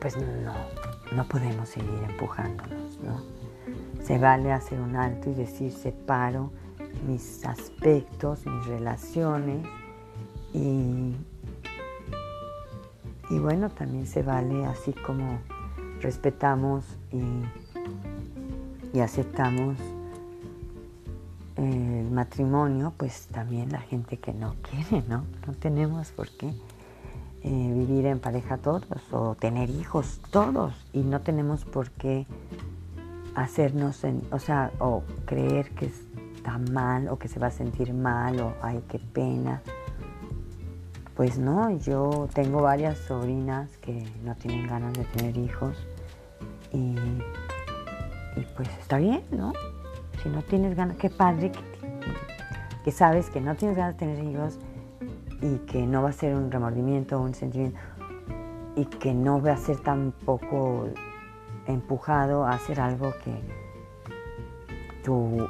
pues 0.00 0.16
no, 0.16 0.54
no 1.14 1.28
podemos 1.28 1.68
seguir 1.68 2.02
empujándonos, 2.08 2.98
¿no? 3.00 3.22
Se 4.02 4.18
vale 4.18 4.52
hacer 4.52 4.80
un 4.80 4.96
alto 4.96 5.30
y 5.30 5.34
decir 5.34 5.72
separo 5.72 6.50
mis 7.06 7.44
aspectos, 7.44 8.46
mis 8.46 8.66
relaciones 8.66 9.66
y, 10.52 11.14
y 13.30 13.38
bueno, 13.38 13.70
también 13.70 14.06
se 14.06 14.22
vale 14.22 14.66
así 14.66 14.92
como 14.92 15.38
respetamos 16.00 16.84
y, 17.12 18.96
y 18.96 19.00
aceptamos 19.00 19.76
el 21.56 22.10
matrimonio, 22.10 22.92
pues 22.96 23.28
también 23.28 23.70
la 23.70 23.80
gente 23.80 24.18
que 24.18 24.32
no 24.32 24.54
quiere, 24.62 25.06
¿no? 25.08 25.24
No 25.46 25.52
tenemos 25.54 26.10
por 26.10 26.28
qué 26.30 26.52
eh, 27.42 27.72
vivir 27.74 28.06
en 28.06 28.20
pareja 28.20 28.56
todos 28.56 28.84
o 29.10 29.34
tener 29.34 29.70
hijos 29.70 30.20
todos 30.30 30.74
y 30.92 31.02
no 31.02 31.20
tenemos 31.20 31.64
por 31.64 31.90
qué 31.90 32.26
hacernos, 33.34 34.02
en, 34.04 34.22
o 34.30 34.38
sea, 34.38 34.72
o 34.78 35.02
creer 35.26 35.70
que 35.70 35.90
está 36.36 36.58
mal 36.58 37.08
o 37.08 37.18
que 37.18 37.28
se 37.28 37.38
va 37.38 37.48
a 37.48 37.50
sentir 37.50 37.92
mal 37.92 38.40
o 38.40 38.54
ay, 38.62 38.82
qué 38.88 38.98
pena. 38.98 39.62
Pues 41.16 41.38
no, 41.38 41.70
yo 41.78 42.28
tengo 42.34 42.62
varias 42.62 42.98
sobrinas 42.98 43.76
que 43.78 44.04
no 44.24 44.34
tienen 44.34 44.66
ganas 44.66 44.92
de 44.94 45.04
tener 45.04 45.36
hijos 45.36 45.86
y, 46.72 46.96
pues 48.56 48.68
está 48.80 48.98
bien, 48.98 49.22
¿no? 49.30 49.52
Si 50.22 50.28
no 50.28 50.42
tienes 50.42 50.76
ganas, 50.76 50.96
qué 50.96 51.10
padre 51.10 51.52
que, 51.52 51.60
que 52.84 52.90
sabes 52.90 53.30
que 53.30 53.40
no 53.40 53.54
tienes 53.54 53.76
ganas 53.76 53.94
de 53.94 53.98
tener 53.98 54.24
hijos 54.24 54.58
y 55.40 55.58
que 55.66 55.86
no 55.86 56.02
va 56.02 56.08
a 56.08 56.12
ser 56.12 56.34
un 56.34 56.50
remordimiento 56.50 57.20
un 57.20 57.34
sentimiento 57.34 57.78
y 58.76 58.86
que 58.86 59.14
no 59.14 59.40
va 59.40 59.52
a 59.52 59.56
ser 59.56 59.78
tampoco 59.80 60.88
empujado 61.66 62.44
a 62.44 62.50
hacer 62.50 62.80
algo 62.80 63.12
que 63.22 63.32
tu 65.04 65.46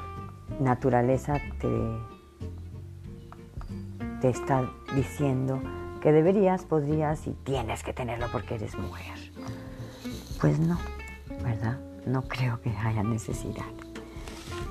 naturaleza 0.60 1.40
te, 1.58 1.68
te 4.24 4.30
está 4.30 4.66
diciendo 4.96 5.60
que 6.00 6.10
deberías, 6.10 6.64
podrías 6.64 7.26
y 7.26 7.32
tienes 7.44 7.82
que 7.82 7.92
tenerlo 7.92 8.26
porque 8.32 8.54
eres 8.54 8.74
mujer. 8.78 9.18
Pues 10.40 10.58
no, 10.58 10.78
¿verdad? 11.42 11.78
No 12.06 12.22
creo 12.22 12.58
que 12.62 12.70
haya 12.70 13.02
necesidad 13.02 13.66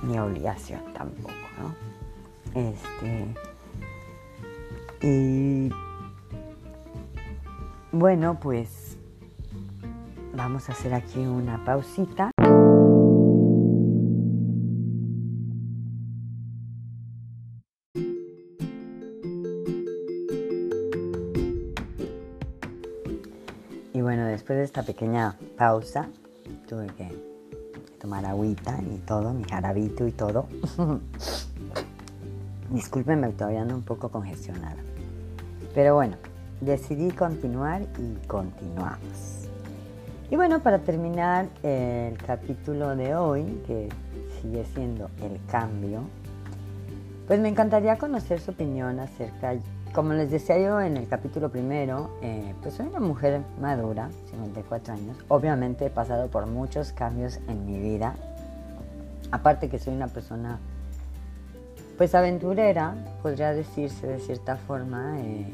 ni 0.01 0.17
obligación 0.17 0.81
tampoco, 0.95 1.35
¿no? 1.59 2.59
Este, 2.59 3.27
y 5.03 5.71
bueno, 7.91 8.39
pues 8.39 8.97
Vamos 10.35 10.67
a 10.67 10.71
hacer 10.71 10.95
aquí 10.95 11.19
una 11.19 11.63
pausita. 11.63 12.31
Pausa, 25.57 26.07
tuve 26.67 26.87
que 26.87 27.09
tomar 27.99 28.25
agüita 28.25 28.77
y 28.81 28.97
todo, 28.99 29.33
mi 29.33 29.43
jarabito 29.43 30.07
y 30.07 30.11
todo. 30.11 30.47
Discúlpenme, 32.69 33.29
todavía 33.33 33.61
ando 33.61 33.75
un 33.75 33.83
poco 33.83 34.09
congestionada. 34.09 34.77
Pero 35.73 35.95
bueno, 35.95 36.17
decidí 36.61 37.11
continuar 37.11 37.83
y 37.97 38.27
continuamos. 38.27 39.47
Y 40.31 40.35
bueno, 40.35 40.61
para 40.61 40.79
terminar 40.79 41.47
el 41.61 42.17
capítulo 42.17 42.95
de 42.95 43.15
hoy, 43.15 43.43
que 43.67 43.89
sigue 44.41 44.65
siendo 44.73 45.09
el 45.21 45.39
cambio, 45.47 46.01
pues 47.27 47.39
me 47.39 47.49
encantaría 47.49 47.97
conocer 47.97 48.39
su 48.39 48.51
opinión 48.51 48.99
acerca, 48.99 49.55
como 49.93 50.13
les 50.13 50.31
decía 50.31 50.57
yo 50.57 50.81
en 50.81 50.97
el 50.97 51.07
capítulo 51.07 51.49
primero, 51.49 52.09
eh, 52.21 52.53
pues 52.61 52.73
soy 52.73 52.87
una 52.87 52.99
mujer 52.99 53.41
madura, 53.61 54.09
54 54.31 54.93
años, 54.93 55.17
obviamente 55.27 55.85
he 55.85 55.89
pasado 55.89 56.29
por 56.29 56.47
muchos 56.47 56.91
cambios 56.91 57.39
en 57.47 57.65
mi 57.65 57.79
vida, 57.79 58.15
aparte 59.31 59.69
que 59.69 59.77
soy 59.77 59.93
una 59.93 60.07
persona 60.07 60.59
pues 61.97 62.15
aventurera, 62.15 62.95
podría 63.21 63.53
decirse 63.53 64.07
de 64.07 64.19
cierta 64.19 64.57
forma, 64.57 65.19
eh, 65.19 65.45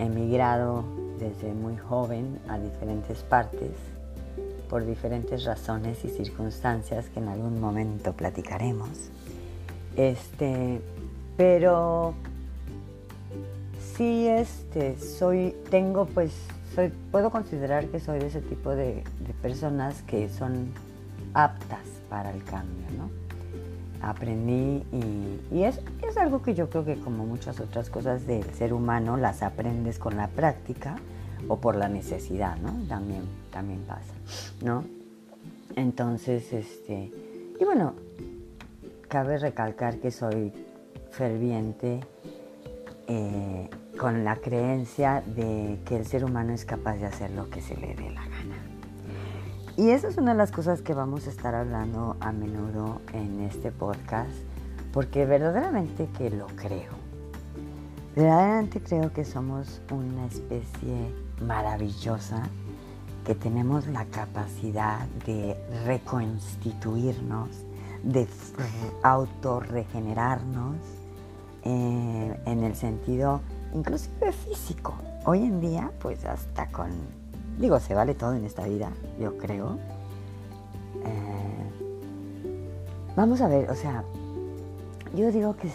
emigrado 0.00 0.84
desde 1.18 1.52
muy 1.52 1.76
joven 1.76 2.40
a 2.48 2.58
diferentes 2.58 3.22
partes 3.22 3.70
por 4.68 4.84
diferentes 4.84 5.44
razones 5.44 6.04
y 6.04 6.08
circunstancias 6.08 7.08
que 7.08 7.20
en 7.20 7.28
algún 7.28 7.60
momento 7.60 8.12
platicaremos. 8.12 9.10
Este, 9.96 10.80
pero 11.36 12.14
sí, 13.98 14.28
este, 14.28 14.96
soy, 14.96 15.54
tengo 15.70 16.06
pues, 16.06 16.32
puedo 17.10 17.30
considerar 17.30 17.88
que 17.88 17.98
soy 17.98 18.20
de 18.20 18.28
ese 18.28 18.40
tipo 18.40 18.70
de, 18.70 19.02
personas 19.42 20.02
que 20.02 20.28
son 20.28 20.68
aptas 21.34 21.84
para 22.08 22.30
el 22.30 22.44
cambio, 22.44 22.86
¿no? 22.96 23.10
Aprendí 24.00 24.84
y, 24.92 25.40
y 25.50 25.64
es, 25.64 25.80
es, 26.08 26.16
algo 26.16 26.42
que 26.42 26.54
yo 26.54 26.70
creo 26.70 26.84
que 26.84 26.94
como 26.94 27.26
muchas 27.26 27.58
otras 27.58 27.90
cosas 27.90 28.24
del 28.26 28.44
ser 28.54 28.72
humano 28.72 29.16
las 29.16 29.42
aprendes 29.42 29.98
con 29.98 30.16
la 30.16 30.28
práctica 30.28 30.96
o 31.48 31.56
por 31.56 31.74
la 31.74 31.88
necesidad, 31.88 32.56
¿no? 32.58 32.72
También, 32.88 33.22
también 33.52 33.80
pasa, 33.80 34.14
¿no? 34.62 34.84
Entonces, 35.74 36.52
este, 36.52 37.10
y 37.60 37.64
bueno, 37.64 37.94
cabe 39.08 39.38
recalcar 39.38 39.98
que 39.98 40.12
soy 40.12 40.52
ferviente 41.10 42.00
eh, 43.08 43.68
con 43.98 44.24
la 44.24 44.36
creencia 44.36 45.22
de 45.26 45.80
que 45.84 45.96
el 45.96 46.06
ser 46.06 46.24
humano 46.24 46.52
es 46.52 46.64
capaz 46.64 46.94
de 46.96 47.06
hacer 47.06 47.30
lo 47.32 47.50
que 47.50 47.60
se 47.60 47.76
le 47.76 47.94
dé 47.94 48.10
la 48.10 48.22
gana. 48.22 48.56
Y 49.76 49.90
esa 49.90 50.08
es 50.08 50.16
una 50.16 50.32
de 50.32 50.38
las 50.38 50.52
cosas 50.52 50.82
que 50.82 50.94
vamos 50.94 51.26
a 51.26 51.30
estar 51.30 51.54
hablando 51.54 52.16
a 52.20 52.32
menudo 52.32 53.00
en 53.12 53.40
este 53.40 53.70
podcast, 53.70 54.30
porque 54.92 55.26
verdaderamente 55.26 56.08
que 56.16 56.30
lo 56.30 56.46
creo. 56.46 56.92
Verdaderamente 58.16 58.80
creo 58.80 59.12
que 59.12 59.24
somos 59.24 59.80
una 59.90 60.26
especie 60.26 61.12
maravillosa 61.42 62.42
que 63.24 63.34
tenemos 63.34 63.86
la 63.88 64.04
capacidad 64.06 65.06
de 65.26 65.56
reconstituirnos, 65.84 67.50
de 68.02 68.26
autorregenerarnos 69.02 70.76
eh, 71.64 72.40
en 72.46 72.64
el 72.64 72.74
sentido 72.74 73.40
inclusive 73.74 74.32
físico. 74.32 74.94
Hoy 75.24 75.42
en 75.42 75.60
día, 75.60 75.90
pues 76.00 76.24
hasta 76.24 76.70
con, 76.70 76.90
digo, 77.58 77.78
se 77.80 77.94
vale 77.94 78.14
todo 78.14 78.34
en 78.34 78.44
esta 78.44 78.66
vida, 78.66 78.90
yo 79.20 79.36
creo. 79.36 79.78
Eh, 81.04 81.70
vamos 83.16 83.40
a 83.40 83.48
ver, 83.48 83.70
o 83.70 83.74
sea, 83.74 84.04
yo 85.14 85.30
digo 85.30 85.56
que 85.56 85.68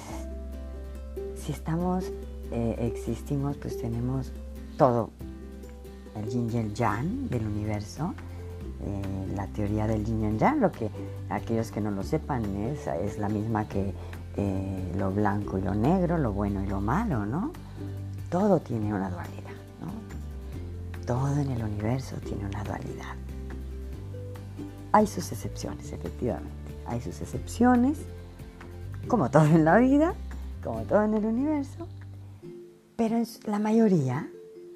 si 1.35 1.51
estamos, 1.51 2.11
eh, 2.51 2.75
existimos, 2.79 3.57
pues 3.57 3.77
tenemos 3.77 4.31
todo 4.77 5.09
el 6.15 6.29
yin 6.29 6.49
y 6.51 6.57
el 6.57 6.73
yang 6.73 7.29
del 7.29 7.45
universo, 7.45 8.13
eh, 8.85 9.33
la 9.35 9.47
teoría 9.47 9.87
del 9.87 10.03
yin 10.05 10.35
y 10.35 10.37
yang, 10.37 10.59
lo 10.59 10.71
que 10.71 10.89
aquellos 11.29 11.71
que 11.71 11.81
no 11.81 11.91
lo 11.91 12.03
sepan 12.03 12.43
es, 12.55 12.87
es 12.87 13.17
la 13.17 13.29
misma 13.29 13.67
que 13.67 13.93
lo 14.97 15.11
blanco 15.11 15.59
y 15.59 15.61
lo 15.61 15.75
negro, 15.75 16.17
lo 16.17 16.33
bueno 16.33 16.63
y 16.63 16.65
lo 16.65 16.81
malo, 16.81 17.23
¿no? 17.23 17.51
Todo 18.33 18.59
tiene 18.59 18.91
una 18.91 19.11
dualidad, 19.11 19.53
¿no? 19.79 21.05
Todo 21.05 21.39
en 21.39 21.51
el 21.51 21.61
universo 21.61 22.15
tiene 22.15 22.47
una 22.47 22.63
dualidad. 22.63 23.13
Hay 24.91 25.05
sus 25.05 25.31
excepciones, 25.31 25.91
efectivamente, 25.91 26.49
hay 26.87 26.99
sus 26.99 27.21
excepciones, 27.21 27.99
como 29.07 29.29
todo 29.29 29.45
en 29.45 29.63
la 29.63 29.77
vida, 29.77 30.15
como 30.63 30.81
todo 30.81 31.03
en 31.03 31.13
el 31.13 31.27
universo, 31.27 31.87
pero 32.95 33.21
la 33.45 33.59
mayoría 33.59 34.27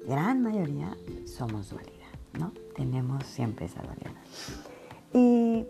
gran 0.06 0.40
mayoría 0.40 0.96
somos 1.26 1.70
dualidad, 1.70 2.14
¿no? 2.38 2.52
Tenemos 2.76 3.26
siempre 3.26 3.66
esa 3.66 3.82
dualidad. 3.82 4.12
Y 5.12 5.66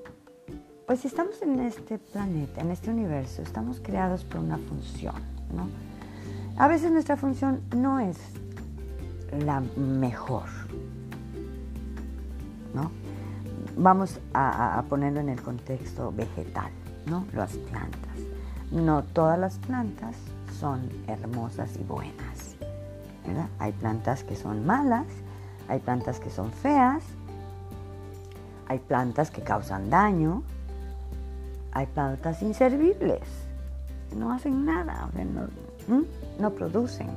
pues 0.86 1.06
estamos 1.06 1.40
en 1.40 1.58
este 1.60 1.98
planeta, 1.98 2.60
en 2.60 2.70
este 2.70 2.90
universo, 2.90 3.40
estamos 3.40 3.80
creados 3.80 4.24
por 4.24 4.40
una 4.40 4.58
función, 4.58 5.14
¿no? 5.54 5.87
A 6.58 6.66
veces 6.66 6.90
nuestra 6.90 7.16
función 7.16 7.60
no 7.76 8.00
es 8.00 8.18
la 9.44 9.60
mejor, 9.76 10.46
¿no? 12.74 12.90
Vamos 13.76 14.18
a, 14.34 14.82
ponerlo 14.88 15.20
en 15.20 15.28
el 15.28 15.40
contexto 15.40 16.10
vegetal, 16.10 16.72
¿no? 17.06 17.26
Las 17.32 17.52
plantas. 17.56 18.18
No 18.72 19.04
todas 19.04 19.38
las 19.38 19.58
plantas 19.58 20.16
son 20.58 20.88
hermosas 21.06 21.76
y 21.76 21.84
buenas. 21.84 22.56
Hay 23.60 23.70
plantas 23.70 24.24
que 24.24 24.34
son 24.34 24.66
malas, 24.66 25.06
hay 25.68 25.78
plantas 25.78 26.18
que 26.18 26.30
son 26.30 26.50
feas, 26.50 27.04
hay 28.66 28.80
plantas 28.80 29.30
que 29.30 29.42
causan 29.42 29.90
daño, 29.90 30.42
hay 31.70 31.86
plantas 31.86 32.42
inservibles, 32.42 33.22
no 34.16 34.32
hacen 34.32 34.64
nada, 34.64 35.08
producen, 36.56 37.08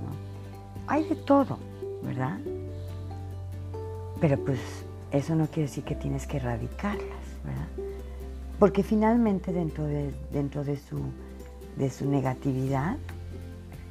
Hay 0.88 1.07
de 1.07 1.15
todo, 1.15 1.57
¿verdad? 2.03 2.39
Pero 4.19 4.38
pues 4.43 4.60
eso 5.12 5.36
no 5.36 5.47
quiere 5.47 5.63
decir 5.63 5.84
que 5.84 5.95
tienes 5.95 6.27
que 6.27 6.38
erradicarlas, 6.38 7.25
¿verdad? 7.43 7.67
Porque 8.60 8.84
finalmente 8.84 9.51
dentro 9.51 9.86
de, 9.86 10.13
dentro 10.31 10.63
de, 10.63 10.77
su, 10.77 10.99
de 11.77 11.89
su 11.89 12.10
negatividad 12.10 12.97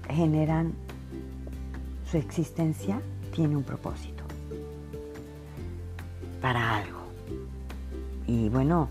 generan 0.09 0.73
su 2.11 2.17
existencia 2.17 3.01
tiene 3.35 3.57
un 3.57 3.63
propósito 3.63 4.25
para 6.41 6.79
algo. 6.79 6.99
Y 8.27 8.49
bueno, 8.49 8.89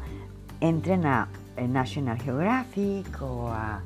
entren 0.60 1.06
a, 1.06 1.28
National 1.68 2.18
Geographic 2.18 3.22
o 3.22 3.50
a 3.50 3.82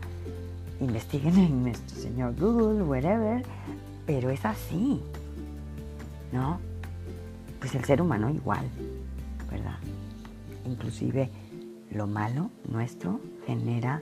investiguen 0.80 1.38
en 1.38 1.64
nuestro 1.64 2.00
señor 2.00 2.36
Google, 2.40 2.84
wherever, 2.84 3.44
pero 4.06 4.30
es 4.30 4.44
así, 4.46 5.02
¿no? 6.32 6.60
Pues 7.60 7.76
el 7.76 7.84
ser 7.86 8.02
humano 8.02 8.30
igual, 8.30 8.68
¿verdad? 9.50 9.78
Inclusive 10.66 11.30
lo 11.92 12.08
malo 12.08 12.50
nuestro 12.68 13.20
genera 13.46 14.02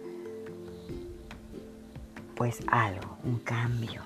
pues 2.35 2.59
algo, 2.67 3.17
un 3.23 3.37
cambio 3.39 4.01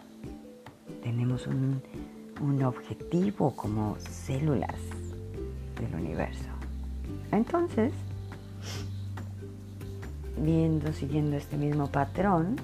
tenemos 1.06 1.46
un, 1.46 1.82
objetivo 2.64 3.56
como 3.56 3.96
células 4.00 4.76
del 5.80 5.94
universo. 5.94 6.50
Entonces, 7.32 7.94
viendo, 10.38 10.94
siguiendo 10.94 11.38
este 11.38 11.58
mismo 11.58 11.88
patrón, 11.88 12.56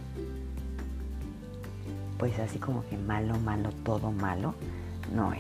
pues 2.18 2.38
así 2.40 2.60
como 2.60 2.84
que 2.88 2.98
malo, 2.98 3.38
malo, 3.40 3.70
todo 3.84 4.12
malo, 4.12 4.54
no 5.14 5.34
es. 5.34 5.40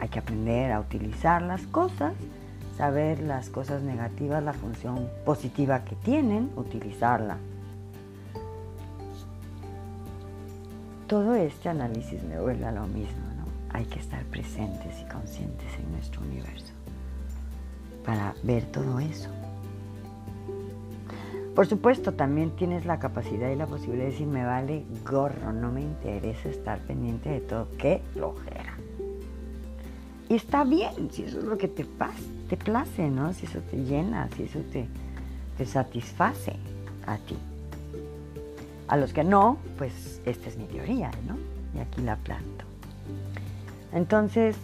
Hay 0.00 0.08
que 0.08 0.20
aprender 0.20 0.72
a 0.72 0.80
utilizar 0.80 1.42
las 1.42 1.62
cosas, 1.66 2.14
saber 2.76 3.20
las 3.20 3.50
cosas 3.50 3.82
negativas, 3.82 4.42
la 4.42 4.52
función 4.52 5.08
positiva 5.24 5.84
que 5.84 5.96
tienen, 5.96 6.50
utilizarla 6.56 7.36
todo 11.06 11.34
este 11.34 11.68
análisis 11.68 12.22
me 12.22 12.40
vuelve 12.40 12.64
a 12.64 12.72
lo 12.72 12.86
mismo, 12.86 13.22
¿no? 13.36 13.44
Hay 13.72 13.84
que 13.84 14.00
estar 14.00 14.22
presentes 14.24 15.00
y 15.00 15.04
conscientes 15.04 15.72
en 15.78 15.92
nuestro 15.92 16.22
universo 16.22 16.72
para 18.04 18.34
ver 18.42 18.64
todo 18.64 18.98
eso. 19.00 19.28
Por 21.54 21.66
supuesto, 21.66 22.12
también 22.12 22.50
tienes 22.56 22.84
la 22.84 22.98
capacidad 22.98 23.48
y 23.48 23.54
la 23.54 23.66
posibilidad 23.66 24.06
de 24.06 24.10
decir, 24.10 24.26
me 24.26 24.44
vale 24.44 24.84
gorro, 25.08 25.52
no 25.52 25.70
me 25.70 25.82
interesa 25.82 26.48
estar 26.48 26.80
pendiente 26.80 27.28
de 27.28 27.40
todo, 27.40 27.68
qué 27.78 28.02
flojera. 28.12 28.74
Y 30.28 30.34
está 30.34 30.64
bien, 30.64 31.10
si 31.12 31.22
eso 31.22 31.38
es 31.38 31.44
lo 31.44 31.56
que 31.56 31.68
te, 31.68 31.86
te 32.48 32.56
place, 32.56 33.08
¿no? 33.08 33.32
Si 33.34 33.46
eso 33.46 33.60
te 33.70 33.76
llena, 33.76 34.28
si 34.36 34.44
eso 34.44 34.58
te, 34.72 34.88
te 35.56 35.64
satisface 35.64 36.56
a 37.06 37.18
ti. 37.18 37.36
A 38.88 38.96
los 38.96 39.12
que 39.12 39.22
no, 39.22 39.58
pues 39.78 40.20
esta 40.24 40.48
es 40.48 40.56
mi 40.56 40.64
teoría, 40.64 41.12
¿no? 41.26 41.36
Y 41.78 41.80
aquí 41.80 42.02
la 42.02 42.16
planto. 42.16 42.64
Entonces, 43.92 44.56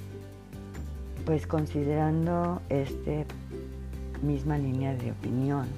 pues 1.24 1.46
considerando 1.46 2.60
esta 2.68 3.24
misma 4.22 4.58
línea 4.58 4.94
de 4.94 5.12
opinión, 5.12 5.68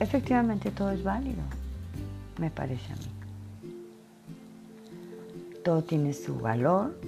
efectivamente 0.00 0.70
todo 0.70 0.90
es 0.90 1.02
válido, 1.02 1.42
me 2.38 2.50
parece 2.50 2.92
a 2.92 2.96
mí. 2.96 3.10
Todo 5.64 5.82
tiene 5.82 6.12
su 6.12 6.36
valor, 6.36 6.98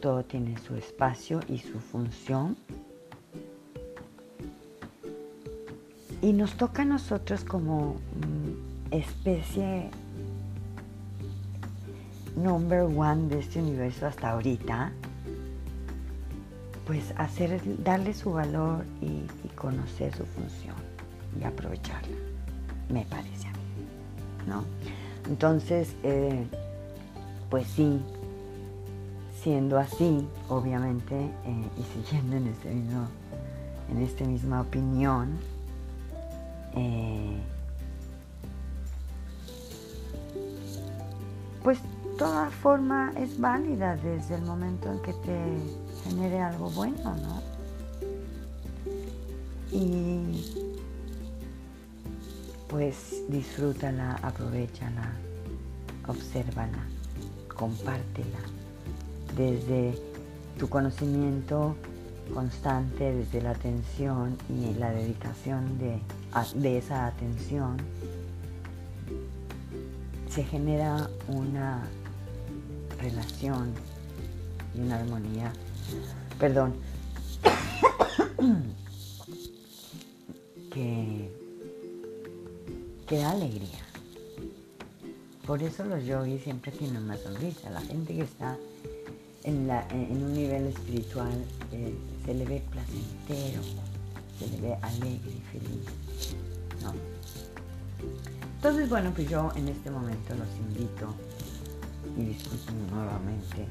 todo 0.00 0.24
tiene 0.24 0.56
su 0.58 0.76
espacio 0.76 1.40
y 1.48 1.58
su 1.58 1.78
función 1.78 2.56
Y 6.22 6.32
nos 6.32 6.54
toca 6.54 6.82
a 6.82 6.84
nosotros 6.84 7.42
como 7.42 7.94
mm, 7.94 8.92
especie 8.92 9.90
number 12.36 12.82
one 12.82 13.26
de 13.26 13.40
este 13.40 13.60
universo 13.60 14.06
hasta 14.06 14.30
ahorita, 14.30 14.92
pues 16.86 17.12
hacer, 17.16 17.60
darle 17.82 18.14
su 18.14 18.32
valor 18.32 18.84
y, 19.00 19.24
conocer 19.56 20.12
su 20.14 20.24
función 20.24 20.91
y 21.38 21.44
aprovecharla, 21.44 22.16
me 22.88 23.04
parece 23.06 23.48
a 23.48 23.52
mí. 23.52 23.58
¿no? 24.46 24.64
Entonces, 25.28 25.94
eh, 26.02 26.46
pues 27.50 27.66
sí, 27.68 28.00
siendo 29.42 29.78
así, 29.78 30.26
obviamente, 30.48 31.14
eh, 31.16 31.68
y 31.78 31.82
siguiendo 32.04 32.36
en 32.36 32.46
este 32.48 32.70
mismo, 32.70 33.06
en 33.90 34.02
esta 34.02 34.24
misma 34.24 34.60
opinión, 34.62 35.38
eh, 36.74 37.38
pues 41.62 41.78
toda 42.18 42.50
forma 42.50 43.12
es 43.16 43.38
válida 43.38 43.96
desde 43.96 44.36
el 44.36 44.42
momento 44.42 44.90
en 44.90 44.98
que 45.00 45.12
te 45.12 45.40
genere 46.04 46.40
algo 46.40 46.70
bueno, 46.70 47.16
¿no? 47.16 47.42
Y 49.70 50.61
pues 52.72 53.22
disfrútala, 53.28 54.18
aprovechala, 54.22 55.12
obsérvala, 56.08 56.82
compártela. 57.54 58.38
Desde 59.36 59.94
tu 60.58 60.70
conocimiento 60.70 61.76
constante, 62.32 63.12
desde 63.12 63.42
la 63.42 63.50
atención 63.50 64.38
y 64.48 64.72
la 64.78 64.90
dedicación 64.90 65.78
de, 65.78 66.00
de 66.54 66.78
esa 66.78 67.08
atención, 67.08 67.76
se 70.30 70.42
genera 70.42 71.10
una 71.28 71.82
relación 72.98 73.74
y 74.74 74.80
una 74.80 74.98
armonía, 74.98 75.52
perdón, 76.38 76.72
que, 80.72 81.41
que 83.12 83.18
da 83.18 83.32
alegría. 83.32 83.84
Por 85.46 85.62
eso 85.62 85.84
los 85.84 86.02
yogis 86.02 86.44
siempre 86.44 86.72
tienen 86.72 87.02
una 87.02 87.18
sonrisa. 87.18 87.68
La 87.68 87.82
gente 87.82 88.14
que 88.14 88.22
está 88.22 88.56
en, 89.44 89.68
un 89.68 90.32
nivel 90.32 90.68
espiritual 90.68 91.44
eh, 91.72 91.94
se 92.24 92.32
le 92.32 92.46
ve 92.46 92.62
placentero, 92.70 93.60
se 94.38 94.48
le 94.48 94.60
ve 94.62 94.74
alegre 94.80 95.30
y 95.30 95.42
feliz. 95.52 95.84
Entonces, 98.56 98.88
bueno, 98.88 99.12
pues 99.14 99.28
yo 99.28 99.52
en 99.56 99.68
este 99.68 99.90
momento 99.90 100.34
los 100.34 100.48
invito 100.70 101.14
y 102.16 102.24
disfruten 102.24 102.86
nuevamente. 102.86 103.68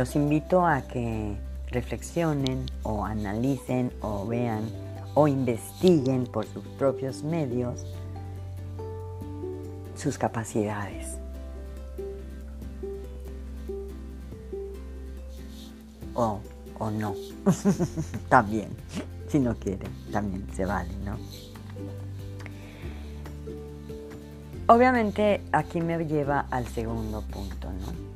Los 0.00 0.16
invito 0.16 0.64
a 0.64 0.80
que 0.80 1.36
reflexionen 1.70 2.64
o 2.84 3.04
analicen 3.04 3.92
o 4.00 4.26
vean 4.26 4.64
o 5.12 5.28
investiguen 5.28 6.24
por 6.24 6.46
sus 6.46 6.64
propios 6.78 7.22
medios 7.22 7.84
sus 9.94 10.16
capacidades. 10.16 11.18
O, 16.14 16.40
o 16.78 16.90
no. 16.90 17.14
también, 18.30 18.70
si 19.28 19.38
no 19.38 19.54
quieren, 19.54 19.92
también 20.10 20.46
se 20.54 20.64
vale, 20.64 20.94
¿no? 21.04 21.18
Obviamente 24.66 25.42
aquí 25.52 25.82
me 25.82 26.02
lleva 26.06 26.46
al 26.50 26.66
segundo 26.68 27.20
punto, 27.20 27.70
¿no? 27.70 28.09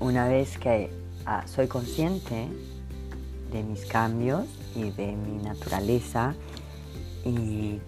Una 0.00 0.28
vez 0.28 0.58
que 0.58 0.90
ah, 1.26 1.44
soy 1.46 1.68
consciente 1.68 2.48
de 3.52 3.62
mis 3.62 3.84
cambios 3.86 4.46
y 4.74 4.90
de 4.90 5.12
mi 5.12 5.42
naturaleza 5.42 6.34
y 7.24 7.80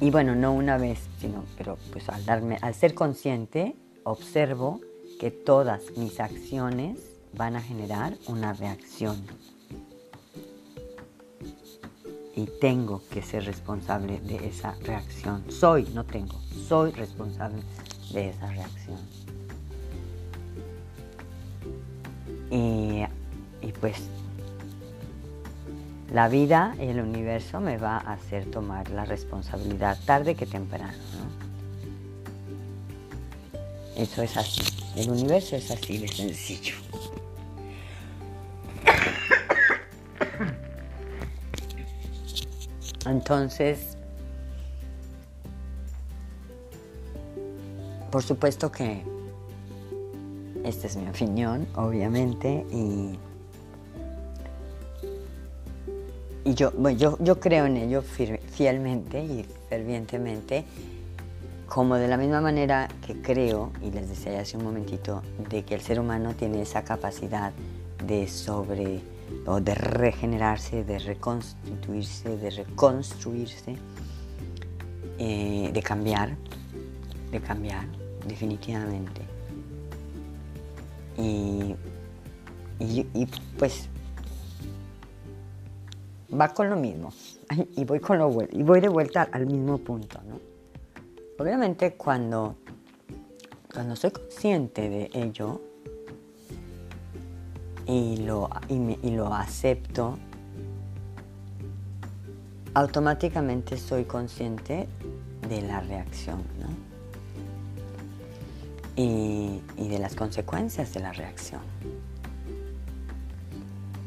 y 0.00 0.10
bueno, 0.10 0.34
no 0.34 0.52
una 0.52 0.76
vez, 0.76 0.98
sino, 1.20 1.44
pero 1.56 1.78
pues 1.90 2.08
al, 2.10 2.24
darme, 2.26 2.58
al 2.60 2.74
ser 2.74 2.94
consciente, 2.94 3.74
observo 4.04 4.80
que 5.18 5.30
todas 5.30 5.96
mis 5.96 6.20
acciones 6.20 6.98
van 7.32 7.56
a 7.56 7.62
generar 7.62 8.14
una 8.26 8.52
reacción. 8.52 9.24
Y 12.34 12.46
tengo 12.60 13.00
que 13.10 13.22
ser 13.22 13.46
responsable 13.46 14.20
de 14.20 14.46
esa 14.46 14.72
reacción. 14.82 15.50
Soy, 15.50 15.88
no 15.94 16.04
tengo, 16.04 16.38
soy 16.68 16.90
responsable 16.90 17.62
de 18.12 18.28
esa 18.28 18.48
reacción. 18.48 19.25
Y, 22.50 23.04
pues 23.80 23.96
la 26.12 26.28
vida 26.28 26.74
y 26.78 26.84
el 26.84 27.00
universo 27.00 27.60
me 27.60 27.76
va 27.78 27.96
a 27.98 28.12
hacer 28.12 28.50
tomar 28.50 28.90
la 28.90 29.04
responsabilidad 29.04 29.98
tarde 30.06 30.34
que 30.34 30.46
temprano. 30.46 30.92
Eso 33.96 34.22
es 34.22 34.36
así. 34.36 34.62
El 34.94 35.10
universo 35.10 35.56
es 35.56 35.70
así 35.70 35.98
de 35.98 36.08
sencillo. 36.08 36.74
Entonces, 43.06 43.96
por 48.10 48.22
supuesto 48.22 48.72
que 48.72 49.15
esta 50.66 50.88
es 50.88 50.96
mi 50.96 51.08
opinión, 51.08 51.66
obviamente, 51.76 52.66
y 52.72 53.16
yo, 56.54 56.72
yo, 56.90 57.16
yo 57.20 57.40
creo 57.40 57.66
en 57.66 57.76
ello 57.76 58.02
fielmente 58.02 59.24
y 59.24 59.46
fervientemente, 59.68 60.64
como 61.68 61.96
de 61.96 62.08
la 62.08 62.16
misma 62.16 62.40
manera 62.40 62.88
que 63.06 63.20
creo, 63.20 63.72
y 63.82 63.90
les 63.90 64.08
decía 64.08 64.40
hace 64.40 64.56
un 64.56 64.64
momentito, 64.64 65.22
de 65.50 65.64
que 65.64 65.74
el 65.74 65.80
ser 65.80 66.00
humano 66.00 66.34
tiene 66.34 66.62
esa 66.62 66.82
capacidad 66.82 67.52
de 68.06 68.28
sobre 68.28 69.00
o 69.46 69.60
de 69.60 69.74
regenerarse, 69.74 70.84
de 70.84 70.98
reconstituirse, 70.98 72.36
de 72.36 72.50
reconstruirse, 72.50 73.76
eh, 75.18 75.70
de 75.72 75.82
cambiar, 75.82 76.36
de 77.30 77.40
cambiar, 77.40 77.86
definitivamente. 78.26 79.35
Y, 81.18 81.74
y, 82.78 83.26
pues 83.58 83.88
va 86.38 86.52
con 86.52 86.68
lo 86.68 86.76
mismo 86.76 87.12
y 87.76 87.84
voy, 87.84 88.00
con 88.00 88.18
lo, 88.18 88.30
y 88.50 88.62
voy 88.62 88.80
de 88.80 88.88
vuelta 88.88 89.28
al 89.32 89.46
mismo 89.46 89.78
punto. 89.78 90.20
¿no? 90.28 90.40
Obviamente 91.38 91.94
cuando, 91.94 92.56
cuando 93.72 93.96
soy 93.96 94.10
consciente 94.10 94.88
de 94.88 95.10
ello 95.14 95.60
y 97.86 98.18
lo, 98.18 98.50
y, 98.68 99.10
lo 99.10 99.32
acepto, 99.32 100.18
automáticamente 102.74 103.78
soy 103.78 104.04
consciente 104.04 104.88
de 105.48 105.62
la 105.62 105.80
reacción 105.80 106.42
¿no? 106.60 106.85
Y, 108.96 109.60
de 109.76 109.98
las 109.98 110.14
consecuencias 110.14 110.92
de 110.94 111.00
la 111.00 111.12
reacción. 111.12 111.60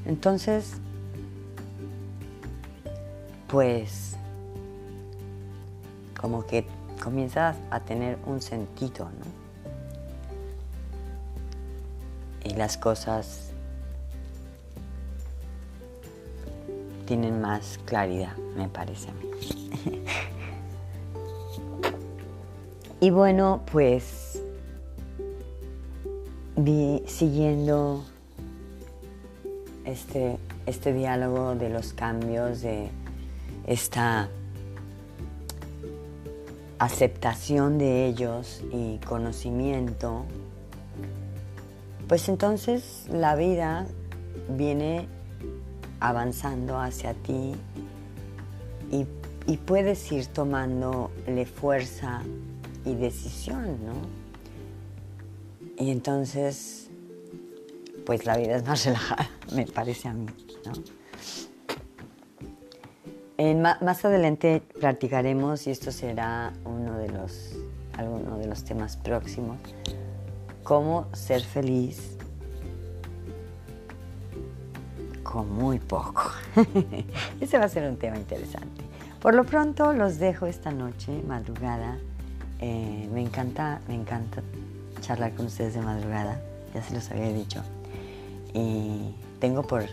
Entonces, 0.05 0.73
pues 3.47 4.15
como 6.19 6.45
que 6.45 6.65
comienzas 7.01 7.55
a 7.69 7.79
tener 7.79 8.17
un 8.25 8.41
sentido, 8.41 9.05
¿no? 9.05 9.39
Y 12.43 12.55
las 12.55 12.77
cosas 12.77 13.51
tienen 17.05 17.39
más 17.41 17.79
claridad, 17.85 18.35
me 18.55 18.67
parece 18.67 19.09
a 19.09 19.13
mí. 19.13 20.03
y 23.01 23.09
bueno, 23.11 23.61
pues 23.71 24.18
vi 26.63 27.03
siguiendo 27.07 28.03
este, 29.85 30.37
este 30.65 30.93
diálogo 30.93 31.55
de 31.55 31.69
los 31.69 31.93
cambios 31.93 32.61
de 32.61 32.89
esta 33.65 34.29
aceptación 36.79 37.77
de 37.77 38.07
ellos 38.07 38.61
y 38.73 38.97
conocimiento, 39.05 40.25
pues 42.07 42.27
entonces 42.27 43.05
la 43.09 43.35
vida 43.35 43.85
viene 44.49 45.07
avanzando 46.01 46.77
hacia 46.79 47.13
ti 47.13 47.53
y, 48.91 49.05
y 49.47 49.57
puedes 49.57 50.11
ir 50.11 50.25
tomándole 50.27 51.45
fuerza 51.45 52.21
y 52.85 52.95
decisión, 52.95 53.77
¿no? 53.85 54.18
Y 55.79 55.91
entonces, 55.91 56.89
pues 58.05 58.25
la 58.25 58.37
vida 58.37 58.57
es 58.57 58.65
más 58.65 58.85
relajada, 58.85 59.29
me 59.55 59.65
parece 59.65 60.09
a 60.09 60.13
mí, 60.13 60.27
¿no? 60.65 60.73
más 63.81 64.03
adelante 64.03 64.61
practicaremos, 64.81 65.65
y 65.65 65.71
esto 65.71 65.93
será 65.93 66.51
uno 66.65 66.97
de 66.97 67.07
los, 67.07 67.55
alguno 67.93 68.37
de 68.37 68.47
los 68.47 68.65
temas 68.65 68.97
próximos, 68.97 69.57
cómo 70.63 71.07
ser 71.13 71.41
feliz 71.41 72.17
con 75.23 75.49
muy 75.49 75.79
poco. 75.79 76.31
Ese 77.39 77.57
va 77.57 77.65
a 77.65 77.69
ser 77.69 77.89
un 77.89 77.95
tema 77.95 78.17
interesante. 78.17 78.81
Por 79.21 79.35
lo 79.35 79.45
pronto 79.45 79.93
los 79.93 80.17
dejo 80.17 80.45
esta 80.45 80.71
noche, 80.71 81.23
madrugada. 81.25 81.97
Eh, 82.59 83.09
me 83.13 83.21
encanta, 83.21 83.79
me 83.87 83.95
encanta 83.95 84.41
charlar 84.99 85.33
con 85.33 85.47
ustedes 85.47 85.73
de 85.73 85.81
madrugada, 85.81 86.41
ya 86.73 86.83
se 86.83 86.93
los 86.93 87.09
había 87.11 87.31
dicho. 87.31 87.63
Y 88.53 89.13
tengo 89.39 89.63
por 89.63 89.85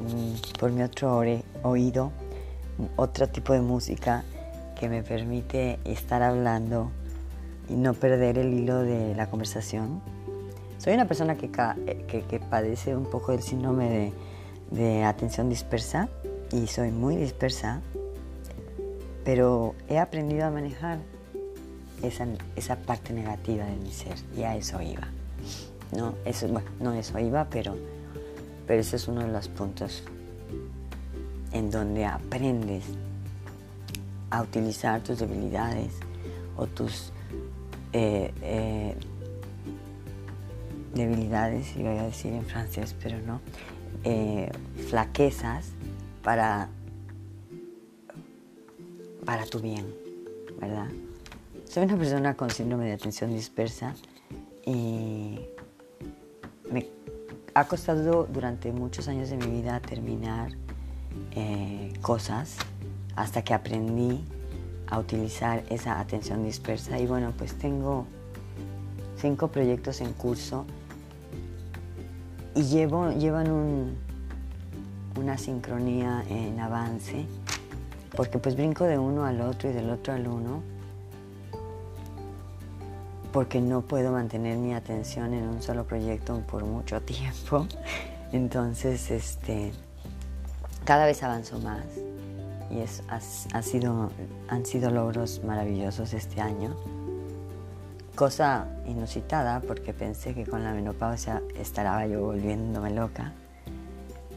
Mm, 0.00 0.58
por 0.58 0.72
mi 0.72 0.82
otro 0.82 1.22
oído 1.62 2.10
otro 2.96 3.28
tipo 3.28 3.52
de 3.52 3.60
música 3.60 4.24
que 4.78 4.88
me 4.88 5.02
permite 5.02 5.78
estar 5.84 6.22
hablando 6.22 6.90
y 7.68 7.74
no 7.74 7.92
perder 7.92 8.38
el 8.38 8.54
hilo 8.54 8.78
de 8.78 9.14
la 9.14 9.28
conversación. 9.28 10.00
Soy 10.78 10.94
una 10.94 11.06
persona 11.06 11.36
que, 11.36 11.50
que, 11.50 12.40
padece 12.40 12.96
un 12.96 13.04
poco 13.04 13.32
del 13.32 13.42
síndrome 13.42 14.12
de, 14.70 15.04
atención 15.04 15.50
dispersa 15.50 16.08
y 16.50 16.66
soy 16.68 16.90
muy 16.90 17.16
dispersa, 17.16 17.82
pero 19.22 19.74
he 19.88 19.98
aprendido 19.98 20.46
a 20.46 20.50
manejar 20.50 21.00
esa, 22.02 22.26
esa 22.56 22.76
parte 22.76 23.12
negativa 23.12 23.64
de 23.64 23.76
mi 23.76 23.92
ser 23.92 24.16
y 24.36 24.42
a 24.42 24.56
eso 24.56 24.80
iba. 24.82 25.08
No, 25.96 26.14
eso, 26.24 26.46
bueno, 26.48 26.68
no 26.80 26.92
eso 26.92 27.18
iba, 27.18 27.46
pero 27.50 27.76
pero 28.70 28.82
ese 28.82 28.94
es 28.94 29.08
uno 29.08 29.22
de 29.22 29.32
los 29.32 29.48
puntos 29.48 30.04
en 31.50 31.72
donde 31.72 32.04
aprendes 32.04 32.84
a 34.30 34.42
utilizar 34.42 35.02
tus 35.02 35.18
debilidades 35.18 35.92
o 36.56 36.68
tus 36.68 37.10
eh, 37.92 38.32
eh, 38.42 38.94
debilidades, 40.94 41.74
iba 41.76 41.90
a 41.90 42.04
decir 42.04 42.32
en 42.32 42.44
francés, 42.44 42.94
pero 43.02 43.18
no, 43.26 43.40
eh, 44.04 44.52
flaquezas 44.88 45.70
para, 46.22 46.68
para 49.24 49.46
tu 49.46 49.58
bien, 49.58 49.92
¿verdad? 50.60 50.86
Soy 51.70 51.84
una 51.84 51.96
persona 51.96 52.34
con 52.34 52.50
síndrome 52.50 52.86
de 52.86 52.94
atención 52.94 53.32
dispersa 53.32 53.94
y 54.66 55.38
me 56.68 56.88
ha 57.54 57.68
costado 57.68 58.24
durante 58.24 58.72
muchos 58.72 59.06
años 59.06 59.30
de 59.30 59.36
mi 59.36 59.46
vida 59.46 59.78
terminar 59.78 60.50
eh, 61.30 61.92
cosas 62.02 62.56
hasta 63.14 63.42
que 63.42 63.54
aprendí 63.54 64.24
a 64.88 64.98
utilizar 64.98 65.62
esa 65.70 66.00
atención 66.00 66.42
dispersa. 66.42 66.98
Y 66.98 67.06
bueno 67.06 67.32
pues 67.38 67.54
tengo 67.54 68.04
cinco 69.16 69.46
proyectos 69.46 70.00
en 70.00 70.12
curso 70.12 70.66
y 72.56 72.64
llevan 72.64 73.48
un, 73.48 73.96
una 75.16 75.38
sincronía 75.38 76.24
en 76.28 76.58
avance 76.58 77.26
porque 78.16 78.40
pues 78.40 78.56
brinco 78.56 78.86
de 78.86 78.98
uno 78.98 79.24
al 79.24 79.40
otro 79.40 79.70
y 79.70 79.72
del 79.72 79.88
otro 79.88 80.14
al 80.14 80.26
uno 80.26 80.79
porque 83.32 83.60
no 83.60 83.82
puedo 83.82 84.12
mantener 84.12 84.58
mi 84.58 84.74
atención 84.74 85.34
en 85.34 85.44
un 85.44 85.62
solo 85.62 85.84
proyecto 85.84 86.40
por 86.40 86.64
mucho 86.64 87.00
tiempo. 87.00 87.66
Entonces, 88.32 89.10
este, 89.10 89.72
cada 90.84 91.06
vez 91.06 91.22
avanzo 91.22 91.58
más 91.60 91.84
y 92.70 92.80
es, 92.80 93.02
ha, 93.08 93.62
sido, 93.62 94.10
han 94.48 94.64
sido 94.64 94.90
logros 94.90 95.42
maravillosos 95.44 96.14
este 96.14 96.40
año. 96.40 96.76
Cosa 98.14 98.68
inusitada 98.86 99.60
porque 99.60 99.92
pensé 99.92 100.34
que 100.34 100.46
con 100.46 100.62
la 100.62 100.72
menopausia 100.72 101.42
estaría 101.56 102.06
yo 102.06 102.20
volviéndome 102.20 102.90
loca. 102.90 103.32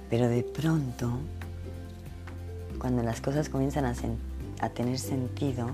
Pero 0.10 0.28
de 0.28 0.44
pronto, 0.44 1.20
cuando 2.80 3.04
las 3.04 3.22
cosas 3.22 3.50
comienzan 3.50 3.86
a, 3.86 3.94
a 4.62 4.70
tener 4.70 5.00
sentido, 5.00 5.72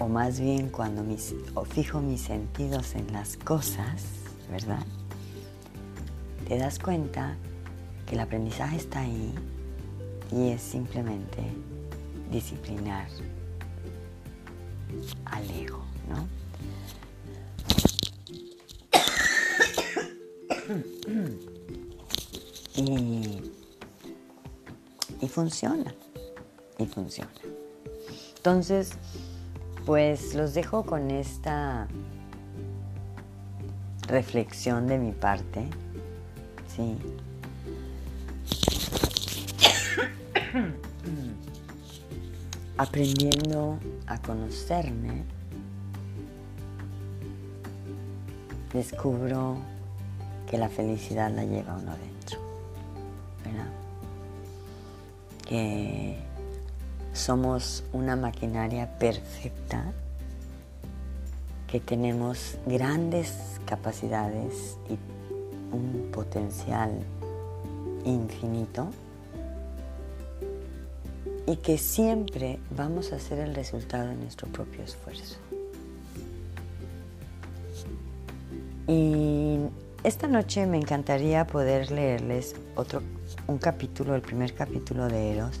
o 0.00 0.08
más 0.08 0.40
bien 0.40 0.70
cuando 0.70 1.04
mis, 1.04 1.34
fijo 1.72 2.00
mis 2.00 2.22
sentidos 2.22 2.94
en 2.94 3.12
las 3.12 3.36
cosas, 3.36 4.02
¿verdad? 4.50 4.84
Te 6.48 6.56
das 6.56 6.78
cuenta 6.78 7.36
que 8.06 8.14
el 8.14 8.20
aprendizaje 8.20 8.78
está 8.78 9.00
ahí 9.00 9.34
y 10.32 10.48
es 10.48 10.62
simplemente 10.62 11.42
disciplinar 12.32 13.08
al 15.26 15.50
ego, 15.50 15.84
¿no? 16.08 16.26
y, 22.76 23.52
y 25.20 25.28
funciona, 25.28 25.94
y 26.78 26.86
funciona. 26.86 27.30
Entonces, 28.36 28.92
pues 29.86 30.34
los 30.34 30.54
dejo 30.54 30.84
con 30.84 31.10
esta 31.10 31.88
reflexión 34.06 34.86
de 34.86 34.98
mi 34.98 35.12
parte. 35.12 35.66
Sí. 36.74 36.98
Aprendiendo 42.76 43.78
a 44.06 44.20
conocerme, 44.20 45.24
descubro 48.72 49.58
que 50.48 50.58
la 50.58 50.68
felicidad 50.68 51.30
la 51.30 51.44
lleva 51.44 51.76
uno 51.76 51.92
dentro. 51.96 52.40
¿Verdad? 53.44 53.68
Que 55.46 56.29
somos 57.12 57.84
una 57.92 58.16
maquinaria 58.16 58.98
perfecta, 58.98 59.92
que 61.66 61.80
tenemos 61.80 62.58
grandes 62.66 63.60
capacidades 63.64 64.76
y 64.88 64.98
un 65.74 66.10
potencial 66.12 66.90
infinito 68.04 68.90
y 71.46 71.56
que 71.56 71.78
siempre 71.78 72.58
vamos 72.76 73.12
a 73.12 73.18
ser 73.18 73.38
el 73.38 73.54
resultado 73.54 74.08
de 74.08 74.16
nuestro 74.16 74.48
propio 74.48 74.82
esfuerzo. 74.82 75.36
Y 78.88 79.58
esta 80.02 80.26
noche 80.26 80.66
me 80.66 80.76
encantaría 80.76 81.46
poder 81.46 81.92
leerles 81.92 82.56
otro 82.74 83.02
un 83.46 83.58
capítulo, 83.58 84.14
el 84.14 84.22
primer 84.22 84.54
capítulo 84.54 85.08
de 85.08 85.32
Eros, 85.32 85.60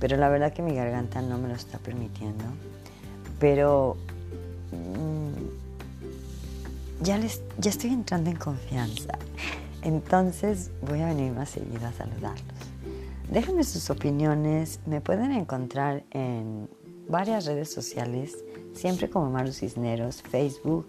pero 0.00 0.16
la 0.16 0.28
verdad 0.28 0.52
que 0.52 0.62
mi 0.62 0.74
garganta 0.74 1.22
no 1.22 1.38
me 1.38 1.48
lo 1.48 1.54
está 1.54 1.78
permitiendo. 1.78 2.44
Pero 3.38 3.96
mm, 4.72 5.32
ya, 7.04 7.18
les, 7.18 7.42
ya 7.58 7.70
estoy 7.70 7.90
entrando 7.90 8.30
en 8.30 8.36
confianza, 8.36 9.18
entonces 9.82 10.70
voy 10.82 11.00
a 11.00 11.06
venir 11.06 11.32
más 11.32 11.50
seguido 11.50 11.86
a 11.86 11.92
saludarlos. 11.92 12.58
Déjenme 13.30 13.62
sus 13.62 13.90
opiniones, 13.90 14.80
me 14.86 15.00
pueden 15.00 15.30
encontrar 15.30 16.02
en 16.10 16.68
varias 17.08 17.46
redes 17.46 17.72
sociales, 17.72 18.36
siempre 18.74 19.08
como 19.08 19.30
Maru 19.30 19.52
Cisneros, 19.52 20.22
Facebook, 20.22 20.88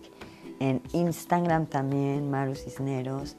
en 0.60 0.82
Instagram 0.94 1.68
también, 1.68 2.32
Maru 2.32 2.56
Cisneros, 2.56 3.36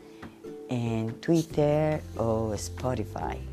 en 0.68 1.12
Twitter 1.20 2.02
o 2.16 2.54
Spotify. 2.54 3.51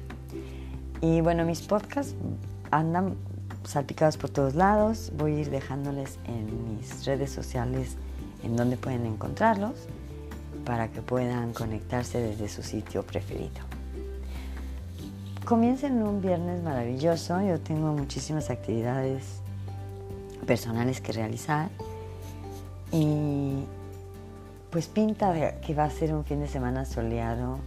Y 1.02 1.22
bueno, 1.22 1.45
mis 1.45 1.62
podcasts 1.62 2.16
andan 2.72 3.16
salpicados 3.64 4.18
por 4.18 4.30
todos 4.30 4.56
lados. 4.56 5.12
Voy 5.18 5.36
a 5.36 5.39
ir 5.39 5.50
dejándoles 5.50 6.20
en 6.26 6.76
mis 6.76 7.06
redes 7.06 7.32
sociales 7.32 7.95
en 8.43 8.56
donde 8.56 8.78
pueden 8.78 9.06
encontrarlos 9.06 9.74
para 10.66 10.89
que 10.89 11.02
puedan 11.02 11.54
conectarse 11.54 12.20
desde 12.20 12.50
su 12.50 12.64
sitio 12.64 13.04
preferido. 13.04 13.62
Comiencen 15.45 16.04
un 16.04 16.22
viernes 16.22 16.62
maravilloso. 16.64 17.41
Yo 17.41 17.60
tengo 17.60 17.93
muchísimas 17.93 18.50
actividades 18.50 19.24
personales 20.45 21.02
que 21.02 21.12
realizar 21.12 21.70
y 22.91 23.64
pues 24.70 24.88
pinta 24.88 25.60
que 25.62 25.74
va 25.74 25.86
a 25.86 25.89
ser 25.89 26.14
un 26.14 26.24
fin 26.26 26.39
de 26.39 26.47
semana 26.47 26.86
soleado 26.86 27.60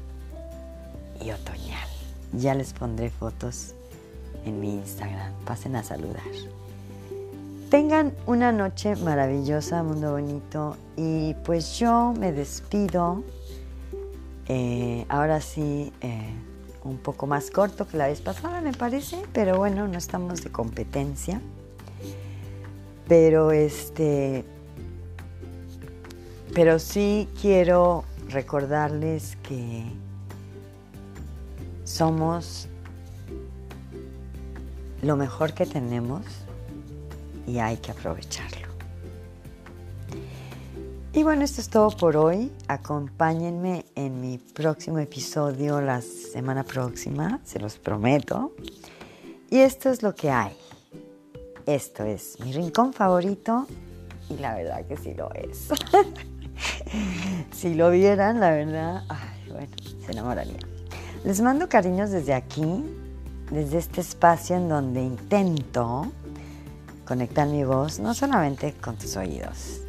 y 1.20 1.30
otoñal. 1.30 1.91
Ya 2.33 2.55
les 2.55 2.72
pondré 2.72 3.11
fotos 3.11 3.74
en 4.45 4.61
mi 4.61 4.74
Instagram. 4.74 5.33
Pasen 5.45 5.76
a 5.76 5.83
saludar. 5.83 6.22
Tengan 7.70 8.12
una 8.26 8.53
noche 8.53 8.97
maravillosa, 8.97 9.83
mundo 9.83 10.12
bonito. 10.12 10.76
Y 10.97 11.35
pues 11.45 11.78
yo 11.78 12.12
me 12.18 12.33
despido. 12.33 13.22
Eh, 14.49 15.07
ahora 15.09 15.41
sí, 15.41 15.93
eh, 16.01 16.35
un 16.85 16.99
poco 16.99 17.26
más 17.26 17.51
corto 17.51 17.87
que 17.87 17.97
la 17.97 18.09
vez 18.09 18.20
pasada, 18.20 18.61
me 18.61 18.72
parece. 18.72 19.22
Pero 19.33 19.57
bueno, 19.57 19.89
no 19.89 19.99
estamos 19.99 20.43
de 20.43 20.51
competencia. 20.51 21.41
Pero 23.09 23.53
este. 23.53 24.45
Pero 26.55 26.78
sí 26.78 27.28
quiero 27.41 28.05
recordarles 28.28 29.37
que 29.43 29.85
somos 31.85 32.68
lo 35.03 35.16
mejor 35.16 35.53
que 35.53 35.66
tenemos 35.66 36.22
y 37.47 37.59
hay 37.59 37.76
que 37.78 37.91
aprovecharlo. 37.91 38.68
Y 41.14 41.24
bueno, 41.24 41.45
esto 41.45 41.61
es 41.61 41.68
todo 41.68 41.91
por 41.91 42.16
hoy. 42.16 42.51
Acompáñenme 42.68 43.85
en 43.95 44.20
mi 44.20 44.39
próximo 44.39 44.99
episodio 44.99 45.80
la 45.83 46.01
semana 46.01 46.64
próxima, 46.64 47.41
se 47.45 47.59
los 47.59 47.76
prometo. 47.76 48.55
Y 49.51 49.59
esto 49.59 49.91
es 49.91 50.03
lo 50.03 50.14
que 50.14 50.30
hay. 50.30 50.57
Esto 51.66 52.05
es 52.05 52.41
mi 52.41 52.53
rincón 52.53 52.95
favorito 52.95 53.66
y 54.30 54.39
la 54.39 54.55
verdad 54.55 54.87
que 54.87 54.97
sí 54.97 55.12
lo 55.14 55.30
es. 55.35 55.68
si 57.53 57.74
lo 57.74 57.91
vieran, 57.91 58.41
la 58.41 58.51
verdad, 58.51 59.05
ay, 59.09 59.53
bueno, 59.53 59.76
se 60.05 60.12
enamoraría. 60.12 60.71
Les 61.24 61.40
mando 61.40 61.68
cariños 61.68 62.10
desde 62.10 62.34
aquí, 62.34 62.84
desde 63.50 63.78
este 63.78 64.00
espacio 64.00 64.56
en 64.56 64.68
donde 64.68 65.02
intento 65.02 66.10
conectar 67.06 67.46
mi 67.46 67.62
voz 67.62 68.00
no 68.00 68.12
solamente 68.12 68.72
con 68.74 68.96
tus 68.96 69.16
oídos, 69.16 69.82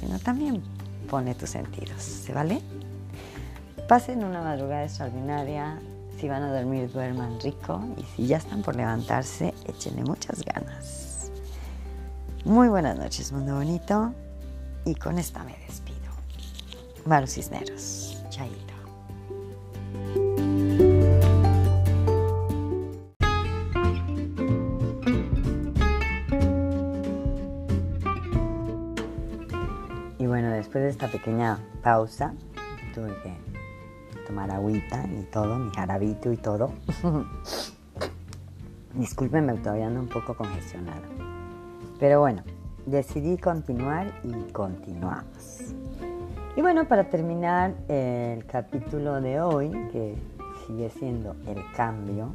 sino 0.00 0.18
también 0.18 0.62
pone 1.10 1.34
tus 1.34 1.50
sentidos. 1.50 2.02
¿Se 2.02 2.32
vale? 2.32 2.62
Pasen 3.86 4.24
una 4.24 4.40
madrugada 4.40 4.84
extraordinaria. 4.84 5.78
Si 6.18 6.26
van 6.26 6.42
a 6.42 6.52
dormir, 6.52 6.90
duerman 6.90 7.38
rico. 7.40 7.80
Y 7.96 8.02
si 8.16 8.26
ya 8.26 8.38
están 8.38 8.62
por 8.62 8.74
levantarse, 8.74 9.54
échenle 9.66 10.04
muchas 10.04 10.42
ganas. 10.42 11.30
Muy 12.44 12.68
buenas 12.68 12.98
noches, 12.98 13.30
mundo 13.30 13.56
bonito. 13.56 14.14
Y 14.86 14.94
con 14.94 15.18
esta 15.18 15.44
me 15.44 15.56
despido. 15.66 15.98
Maru 17.04 17.26
Cisneros. 17.26 18.22
Chaito. 18.30 18.67
Pequeña 31.08 31.58
pausa, 31.82 32.34
tuve 32.94 33.14
que 33.22 33.36
tomar 34.26 34.50
agüita 34.50 35.04
y 35.06 35.22
todo, 35.24 35.58
mi 35.58 35.70
jarabito 35.70 36.32
y 36.32 36.36
todo. 36.36 36.70
Discúlpenme, 38.94 39.54
todavía 39.54 39.86
ando 39.86 40.00
un 40.00 40.08
poco 40.08 40.34
congestionada. 40.34 41.02
Pero 41.98 42.20
bueno, 42.20 42.42
decidí 42.86 43.38
continuar 43.38 44.12
y 44.24 44.52
continuamos. 44.52 45.74
Y 46.56 46.60
bueno, 46.60 46.86
para 46.86 47.04
terminar 47.04 47.74
el 47.88 48.44
capítulo 48.46 49.20
de 49.20 49.40
hoy, 49.40 49.70
que 49.92 50.16
sigue 50.66 50.90
siendo 50.90 51.36
el 51.46 51.62
cambio, 51.76 52.34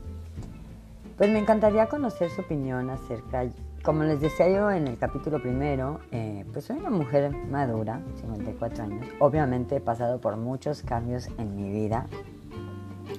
pues 1.17 1.30
me 1.30 1.39
encantaría 1.39 1.88
conocer 1.88 2.30
su 2.30 2.41
opinión 2.41 2.89
acerca, 2.89 3.45
como 3.84 4.03
les 4.03 4.21
decía 4.21 4.49
yo 4.49 4.71
en 4.71 4.88
el 4.88 4.97
capítulo 4.97 5.41
primero, 5.41 5.99
eh, 6.11 6.45
pues 6.53 6.65
soy 6.65 6.77
una 6.77 6.89
mujer 6.89 7.31
madura, 7.31 8.01
54 8.21 8.84
años, 8.86 9.07
obviamente 9.19 9.75
he 9.75 9.81
pasado 9.81 10.21
por 10.21 10.38
muchos 10.38 10.81
cambios 10.81 11.27
en 11.38 11.55
mi 11.55 11.69
vida, 11.69 12.07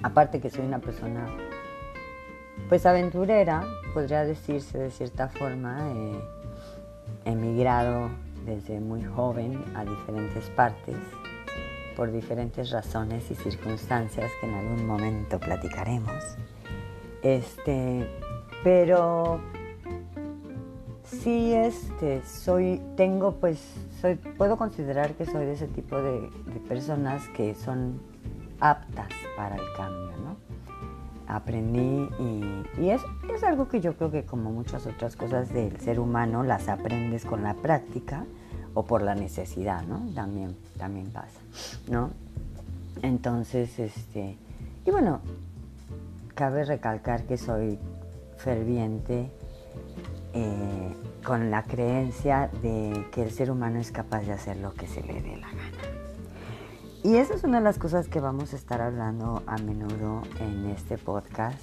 aparte 0.02 0.40
que 0.40 0.48
soy 0.48 0.64
una 0.64 0.78
persona 0.78 1.26
pues 2.70 2.86
aventurera, 2.86 3.62
podría 3.92 4.24
decirse 4.24 4.78
de 4.78 4.90
cierta 4.90 5.28
forma, 5.28 5.92
eh, 5.92 6.18
emigrado 7.26 8.08
desde 8.46 8.80
muy 8.80 9.04
joven 9.04 9.62
a 9.76 9.84
diferentes 9.84 10.48
partes 10.50 10.96
por 11.94 12.10
diferentes 12.10 12.70
razones 12.70 13.30
y 13.30 13.34
circunstancias 13.34 14.30
que 14.40 14.46
en 14.46 14.54
algún 14.54 14.86
momento 14.86 15.38
platicaremos. 15.38 16.36
Este, 17.22 18.08
pero 18.64 19.40
sí 21.04 21.52
este 21.52 22.22
soy 22.22 22.80
tengo 22.96 23.32
pues 23.32 23.58
soy 24.00 24.14
puedo 24.14 24.56
considerar 24.56 25.14
que 25.14 25.26
soy 25.26 25.46
de 25.46 25.52
ese 25.52 25.68
tipo 25.68 26.00
de, 26.00 26.30
personas 26.68 27.26
que 27.36 27.54
son 27.54 28.00
aptas 28.60 29.08
para 29.36 29.56
el 29.56 29.72
cambio, 29.76 30.16
¿no? 30.18 30.36
aprendí 31.26 32.08
y, 32.18 32.82
y 32.82 32.90
es, 32.90 33.02
es, 33.34 33.42
algo 33.44 33.68
que 33.68 33.80
yo 33.80 33.96
creo 33.96 34.10
que 34.10 34.24
como 34.24 34.50
muchas 34.50 34.86
otras 34.86 35.16
cosas 35.16 35.52
del 35.52 35.78
ser 35.80 35.98
humano 35.98 36.42
las 36.42 36.68
aprendes 36.68 37.24
con 37.24 37.42
la 37.42 37.54
práctica 37.54 38.24
o 38.74 38.84
por 38.84 39.02
la 39.02 39.14
necesidad, 39.14 39.82
¿no? 39.84 40.02
También, 40.14 40.56
también 40.76 41.10
pasa, 41.10 41.40
¿no? 41.88 42.10
Entonces, 43.02 43.78
este, 43.78 44.36
y 44.84 44.90
bueno, 44.90 45.20
cabe 46.34 46.64
recalcar 46.64 47.24
que 47.24 47.38
soy 47.38 47.78
ferviente 48.36 49.30
eh, 50.34 50.96
con 51.24 51.50
la 51.52 51.62
creencia 51.62 52.50
de 52.60 53.06
que 53.12 53.22
el 53.22 53.30
ser 53.30 53.52
humano 53.52 53.78
es 53.78 53.92
capaz 53.92 54.22
de 54.22 54.32
hacer 54.32 54.56
lo 54.56 54.74
que 54.74 54.88
se 54.88 55.00
le 55.02 55.22
dé 55.22 55.36
la 55.36 55.46
gana. 55.48 55.78
Y 57.04 57.16
esa 57.16 57.34
es 57.34 57.44
una 57.44 57.58
de 57.58 57.64
las 57.64 57.78
cosas 57.78 58.08
que 58.08 58.18
vamos 58.18 58.52
a 58.52 58.56
estar 58.56 58.80
hablando 58.80 59.42
a 59.46 59.58
menudo 59.58 60.22
en 60.40 60.70
este 60.70 60.98
podcast, 60.98 61.60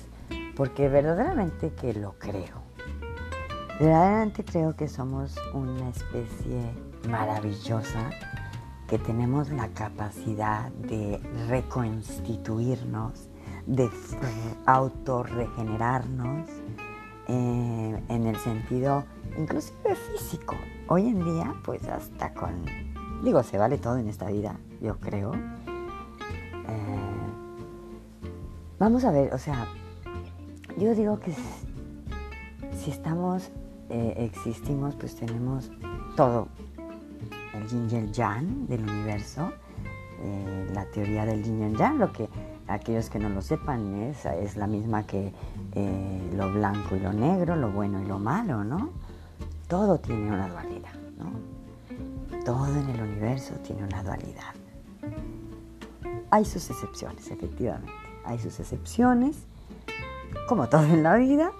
porque 0.55 0.87
verdaderamente 0.87 1.73
que 1.73 1.93
lo 1.93 2.13
creo. 2.13 2.61
Verdaderamente 3.79 4.45
creo 4.45 4.75
que 4.75 4.87
somos 4.87 5.35
una 5.53 5.89
especie 5.89 6.61
maravillosa, 7.09 8.11
que 8.87 8.99
tenemos 8.99 9.49
la 9.49 9.67
capacidad 9.69 10.69
de 10.71 11.17
reconstituirnos, 11.49 13.27
de 13.65 13.89
autorregenerarnos 14.65 16.47
eh, 17.33 18.03
en 18.09 18.27
el 18.27 18.35
sentido 18.35 19.05
inclusive 19.37 19.95
físico. 19.95 20.57
Hoy 20.89 21.07
en 21.07 21.23
día, 21.23 21.53
pues 21.63 21.87
hasta 21.87 22.33
con, 22.33 22.65
digo, 23.23 23.41
se 23.41 23.57
vale 23.57 23.77
todo 23.77 23.97
en 23.97 24.09
esta 24.09 24.29
vida, 24.29 24.59
yo 24.81 24.99
creo. 24.99 25.33
Eh, 25.33 26.99
vamos 28.77 29.05
a 29.05 29.11
ver, 29.11 29.33
o 29.33 29.37
sea, 29.37 29.65
yo 30.77 30.93
digo 30.93 31.21
que 31.21 31.33
si 32.77 32.91
estamos, 32.91 33.49
eh, 33.89 34.13
existimos, 34.17 34.95
pues 34.95 35.15
tenemos 35.15 35.71
todo. 36.17 36.49
El 37.53 37.65
yin 37.67 38.09
y 38.09 38.11
yang 38.11 38.67
del 38.67 38.83
universo, 38.83 39.53
la 40.73 40.85
teoría 40.87 41.25
del 41.25 41.41
yin 41.43 41.71
y 41.71 41.77
yang, 41.77 41.97
lo 41.97 42.11
que 42.11 42.27
aquellos 42.73 43.09
que 43.09 43.19
no 43.19 43.29
lo 43.29 43.41
sepan 43.41 43.95
es, 43.95 44.55
la 44.55 44.67
misma 44.67 45.05
que 45.05 45.33
eh, 45.73 46.31
lo 46.35 46.51
blanco 46.51 46.95
y 46.95 46.99
lo 46.99 47.13
negro, 47.13 47.55
lo 47.55 47.71
bueno 47.71 48.01
y 48.01 48.05
lo 48.05 48.19
malo, 48.19 48.63
¿no? 48.63 48.89
Todo 49.67 49.99
tiene 49.99 50.31
una 50.31 50.47
dualidad, 50.47 50.93
¿no? 51.17 52.43
Todo 52.43 52.67
en 52.67 52.89
el 52.89 53.01
universo 53.01 53.53
tiene 53.63 53.83
una 53.83 54.03
dualidad. 54.03 54.53
Hay 56.29 56.45
sus 56.45 56.69
excepciones, 56.69 57.29
efectivamente. 57.29 57.91
Hay 58.25 58.39
sus 58.39 58.59
excepciones, 58.59 59.37
como 60.47 60.67
todo 60.69 60.83
en 60.83 61.03
la 61.03 61.15
vida, 61.15 61.51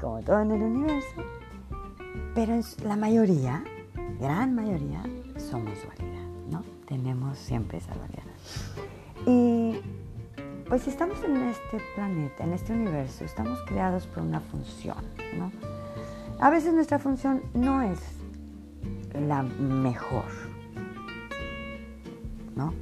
como 0.00 0.20
todo 0.20 0.40
en 0.40 0.50
el 0.52 0.62
universo, 0.62 1.22
pero 2.34 2.58
la 2.84 2.96
mayoría, 2.96 3.64
gran 4.20 4.54
mayoría, 4.54 5.02
somos 5.36 5.72
dualidad, 5.84 6.26
¿no? 6.50 6.62
Tenemos 6.86 7.38
siempre 7.38 7.78
esa 7.78 7.94
dualidad. 7.94 8.22
Y 9.26 9.80
pues 10.70 10.82
si 10.82 10.90
estamos 10.90 11.20
en 11.24 11.36
este 11.48 11.82
planeta, 11.96 12.44
en 12.44 12.52
este 12.52 12.72
universo, 12.72 13.24
estamos 13.24 13.60
creados 13.66 14.06
por 14.06 14.22
una 14.22 14.38
función, 14.38 14.98
¿no? 15.36 15.50
A 16.38 16.48
veces 16.48 16.72
nuestra 16.72 17.00
función 17.00 17.42
no 17.54 17.82
es 17.82 17.98
la 19.12 19.42
mejor, 19.42 20.26
¿no? 22.54 22.72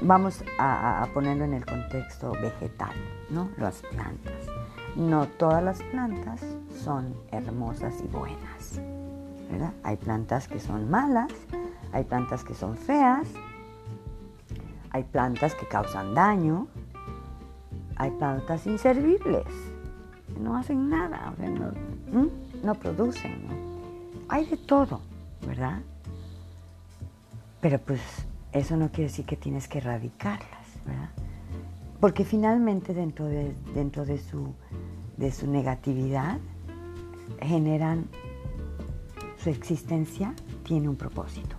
Vamos 0.00 0.42
a, 0.58 1.02
a, 1.02 1.06
ponerlo 1.12 1.44
en 1.44 1.52
el 1.52 1.66
contexto 1.66 2.32
vegetal, 2.32 2.94
¿no? 3.28 3.50
Las 3.58 3.82
plantas. 3.82 4.46
No 4.96 5.26
todas 5.26 5.62
las 5.62 5.82
plantas 5.82 6.40
son 6.82 7.14
hermosas 7.30 7.92
y 8.02 8.08
buenas, 8.08 8.80
¿verdad? 9.50 9.74
Hay 9.82 9.98
plantas 9.98 10.48
que 10.48 10.60
son 10.60 10.88
malas, 10.90 11.30
hay 11.92 12.04
plantas 12.04 12.42
que 12.42 12.54
son 12.54 12.78
feas, 12.78 13.28
hay 14.92 15.04
plantas 15.04 15.54
que 15.54 15.66
causan 15.68 16.14
daño, 16.14 16.68
hay 17.96 18.10
plantas 18.12 18.66
inservibles, 18.66 19.46
no 20.40 20.56
hacen 20.56 20.88
nada, 20.88 21.34
no, 22.62 22.74
producen, 22.74 23.42
Hay 24.28 24.46
de 24.46 24.56
todo, 24.56 25.00
¿verdad? 25.46 25.80
Pero 27.60 27.78
pues 27.78 28.00
eso 28.52 28.76
no 28.76 28.90
quiere 28.90 29.04
decir 29.04 29.24
que 29.24 29.36
tienes 29.36 29.68
que 29.68 29.78
erradicarlas, 29.78 30.66
¿verdad? 30.86 31.10
Porque 32.00 32.24
finalmente 32.24 32.94
dentro 32.94 33.26
de, 33.26 33.54
dentro 33.74 34.04
de, 34.04 34.18
su, 34.18 34.54
de 35.16 35.30
su 35.30 35.46
negatividad 35.46 36.38
generan 37.40 38.06
su 39.42 39.50
existencia 39.50 40.34
tiene 40.64 40.88
un 40.88 40.96
propósito 40.96 41.56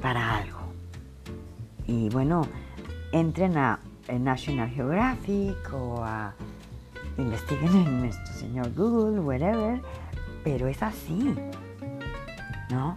para 0.00 0.38
algo. 0.38 0.58
Y 1.86 2.08
bueno, 2.08 2.46
entren 3.12 3.56
a, 3.56 3.80
National 4.18 4.68
Geographic 4.70 5.72
o 5.72 6.02
a 6.04 6.34
investiguen 7.18 7.74
en 7.74 8.00
nuestro 8.00 8.34
señor 8.34 8.72
Google, 8.74 9.20
whatever, 9.20 9.80
pero 10.42 10.68
es 10.68 10.82
así, 10.82 11.34
¿no? 12.70 12.96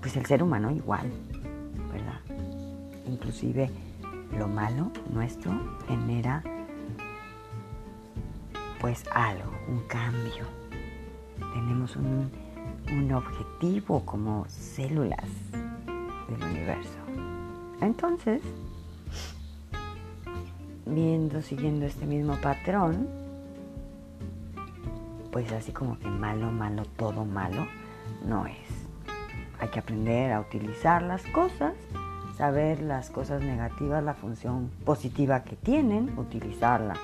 Pues 0.00 0.16
el 0.16 0.26
ser 0.26 0.42
humano 0.42 0.70
igual, 0.70 1.10
¿verdad? 1.92 2.20
Inclusive 3.06 3.70
lo 4.38 4.48
malo 4.48 4.90
nuestro 5.12 5.52
genera 5.88 6.42
pues 8.80 9.04
algo, 9.12 9.50
un 9.68 9.80
cambio. 9.88 10.44
Tenemos 11.54 11.96
un, 11.96 12.30
un 12.92 13.12
objetivo 13.12 14.04
como 14.04 14.44
células 14.48 15.28
del 16.28 16.42
universo. 16.42 16.98
Entonces, 17.80 18.42
viendo, 20.94 21.42
siguiendo 21.42 21.86
este 21.86 22.06
mismo 22.06 22.36
patrón, 22.40 23.08
pues 25.32 25.50
así 25.52 25.72
como 25.72 25.98
que 25.98 26.08
malo, 26.08 26.50
malo, 26.50 26.84
todo 26.96 27.24
malo, 27.24 27.66
no 28.26 28.46
es. 28.46 28.54
Hay 29.60 29.68
que 29.68 29.80
aprender 29.80 30.32
a 30.32 30.40
utilizar 30.40 31.02
las 31.02 31.24
cosas, 31.26 31.74
saber 32.36 32.80
las 32.82 33.10
cosas 33.10 33.42
negativas, 33.42 34.02
la 34.02 34.14
función 34.14 34.70
positiva 34.84 35.42
que 35.42 35.56
tienen, 35.56 36.16
utilizarla. 36.18 36.94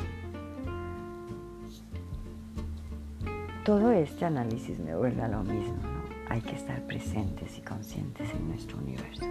Todo 3.65 3.93
este 3.93 4.25
análisis 4.25 4.79
me 4.79 4.95
vuelve 4.95 5.23
a 5.23 5.29
lo 5.29 5.43
mismo, 5.43 5.77
¿no? 5.83 6.01
Hay 6.29 6.41
que 6.41 6.55
estar 6.55 6.81
presentes 6.87 7.59
y 7.59 7.61
conscientes 7.61 8.31
en 8.33 8.49
nuestro 8.49 8.79
universo 8.79 9.27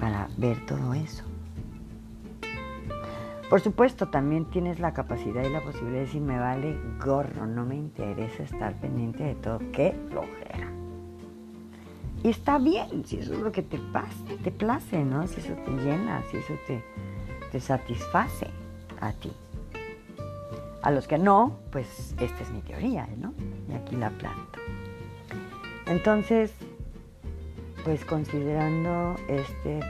para 0.00 0.28
ver 0.36 0.64
todo 0.64 0.94
eso. 0.94 1.24
Por 3.48 3.60
supuesto, 3.62 4.08
también 4.08 4.44
tienes 4.44 4.78
la 4.78 4.92
capacidad 4.92 5.42
y 5.42 5.48
la 5.48 5.62
posibilidad 5.62 6.00
de 6.00 6.06
decir, 6.06 6.20
me 6.20 6.38
vale 6.38 6.76
gorro, 7.02 7.46
no 7.46 7.64
me 7.64 7.76
interesa 7.76 8.42
estar 8.42 8.74
pendiente 8.74 9.24
de 9.24 9.34
todo, 9.36 9.58
qué 9.72 9.94
flojera. 10.10 10.70
Y 12.22 12.28
está 12.28 12.58
bien, 12.58 13.06
si 13.06 13.18
eso 13.18 13.32
es 13.32 13.40
lo 13.40 13.50
que 13.50 13.62
te 13.62 13.78
te 14.44 14.50
place, 14.50 15.02
¿no? 15.02 15.26
Si 15.26 15.40
eso 15.40 15.54
te 15.64 15.70
llena, 15.70 16.22
si 16.30 16.36
eso 16.36 16.54
te, 16.66 16.82
te 17.50 17.60
satisface 17.60 18.48
a 19.00 19.12
ti. 19.12 19.32
A 20.82 20.90
los 20.90 21.08
que 21.08 21.16
no, 21.16 21.58
pues 21.70 22.14
esta 22.20 22.42
es 22.42 22.50
mi 22.50 22.60
teoría, 22.60 23.08
¿no? 23.16 23.32
Y 23.70 23.74
aquí 23.74 23.96
la 23.96 24.10
planto. 24.10 24.58
Entonces, 25.86 26.52
pues 27.82 28.04
considerando 28.04 29.16
esta 29.28 29.86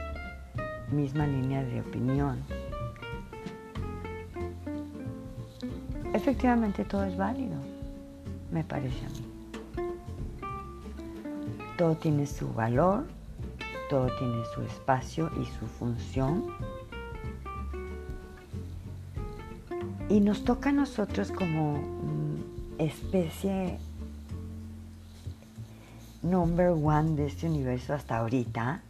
misma 0.91 1.27
línea 1.27 1.63
de 1.63 1.81
opinión, 1.81 2.43
efectivamente 6.29 6.85
todo 6.85 7.05
es 7.05 7.17
válido, 7.17 7.55
me 8.51 8.63
parece 8.63 9.03
a 9.05 9.09
mí. 9.09 9.25
Todo 11.75 11.95
tiene 11.95 12.27
su 12.27 12.53
valor, 12.53 13.05
todo 13.89 14.07
tiene 14.19 14.43
su 14.53 14.61
espacio 14.61 15.31
y 15.41 15.45
su 15.57 15.65
función. 15.65 16.45
Y 20.07 20.19
nos 20.19 20.43
toca 20.43 20.69
a 20.69 20.73
nosotros 20.73 21.31
como 21.31 21.81
especie 22.77 23.79
number 26.21 26.69
one 26.69 27.15
de 27.15 27.25
este 27.25 27.47
universo 27.47 27.95
hasta 27.95 28.17
ahorita, 28.17 28.81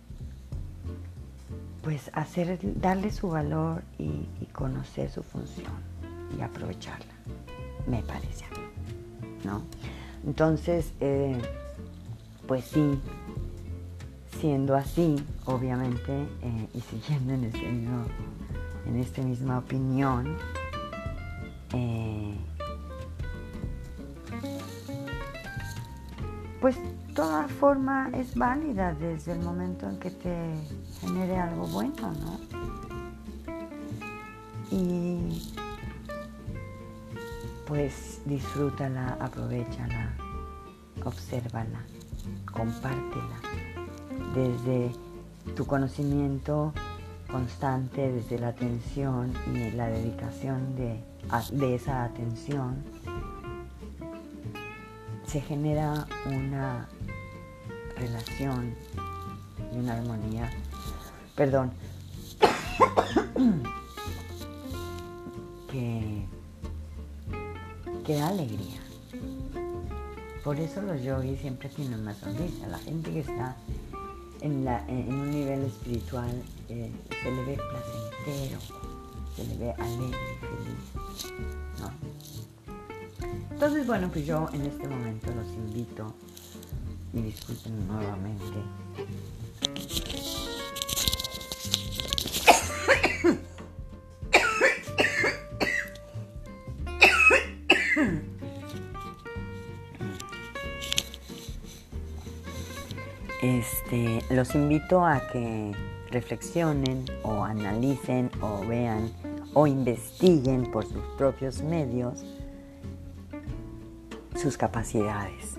pues 1.83 2.11
hacer, 2.13 2.59
darle 2.81 3.11
su 3.11 3.29
valor 3.29 3.83
y, 3.97 4.27
conocer 4.51 5.09
su 5.09 5.23
función 5.23 5.71
y 6.37 6.41
aprovecharla, 6.41 7.08
me 7.89 8.01
parece 8.03 8.45
a 8.45 8.49
mí, 8.51 8.65
¿no? 9.43 9.61
Entonces, 10.25 10.93
eh, 10.99 11.41
pues 12.47 12.65
sí, 12.65 12.99
siendo 14.39 14.75
así, 14.75 15.15
obviamente, 15.45 16.11
eh, 16.41 16.67
y 16.73 16.81
siguiendo 16.81 17.33
en, 17.33 17.43
este 17.45 17.71
mismo, 17.71 18.05
en 18.85 18.95
esta 18.97 19.21
misma 19.21 19.59
opinión, 19.59 20.37
eh, 21.73 22.35
pues 26.61 26.77
toda 27.15 27.47
forma 27.47 28.09
es 28.13 28.35
válida 28.35 28.93
desde 28.93 29.33
el 29.33 29.39
momento 29.39 29.89
en 29.89 29.99
que 29.99 30.11
te 30.11 30.55
genere 31.01 31.37
algo 31.37 31.67
bueno, 31.67 32.13
¿no? 32.21 32.39
Y 34.71 35.58
pues 37.69 38.19
disfrútala, 38.25 39.15
aprovechala, 39.19 40.11
obsérvala, 41.05 41.85
compártela 42.51 43.39
desde 44.33 44.91
tu 45.55 45.67
conocimiento 45.67 46.73
constante, 47.31 48.11
desde 48.11 48.39
la 48.39 48.47
atención 48.49 49.31
y 49.53 49.69
la 49.71 49.87
dedicación 49.87 50.75
de, 50.75 51.03
de 51.51 51.75
esa 51.75 52.05
atención 52.05 52.83
se 55.27 55.39
genera 55.39 56.07
una 56.25 56.89
relación 57.95 58.75
y 59.71 59.77
una 59.77 59.93
armonía. 59.93 60.49
Perdón. 61.35 61.71
que, 65.71 66.38
que 68.09 68.15
da 68.15 68.29
alegría. 68.29 68.81
Por 70.43 70.59
eso 70.59 70.81
los 70.81 70.99
yogis 71.03 71.41
siempre 71.41 71.69
tienen 71.69 71.99
una 71.99 72.15
sonrisa. 72.15 72.65
La 72.65 72.79
gente 72.79 73.11
que 73.11 73.19
está 73.19 73.55
en, 74.41 74.67
un 75.13 75.29
nivel 75.29 75.61
espiritual 75.65 76.31
eh, 76.69 76.91
se 77.21 77.31
le 77.31 77.43
ve 77.45 77.59
placentero, 77.69 78.59
se 79.35 79.45
le 79.45 79.57
ve 79.57 79.71
alegre, 79.73 80.17
feliz. 80.41 81.29
Entonces, 83.51 83.85
bueno, 83.85 84.09
pues 84.11 84.25
yo 84.25 84.49
en 84.53 84.61
este 84.63 84.87
momento 84.87 85.27
los 85.27 85.53
invito 85.53 86.11
y 87.13 87.21
disculpen 87.21 87.87
nuevamente. 87.87 88.57
Este, 103.41 104.21
los 104.29 104.53
invito 104.53 105.05
a 105.05 105.21
que 105.31 105.71
reflexionen 106.11 107.05
o 107.23 107.43
analicen 107.43 108.29
o 108.41 108.65
vean 108.65 109.11
o 109.53 109.65
investiguen 109.65 110.69
por 110.71 110.85
sus 110.85 111.03
propios 111.17 111.61
medios 111.61 112.25
sus 114.35 114.57
capacidades. 114.57 115.57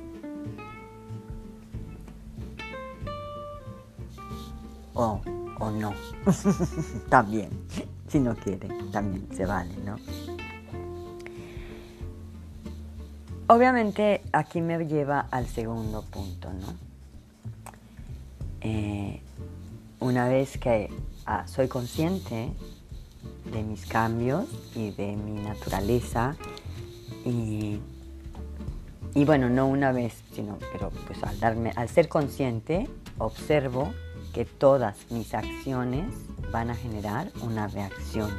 O, 4.94 5.20
o 5.58 5.70
no. 5.70 5.92
también, 7.08 7.50
si 8.08 8.20
no 8.20 8.34
quieren, 8.34 8.90
también 8.90 9.26
se 9.34 9.46
vale, 9.46 9.74
¿no? 9.84 9.96
Obviamente 13.46 14.22
aquí 14.32 14.60
me 14.60 14.78
lleva 14.86 15.26
al 15.30 15.46
segundo 15.46 16.02
punto, 16.02 16.52
¿no? 16.52 16.89
Eh, 18.60 19.20
una 20.00 20.28
vez 20.28 20.58
que 20.58 20.90
ah, 21.26 21.46
soy 21.46 21.68
consciente 21.68 22.52
de 23.52 23.62
mis 23.62 23.86
cambios 23.86 24.46
y 24.74 24.90
de 24.90 25.16
mi 25.16 25.40
naturaleza 25.40 26.36
y 27.24 27.80
y 29.14 29.24
bueno, 29.24 29.48
no 29.48 29.66
una 29.66 29.90
vez, 29.90 30.22
sino, 30.34 30.58
pero 30.72 30.90
pues 31.06 31.22
al 31.24 31.38
darme, 31.40 31.72
al 31.74 31.88
ser 31.88 32.08
consciente, 32.08 32.88
observo 33.18 33.92
que 34.32 34.44
todas 34.44 35.10
mis 35.10 35.34
acciones 35.34 36.14
van 36.52 36.70
a 36.70 36.76
generar 36.76 37.32
una 37.42 37.66
reacción. 37.66 38.30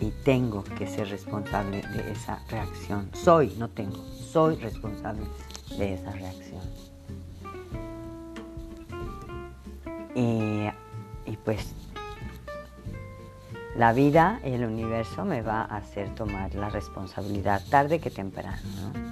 Y 0.00 0.10
tengo 0.24 0.64
que 0.64 0.86
ser 0.86 1.10
responsable 1.10 1.82
de 1.82 2.12
esa 2.12 2.42
reacción. 2.48 3.10
Soy, 3.12 3.54
no 3.58 3.68
tengo, 3.68 4.02
soy 4.32 4.56
responsable 4.56 5.26
de 5.76 5.94
esa 5.94 6.12
reacción. 6.12 6.62
Y, 10.14 10.68
pues 11.44 11.74
la 13.76 13.92
vida 13.92 14.40
y 14.44 14.50
el 14.50 14.64
universo 14.64 15.24
me 15.24 15.42
va 15.42 15.62
a 15.62 15.76
hacer 15.76 16.14
tomar 16.14 16.54
la 16.54 16.68
responsabilidad 16.68 17.62
tarde 17.70 18.00
que 18.00 18.10
temprano. 18.10 18.60
¿no? 18.82 19.10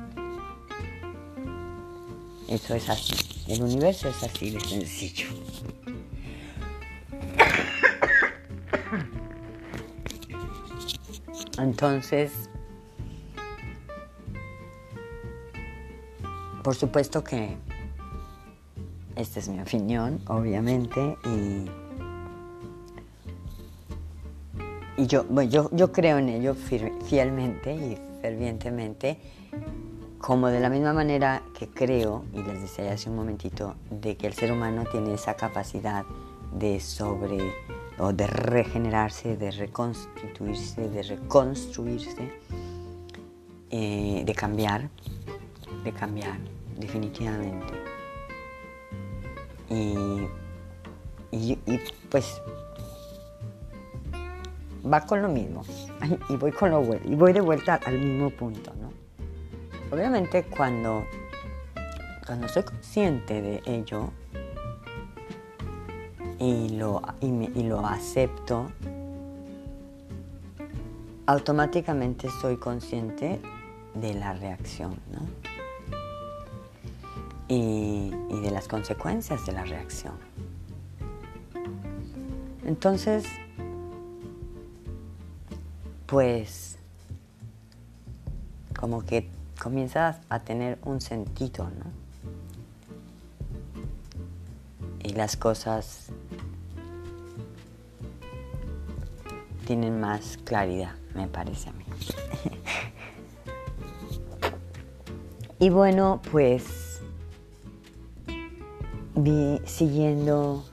Eso 2.48 2.74
es 2.74 2.88
así. 2.88 3.14
El 3.46 3.62
universo 3.62 4.08
es 4.08 4.22
así 4.22 4.50
de 4.50 4.60
sencillo. 4.60 5.28
Entonces, 11.58 12.32
por 16.62 16.74
supuesto 16.74 17.24
que 17.24 17.56
esta 19.18 19.40
es 19.40 19.48
mi 19.48 19.60
opinión, 19.60 20.20
obviamente, 20.28 21.18
y 24.96 25.06
yo, 25.06 25.24
yo, 25.42 25.68
yo 25.72 25.92
creo 25.92 26.18
en 26.18 26.28
ello 26.28 26.54
fielmente 26.54 27.74
y 27.74 27.98
fervientemente, 28.22 29.18
como 30.18 30.48
de 30.48 30.60
la 30.60 30.70
misma 30.70 30.92
manera 30.92 31.42
que 31.58 31.68
creo, 31.68 32.24
y 32.32 32.42
les 32.42 32.60
decía 32.62 32.92
hace 32.92 33.10
un 33.10 33.16
momentito, 33.16 33.74
de 33.90 34.16
que 34.16 34.28
el 34.28 34.34
ser 34.34 34.52
humano 34.52 34.84
tiene 34.90 35.14
esa 35.14 35.34
capacidad 35.34 36.04
de 36.52 36.78
sobre 36.80 37.54
o 37.98 38.12
de 38.12 38.26
regenerarse, 38.26 39.36
de 39.36 39.50
reconstituirse, 39.50 40.88
de 40.88 41.02
reconstruirse, 41.02 42.32
eh, 43.70 44.22
de 44.24 44.34
cambiar, 44.34 44.88
de 45.82 45.92
cambiar, 45.92 46.38
definitivamente. 46.78 47.87
Y, 49.70 50.28
y, 51.30 51.58
pues 52.08 52.40
va 54.90 55.04
con 55.04 55.20
lo 55.20 55.28
mismo 55.28 55.62
y 56.30 56.36
voy 56.36 56.52
con 56.52 56.70
lo 56.70 56.82
y 57.04 57.14
voy 57.14 57.32
de 57.32 57.40
vuelta 57.40 57.80
al 57.84 57.98
mismo 57.98 58.30
punto, 58.30 58.72
¿no? 58.80 58.90
Obviamente 59.90 60.44
cuando 60.44 61.04
cuando 62.28 62.46
soy 62.46 62.62
consciente 62.62 63.40
de 63.40 63.62
ello 63.64 64.10
y 66.38 66.68
lo, 66.76 67.00
y, 67.22 67.62
lo 67.62 67.86
acepto, 67.86 68.70
automáticamente 71.24 72.28
soy 72.42 72.58
consciente 72.58 73.40
de 73.94 74.12
la 74.12 74.34
reacción, 74.34 74.96
¿no? 75.10 75.20
Y, 77.48 78.12
de 78.42 78.50
las 78.50 78.68
consecuencias 78.68 79.44
de 79.46 79.52
la 79.52 79.64
reacción. 79.64 80.14
Entonces, 82.64 83.24
pues 86.06 86.78
como 88.78 89.04
que 89.04 89.28
comienzas 89.60 90.18
a 90.28 90.40
tener 90.40 90.78
un 90.84 91.00
sentido, 91.00 91.64
¿no? 91.64 91.86
Y 95.02 95.14
las 95.14 95.36
cosas 95.36 96.10
tienen 99.66 99.98
más 100.00 100.38
claridad, 100.44 100.94
me 101.14 101.26
parece 101.26 101.70
a 101.70 101.72
mí. 101.72 101.84
y 105.58 105.70
bueno, 105.70 106.20
pues 106.30 106.87
vi 109.28 109.60
siguiendo 109.66 110.64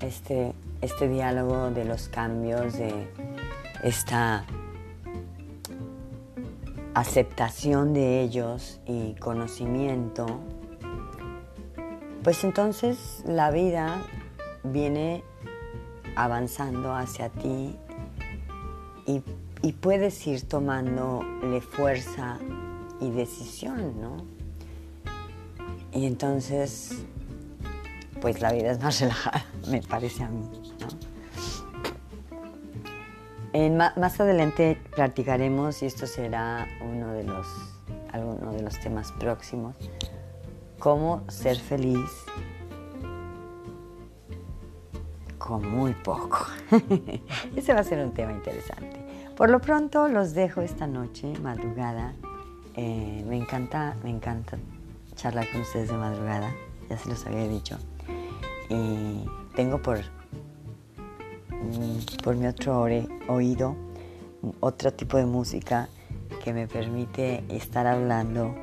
este, 0.00 0.52
este 0.82 1.08
diálogo 1.08 1.70
de 1.70 1.84
los 1.84 2.08
cambios 2.08 2.74
de 2.74 3.08
esta 3.82 4.44
aceptación 6.94 7.94
de 7.94 8.20
ellos 8.20 8.80
y 8.86 9.14
conocimiento, 9.14 10.26
pues 12.22 12.44
entonces 12.44 13.22
la 13.26 13.50
vida 13.50 14.02
viene 14.62 15.24
avanzando 16.16 16.94
hacia 16.94 17.30
ti 17.30 17.76
y, 19.06 19.22
puedes 19.80 20.26
ir 20.26 20.46
tomándole 20.46 21.60
fuerza 21.62 22.38
y 23.00 23.10
decisión, 23.10 24.00
¿no? 24.00 24.33
Y 25.94 26.06
entonces, 26.06 26.90
pues 28.20 28.40
la 28.40 28.52
vida 28.52 28.72
es 28.72 28.82
más 28.82 29.00
relajada, 29.00 29.46
me 29.68 29.80
parece 29.80 30.24
a 30.24 30.28
mí, 30.28 30.42
más 33.70 34.20
adelante 34.20 34.76
platicaremos, 34.96 35.82
y 35.82 35.86
esto 35.86 36.08
será 36.08 36.66
uno 36.80 37.12
de 37.12 37.22
los, 37.22 37.46
alguno 38.10 38.52
de 38.52 38.62
los 38.62 38.80
temas 38.80 39.12
próximos, 39.12 39.76
cómo 40.80 41.22
ser 41.28 41.56
feliz 41.56 42.10
con 45.38 45.70
muy 45.70 45.92
poco. 45.92 46.46
Ese 47.56 47.72
va 47.72 47.80
a 47.80 47.84
ser 47.84 48.04
un 48.04 48.12
tema 48.12 48.32
interesante. 48.32 48.96
Por 49.36 49.50
lo 49.50 49.60
pronto 49.60 50.08
los 50.08 50.34
dejo 50.34 50.60
esta 50.60 50.88
noche, 50.88 51.32
madrugada. 51.40 52.14
Eh, 52.74 53.24
me 53.28 53.36
encanta, 53.36 53.94
me 54.02 54.10
encanta 54.10 54.58
charlar 55.16 55.50
con 55.50 55.62
ustedes 55.62 55.88
de 55.88 55.96
madrugada, 55.96 56.54
ya 56.88 56.98
se 56.98 57.08
los 57.08 57.24
había 57.26 57.48
dicho. 57.48 57.78
Y 58.68 59.24
tengo 59.54 59.80
por 59.80 60.00
por 62.22 62.36
mi 62.36 62.46
otro 62.46 62.86
oído 63.28 63.76
otro 64.60 64.92
tipo 64.92 65.16
de 65.16 65.24
música 65.24 65.88
que 66.42 66.52
me 66.52 66.66
permite 66.66 67.44
estar 67.48 67.86
hablando 67.86 68.54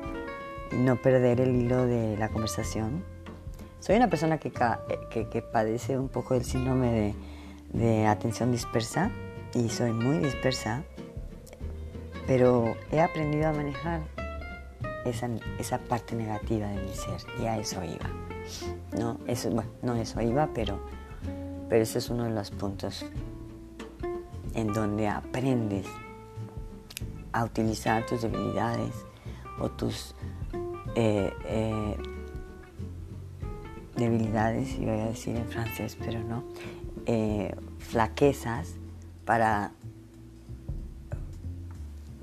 y 0.70 0.76
no 0.76 0.96
perder 0.96 1.40
el 1.40 1.56
hilo 1.56 1.86
de 1.86 2.16
la 2.16 2.28
conversación. 2.28 3.04
Soy 3.80 3.96
una 3.96 4.08
persona 4.08 4.38
que, 4.38 4.52
que, 4.52 5.42
padece 5.42 5.98
un 5.98 6.08
poco 6.08 6.34
del 6.34 6.44
síndrome 6.44 7.14
de, 7.72 8.06
atención 8.06 8.52
dispersa 8.52 9.10
y 9.54 9.68
soy 9.70 9.92
muy 9.92 10.18
dispersa, 10.18 10.84
pero 12.26 12.76
he 12.92 13.00
aprendido 13.00 13.48
a 13.48 13.52
manejar 13.52 14.02
esa, 15.04 15.28
esa 15.58 15.78
parte 15.78 16.14
negativa 16.14 16.68
de 16.68 16.82
mi 16.82 16.94
ser 16.94 17.20
y 17.40 17.46
a 17.46 17.58
eso 17.58 17.82
iba. 17.84 18.10
No, 18.98 19.18
eso, 19.26 19.50
bueno, 19.50 19.70
no 19.82 19.94
eso 19.94 20.20
iba, 20.20 20.48
pero 20.52 20.80
pero 21.72 21.84
ese 21.84 22.00
es 22.00 22.10
uno 22.10 22.24
de 22.24 22.32
los 22.32 22.50
puntos 22.50 23.02
en 24.52 24.74
donde 24.74 25.08
aprendes 25.08 25.86
a 27.32 27.44
utilizar 27.44 28.04
tus 28.04 28.20
debilidades 28.20 28.92
o 29.58 29.70
tus 29.70 30.14
eh, 30.96 31.32
eh, 31.46 31.96
debilidades, 33.96 34.78
iba 34.78 34.92
a 34.92 35.06
decir 35.06 35.34
en 35.34 35.46
francés, 35.46 35.96
pero 35.98 36.22
no, 36.22 36.44
eh, 37.06 37.56
flaquezas 37.78 38.74
para, 39.24 39.72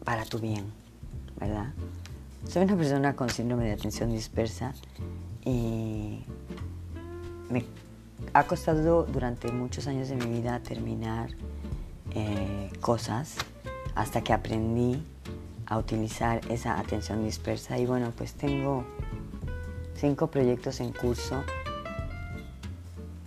para 0.04 0.26
tu 0.26 0.38
bien, 0.38 0.66
¿verdad? 1.40 1.74
Soy 2.48 2.64
una 2.64 2.76
persona 2.76 3.16
con 3.16 3.30
síndrome 3.30 3.66
de 3.66 3.74
atención 3.74 4.12
dispersa 4.12 4.74
y 5.46 6.24
me 7.50 7.64
ha 8.34 8.44
costado 8.46 9.04
durante 9.04 9.52
muchos 9.52 9.86
años 9.88 10.10
de 10.10 10.16
mi 10.16 10.26
vida 10.40 10.60
terminar 10.62 11.30
eh, 12.16 12.72
cosas 12.82 13.36
hasta 13.94 14.22
que 14.22 14.34
aprendí 14.34 15.04
a 15.68 15.78
utilizar 15.78 16.42
esa 16.50 16.80
atención 16.80 17.24
dispersa. 17.24 17.78
Y 17.78 17.86
bueno 17.86 18.12
pues 18.18 18.34
tengo 18.34 18.84
cinco 19.96 20.28
proyectos 20.28 20.80
en 20.80 20.92
curso 20.92 21.44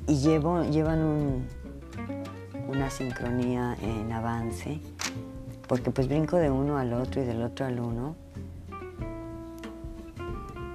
y 0.09 0.17
llevan 0.17 1.47
una 2.69 2.91
sincronía 2.91 3.77
en 3.81 4.11
avance 4.11 4.81
porque 5.69 5.91
pues 5.91 6.09
brinco 6.09 6.39
de 6.39 6.51
uno 6.51 6.77
al 6.77 6.93
otro 6.93 7.23
y 7.23 7.25
del 7.25 7.43
otro 7.43 7.67
al 7.67 7.79
uno 7.79 8.17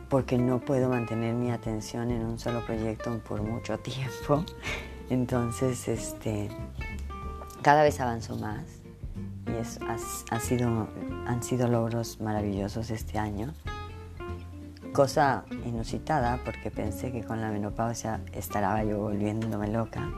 porque 0.09 0.37
no 0.37 0.59
puedo 0.59 0.89
mantener 0.89 1.33
mi 1.33 1.51
atención 1.51 2.11
en 2.11 2.25
un 2.25 2.39
solo 2.39 2.65
proyecto 2.65 3.19
por 3.19 3.41
mucho 3.41 3.77
tiempo. 3.79 4.43
Entonces, 5.09 5.87
este, 5.87 6.49
cada 7.61 7.83
vez 7.83 7.99
avanzo 7.99 8.37
más 8.37 8.63
y 9.47 9.51
ha, 10.31 10.39
sido, 10.39 10.87
han 11.25 11.43
sido 11.43 11.67
logros 11.67 12.19
maravillosos 12.19 12.89
este 12.89 13.17
año. 13.17 13.53
cosa 14.93 15.45
inusitada 15.65 16.39
porque 16.43 16.71
pensé 16.71 17.11
que 17.11 17.23
con 17.23 17.39
la 17.39 17.49
menopausia 17.51 18.21
estaría 18.33 18.83
yo 18.83 18.99
volviéndome 18.99 19.67
loca. 19.67 20.09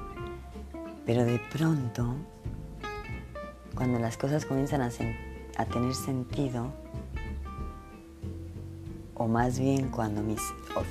Pero 1.06 1.26
de 1.26 1.40
pronto, 1.52 2.16
cuando 3.76 4.00
las 4.00 4.18
cosas 4.18 4.46
comienzan 4.46 4.82
a, 4.82 4.90
a 5.58 5.66
tener 5.66 5.94
sentido, 5.94 6.72
o 9.20 9.28
más 9.28 9.60
bien 9.60 9.90
cuando 9.90 10.24
mis, 10.24 10.42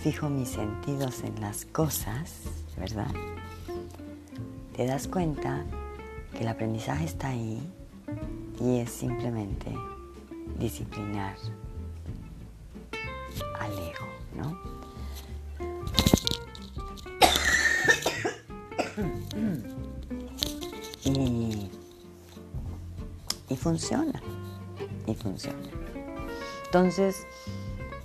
fijo 0.03 0.29
mis 0.29 0.51
sentidos 0.51 1.25
en 1.25 1.41
las 1.41 1.65
cosas, 1.65 2.43
¿verdad? 2.77 3.11
Te 4.77 4.85
das 4.87 5.09
cuenta 5.09 5.65
que 6.33 6.41
el 6.41 6.49
aprendizaje 6.49 7.07
está 7.07 7.29
ahí 7.29 7.59
y 8.61 8.81
es 8.81 8.91
simplemente 8.91 9.75
disciplinar 10.59 11.37
al 13.59 13.73
ego, 13.73 14.07
¿no? 14.37 14.59
Y, 21.05 21.71
y 23.49 23.57
funciona, 23.57 24.21
y 25.07 25.15
funciona. 25.15 25.71
Entonces, 26.67 27.27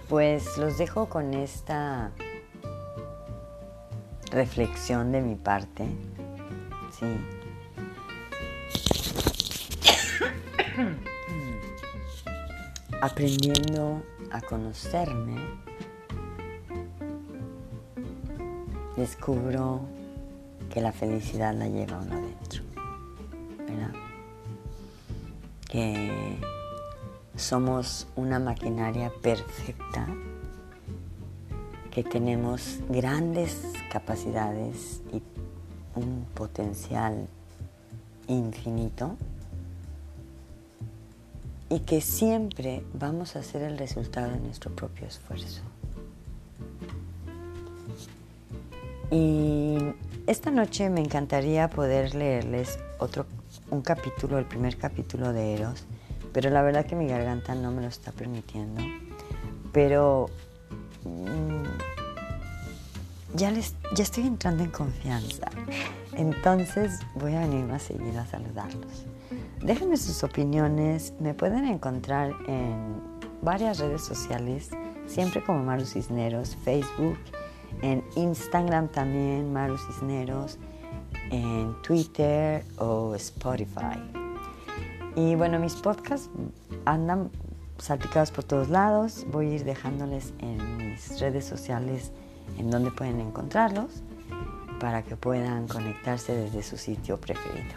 pues 0.10 0.58
los 0.58 0.78
dejo 0.78 1.08
con 1.10 1.34
esta 1.34 2.12
reflexión 4.32 5.12
de 5.12 5.22
mi 5.22 5.36
parte. 5.36 5.86
Sí. 6.99 7.06
Aprendiendo 13.01 14.01
a 14.32 14.41
conocerme, 14.41 15.36
descubro 18.95 19.82
que 20.74 20.82
la 20.82 20.91
felicidad 20.91 21.54
la 21.54 21.68
lleva 21.68 21.99
uno 21.99 22.16
dentro. 22.16 22.64
¿Verdad? 23.68 23.93
Que 25.70 26.12
somos 27.44 28.08
una 28.16 28.39
maquinaria 28.39 29.12
perfecta, 29.22 30.08
que 31.91 32.04
tenemos 32.04 32.80
grandes 32.89 33.74
capacidades 33.91 35.02
y 35.12 35.22
un 36.00 36.26
potencial 36.34 37.28
infinito 38.28 39.16
y 41.70 41.82
que 41.82 42.02
siempre 42.02 42.84
vamos 42.94 43.36
a 43.36 43.44
ser 43.44 43.62
el 43.64 43.78
resultado 43.78 44.32
de 44.32 44.39
nuestro 44.39 44.72
propio 44.76 45.08
esfuerzo. 45.08 45.62
Y 49.12 49.78
esta 50.26 50.50
noche 50.50 50.89
me 50.89 51.02
encantaría 51.02 51.70
poder 51.70 52.16
leerles 52.16 52.80
otro 52.98 53.26
un 53.70 53.82
capítulo, 53.82 54.39
el 54.39 54.46
primer 54.46 54.78
capítulo 54.78 55.34
de 55.34 55.56
Eros, 55.56 55.86
pero 56.34 56.49
la 56.49 56.61
verdad 56.61 56.86
que 56.86 56.95
mi 56.95 57.07
garganta 57.07 57.55
no 57.55 57.71
me 57.71 57.81
lo 57.81 57.88
está 57.88 58.11
permitiendo. 58.11 58.81
Pero 59.71 60.29
mm, 61.05 61.63
ya, 63.36 63.51
les, 63.51 63.75
ya 63.95 64.03
estoy 64.03 64.25
entrando 64.25 64.63
en 64.63 64.71
confianza, 64.71 65.49
entonces 66.13 66.99
voy 67.15 67.36
a 67.36 67.41
venir 67.41 67.65
más 67.65 67.84
seguido 67.84 68.19
a 68.19 68.25
saludarlos. 68.25 69.05
Déjenme 69.61 69.97
sus 69.97 70.23
opiniones, 70.23 71.13
me 71.19 71.34
pueden 71.34 71.65
encontrar 71.65 72.34
en 72.47 72.95
varias 73.41 73.79
redes 73.79 74.03
sociales, 74.03 74.69
siempre 75.07 75.43
como 75.43 75.63
Maru 75.63 75.86
Cisneros, 75.86 76.57
Facebook, 76.63 77.17
en 77.81 78.03
Instagram 78.15 78.89
también, 78.89 79.51
Maru 79.53 79.77
Cisneros, 79.77 80.57
en 81.31 81.75
Twitter 81.81 82.63
o 82.77 83.15
Spotify. 83.15 84.22
Y 85.16 85.36
bueno, 85.36 85.59
mis 85.59 85.76
podcasts 85.76 86.30
andan 86.86 87.30
salpicados 87.78 88.32
por 88.32 88.43
todos 88.43 88.70
lados. 88.70 89.26
Voy 89.32 89.47
a 89.47 89.55
ir 89.55 89.64
dejándoles 89.64 90.34
en 90.39 90.78
mis 90.78 91.20
redes 91.20 91.45
sociales 91.45 92.11
en 92.57 92.72
donde 92.72 92.91
pueden 92.91 93.20
encontrarlos 93.20 94.03
para 94.80 95.03
que 95.03 95.16
puedan 95.16 95.68
conectarse 95.68 96.36
desde 96.36 96.64
su 96.64 96.78
sitio 96.78 97.20
preferido. 97.20 97.76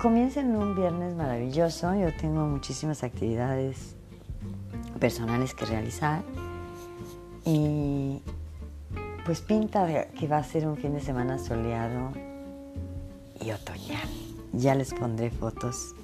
Comiencen 0.00 0.56
un 0.56 0.74
viernes 0.74 1.14
maravilloso. 1.14 1.94
Yo 1.94 2.14
tengo 2.16 2.46
muchísimas 2.46 3.04
actividades 3.04 3.94
personales 4.98 5.54
que 5.54 5.64
realizar 5.66 6.22
y 7.44 8.22
pues 9.24 9.40
pinta 9.40 10.06
que 10.18 10.26
va 10.26 10.38
a 10.38 10.44
ser 10.44 10.66
un 10.66 10.76
fin 10.76 10.94
de 10.94 11.00
semana 11.00 11.38
soleado 11.38 12.12
y 13.40 13.50
otoñal. 13.52 14.31
Ya 14.52 14.74
les 14.74 14.92
pondré 14.92 15.30
fotos 15.30 15.94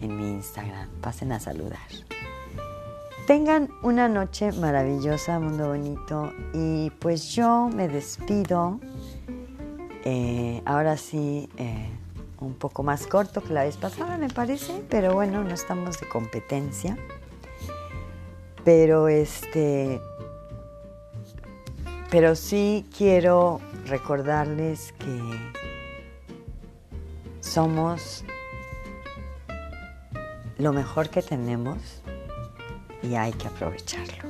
en 0.00 0.16
mi 0.16 0.28
Instagram. 0.30 0.88
Pasen 1.00 1.32
a 1.32 1.40
saludar. 1.40 1.78
Tengan 3.26 3.68
una 3.82 4.08
noche 4.08 4.52
maravillosa, 4.52 5.38
mundo 5.38 5.68
bonito. 5.68 6.32
Y 6.54 6.90
pues 6.98 7.34
yo 7.34 7.68
me 7.74 7.88
despido. 7.88 8.80
Eh, 10.04 10.62
ahora 10.64 10.96
sí, 10.96 11.48
eh, 11.56 11.90
un 12.40 12.54
poco 12.54 12.82
más 12.82 13.06
corto 13.06 13.42
que 13.42 13.52
la 13.52 13.64
vez 13.64 13.76
pasada, 13.76 14.16
me 14.16 14.28
parece. 14.28 14.82
Pero 14.88 15.14
bueno, 15.14 15.44
no 15.44 15.54
estamos 15.54 16.00
de 16.00 16.08
competencia. 16.08 16.96
Pero 18.64 19.08
este. 19.08 20.00
Pero 22.10 22.34
sí 22.34 22.86
quiero 22.96 23.60
recordarles 23.86 24.92
que 24.98 25.20
somos 27.58 28.22
lo 30.58 30.72
mejor 30.72 31.10
que 31.10 31.22
tenemos 31.22 31.76
y 33.02 33.16
hay 33.16 33.32
que 33.32 33.48
aprovecharlo. 33.48 34.28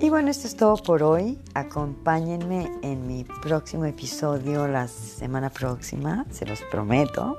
Y 0.00 0.08
bueno, 0.08 0.30
esto 0.30 0.46
es 0.46 0.56
todo 0.56 0.78
por 0.78 1.02
hoy. 1.02 1.38
Acompáñenme 1.52 2.72
en 2.80 3.06
mi 3.06 3.24
próximo 3.24 3.84
episodio 3.84 4.66
la 4.66 4.88
semana 4.88 5.50
próxima, 5.50 6.24
se 6.30 6.46
los 6.46 6.62
prometo. 6.70 7.36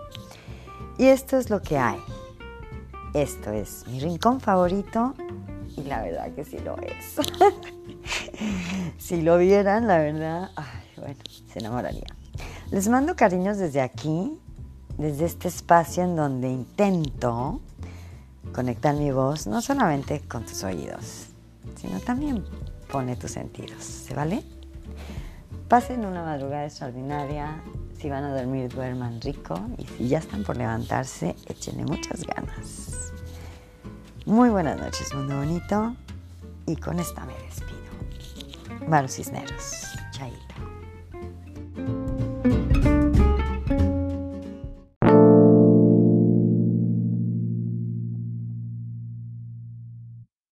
Y 0.99 1.07
esto 1.07 1.35
es 1.39 1.49
lo 1.49 1.59
que 1.59 1.79
hay. 1.79 1.97
Esto 3.15 3.49
es 3.49 3.87
mi 3.87 3.99
rincón 3.99 4.39
favorito 4.41 5.15
y 5.75 5.85
la 5.85 6.03
verdad 6.03 6.31
que 6.35 6.45
sí 6.45 6.59
lo 6.59 6.77
es. 6.77 7.15
si 8.99 9.23
lo 9.23 9.39
vieran, 9.39 9.87
la 9.87 9.97
verdad, 9.97 10.51
bueno, 10.97 11.17
se 11.51 11.57
enamoraría. 11.57 12.18
Les 12.71 12.87
mando 12.87 13.15
cariños 13.15 13.57
desde 13.57 13.81
aquí, 13.81 14.37
desde 14.99 15.25
este 15.25 15.47
espacio 15.47 16.03
en 16.03 16.15
donde 16.15 16.49
intento 16.49 17.61
conectar 18.53 18.93
mi 18.95 19.09
voz 19.09 19.47
no 19.47 19.59
solamente 19.59 20.21
con 20.27 20.45
tus 20.45 20.63
oídos, 20.63 21.29
sino 21.75 21.99
también 21.99 22.45
pone 22.91 23.15
tus 23.15 23.31
sentidos. 23.31 23.83
¿Se 23.83 24.13
vale? 24.13 24.43
Pasen 25.67 26.05
una 26.05 26.23
madrugada 26.23 26.65
extraordinaria. 26.65 27.59
Si 27.99 28.07
van 28.07 28.23
a 28.23 28.35
dormir, 28.35 28.69
duerman 28.69 29.19
rico. 29.19 29.59
Y 29.79 29.85
si 29.85 30.07
ya 30.07 30.19
están 30.19 30.43
por 30.43 30.55
levantarse, 30.55 31.35
échenle 31.47 31.85
muchas 31.85 32.23
ganas. 32.23 33.11
Muy 34.27 34.49
buenas 34.49 34.79
noches, 34.79 35.11
mundo 35.15 35.37
bonito. 35.37 35.95
Y 36.67 36.75
con 36.75 36.99
esta 36.99 37.25
me 37.25 37.33
despido. 37.33 38.87
Maru 38.87 39.07
Cisneros. 39.07 39.88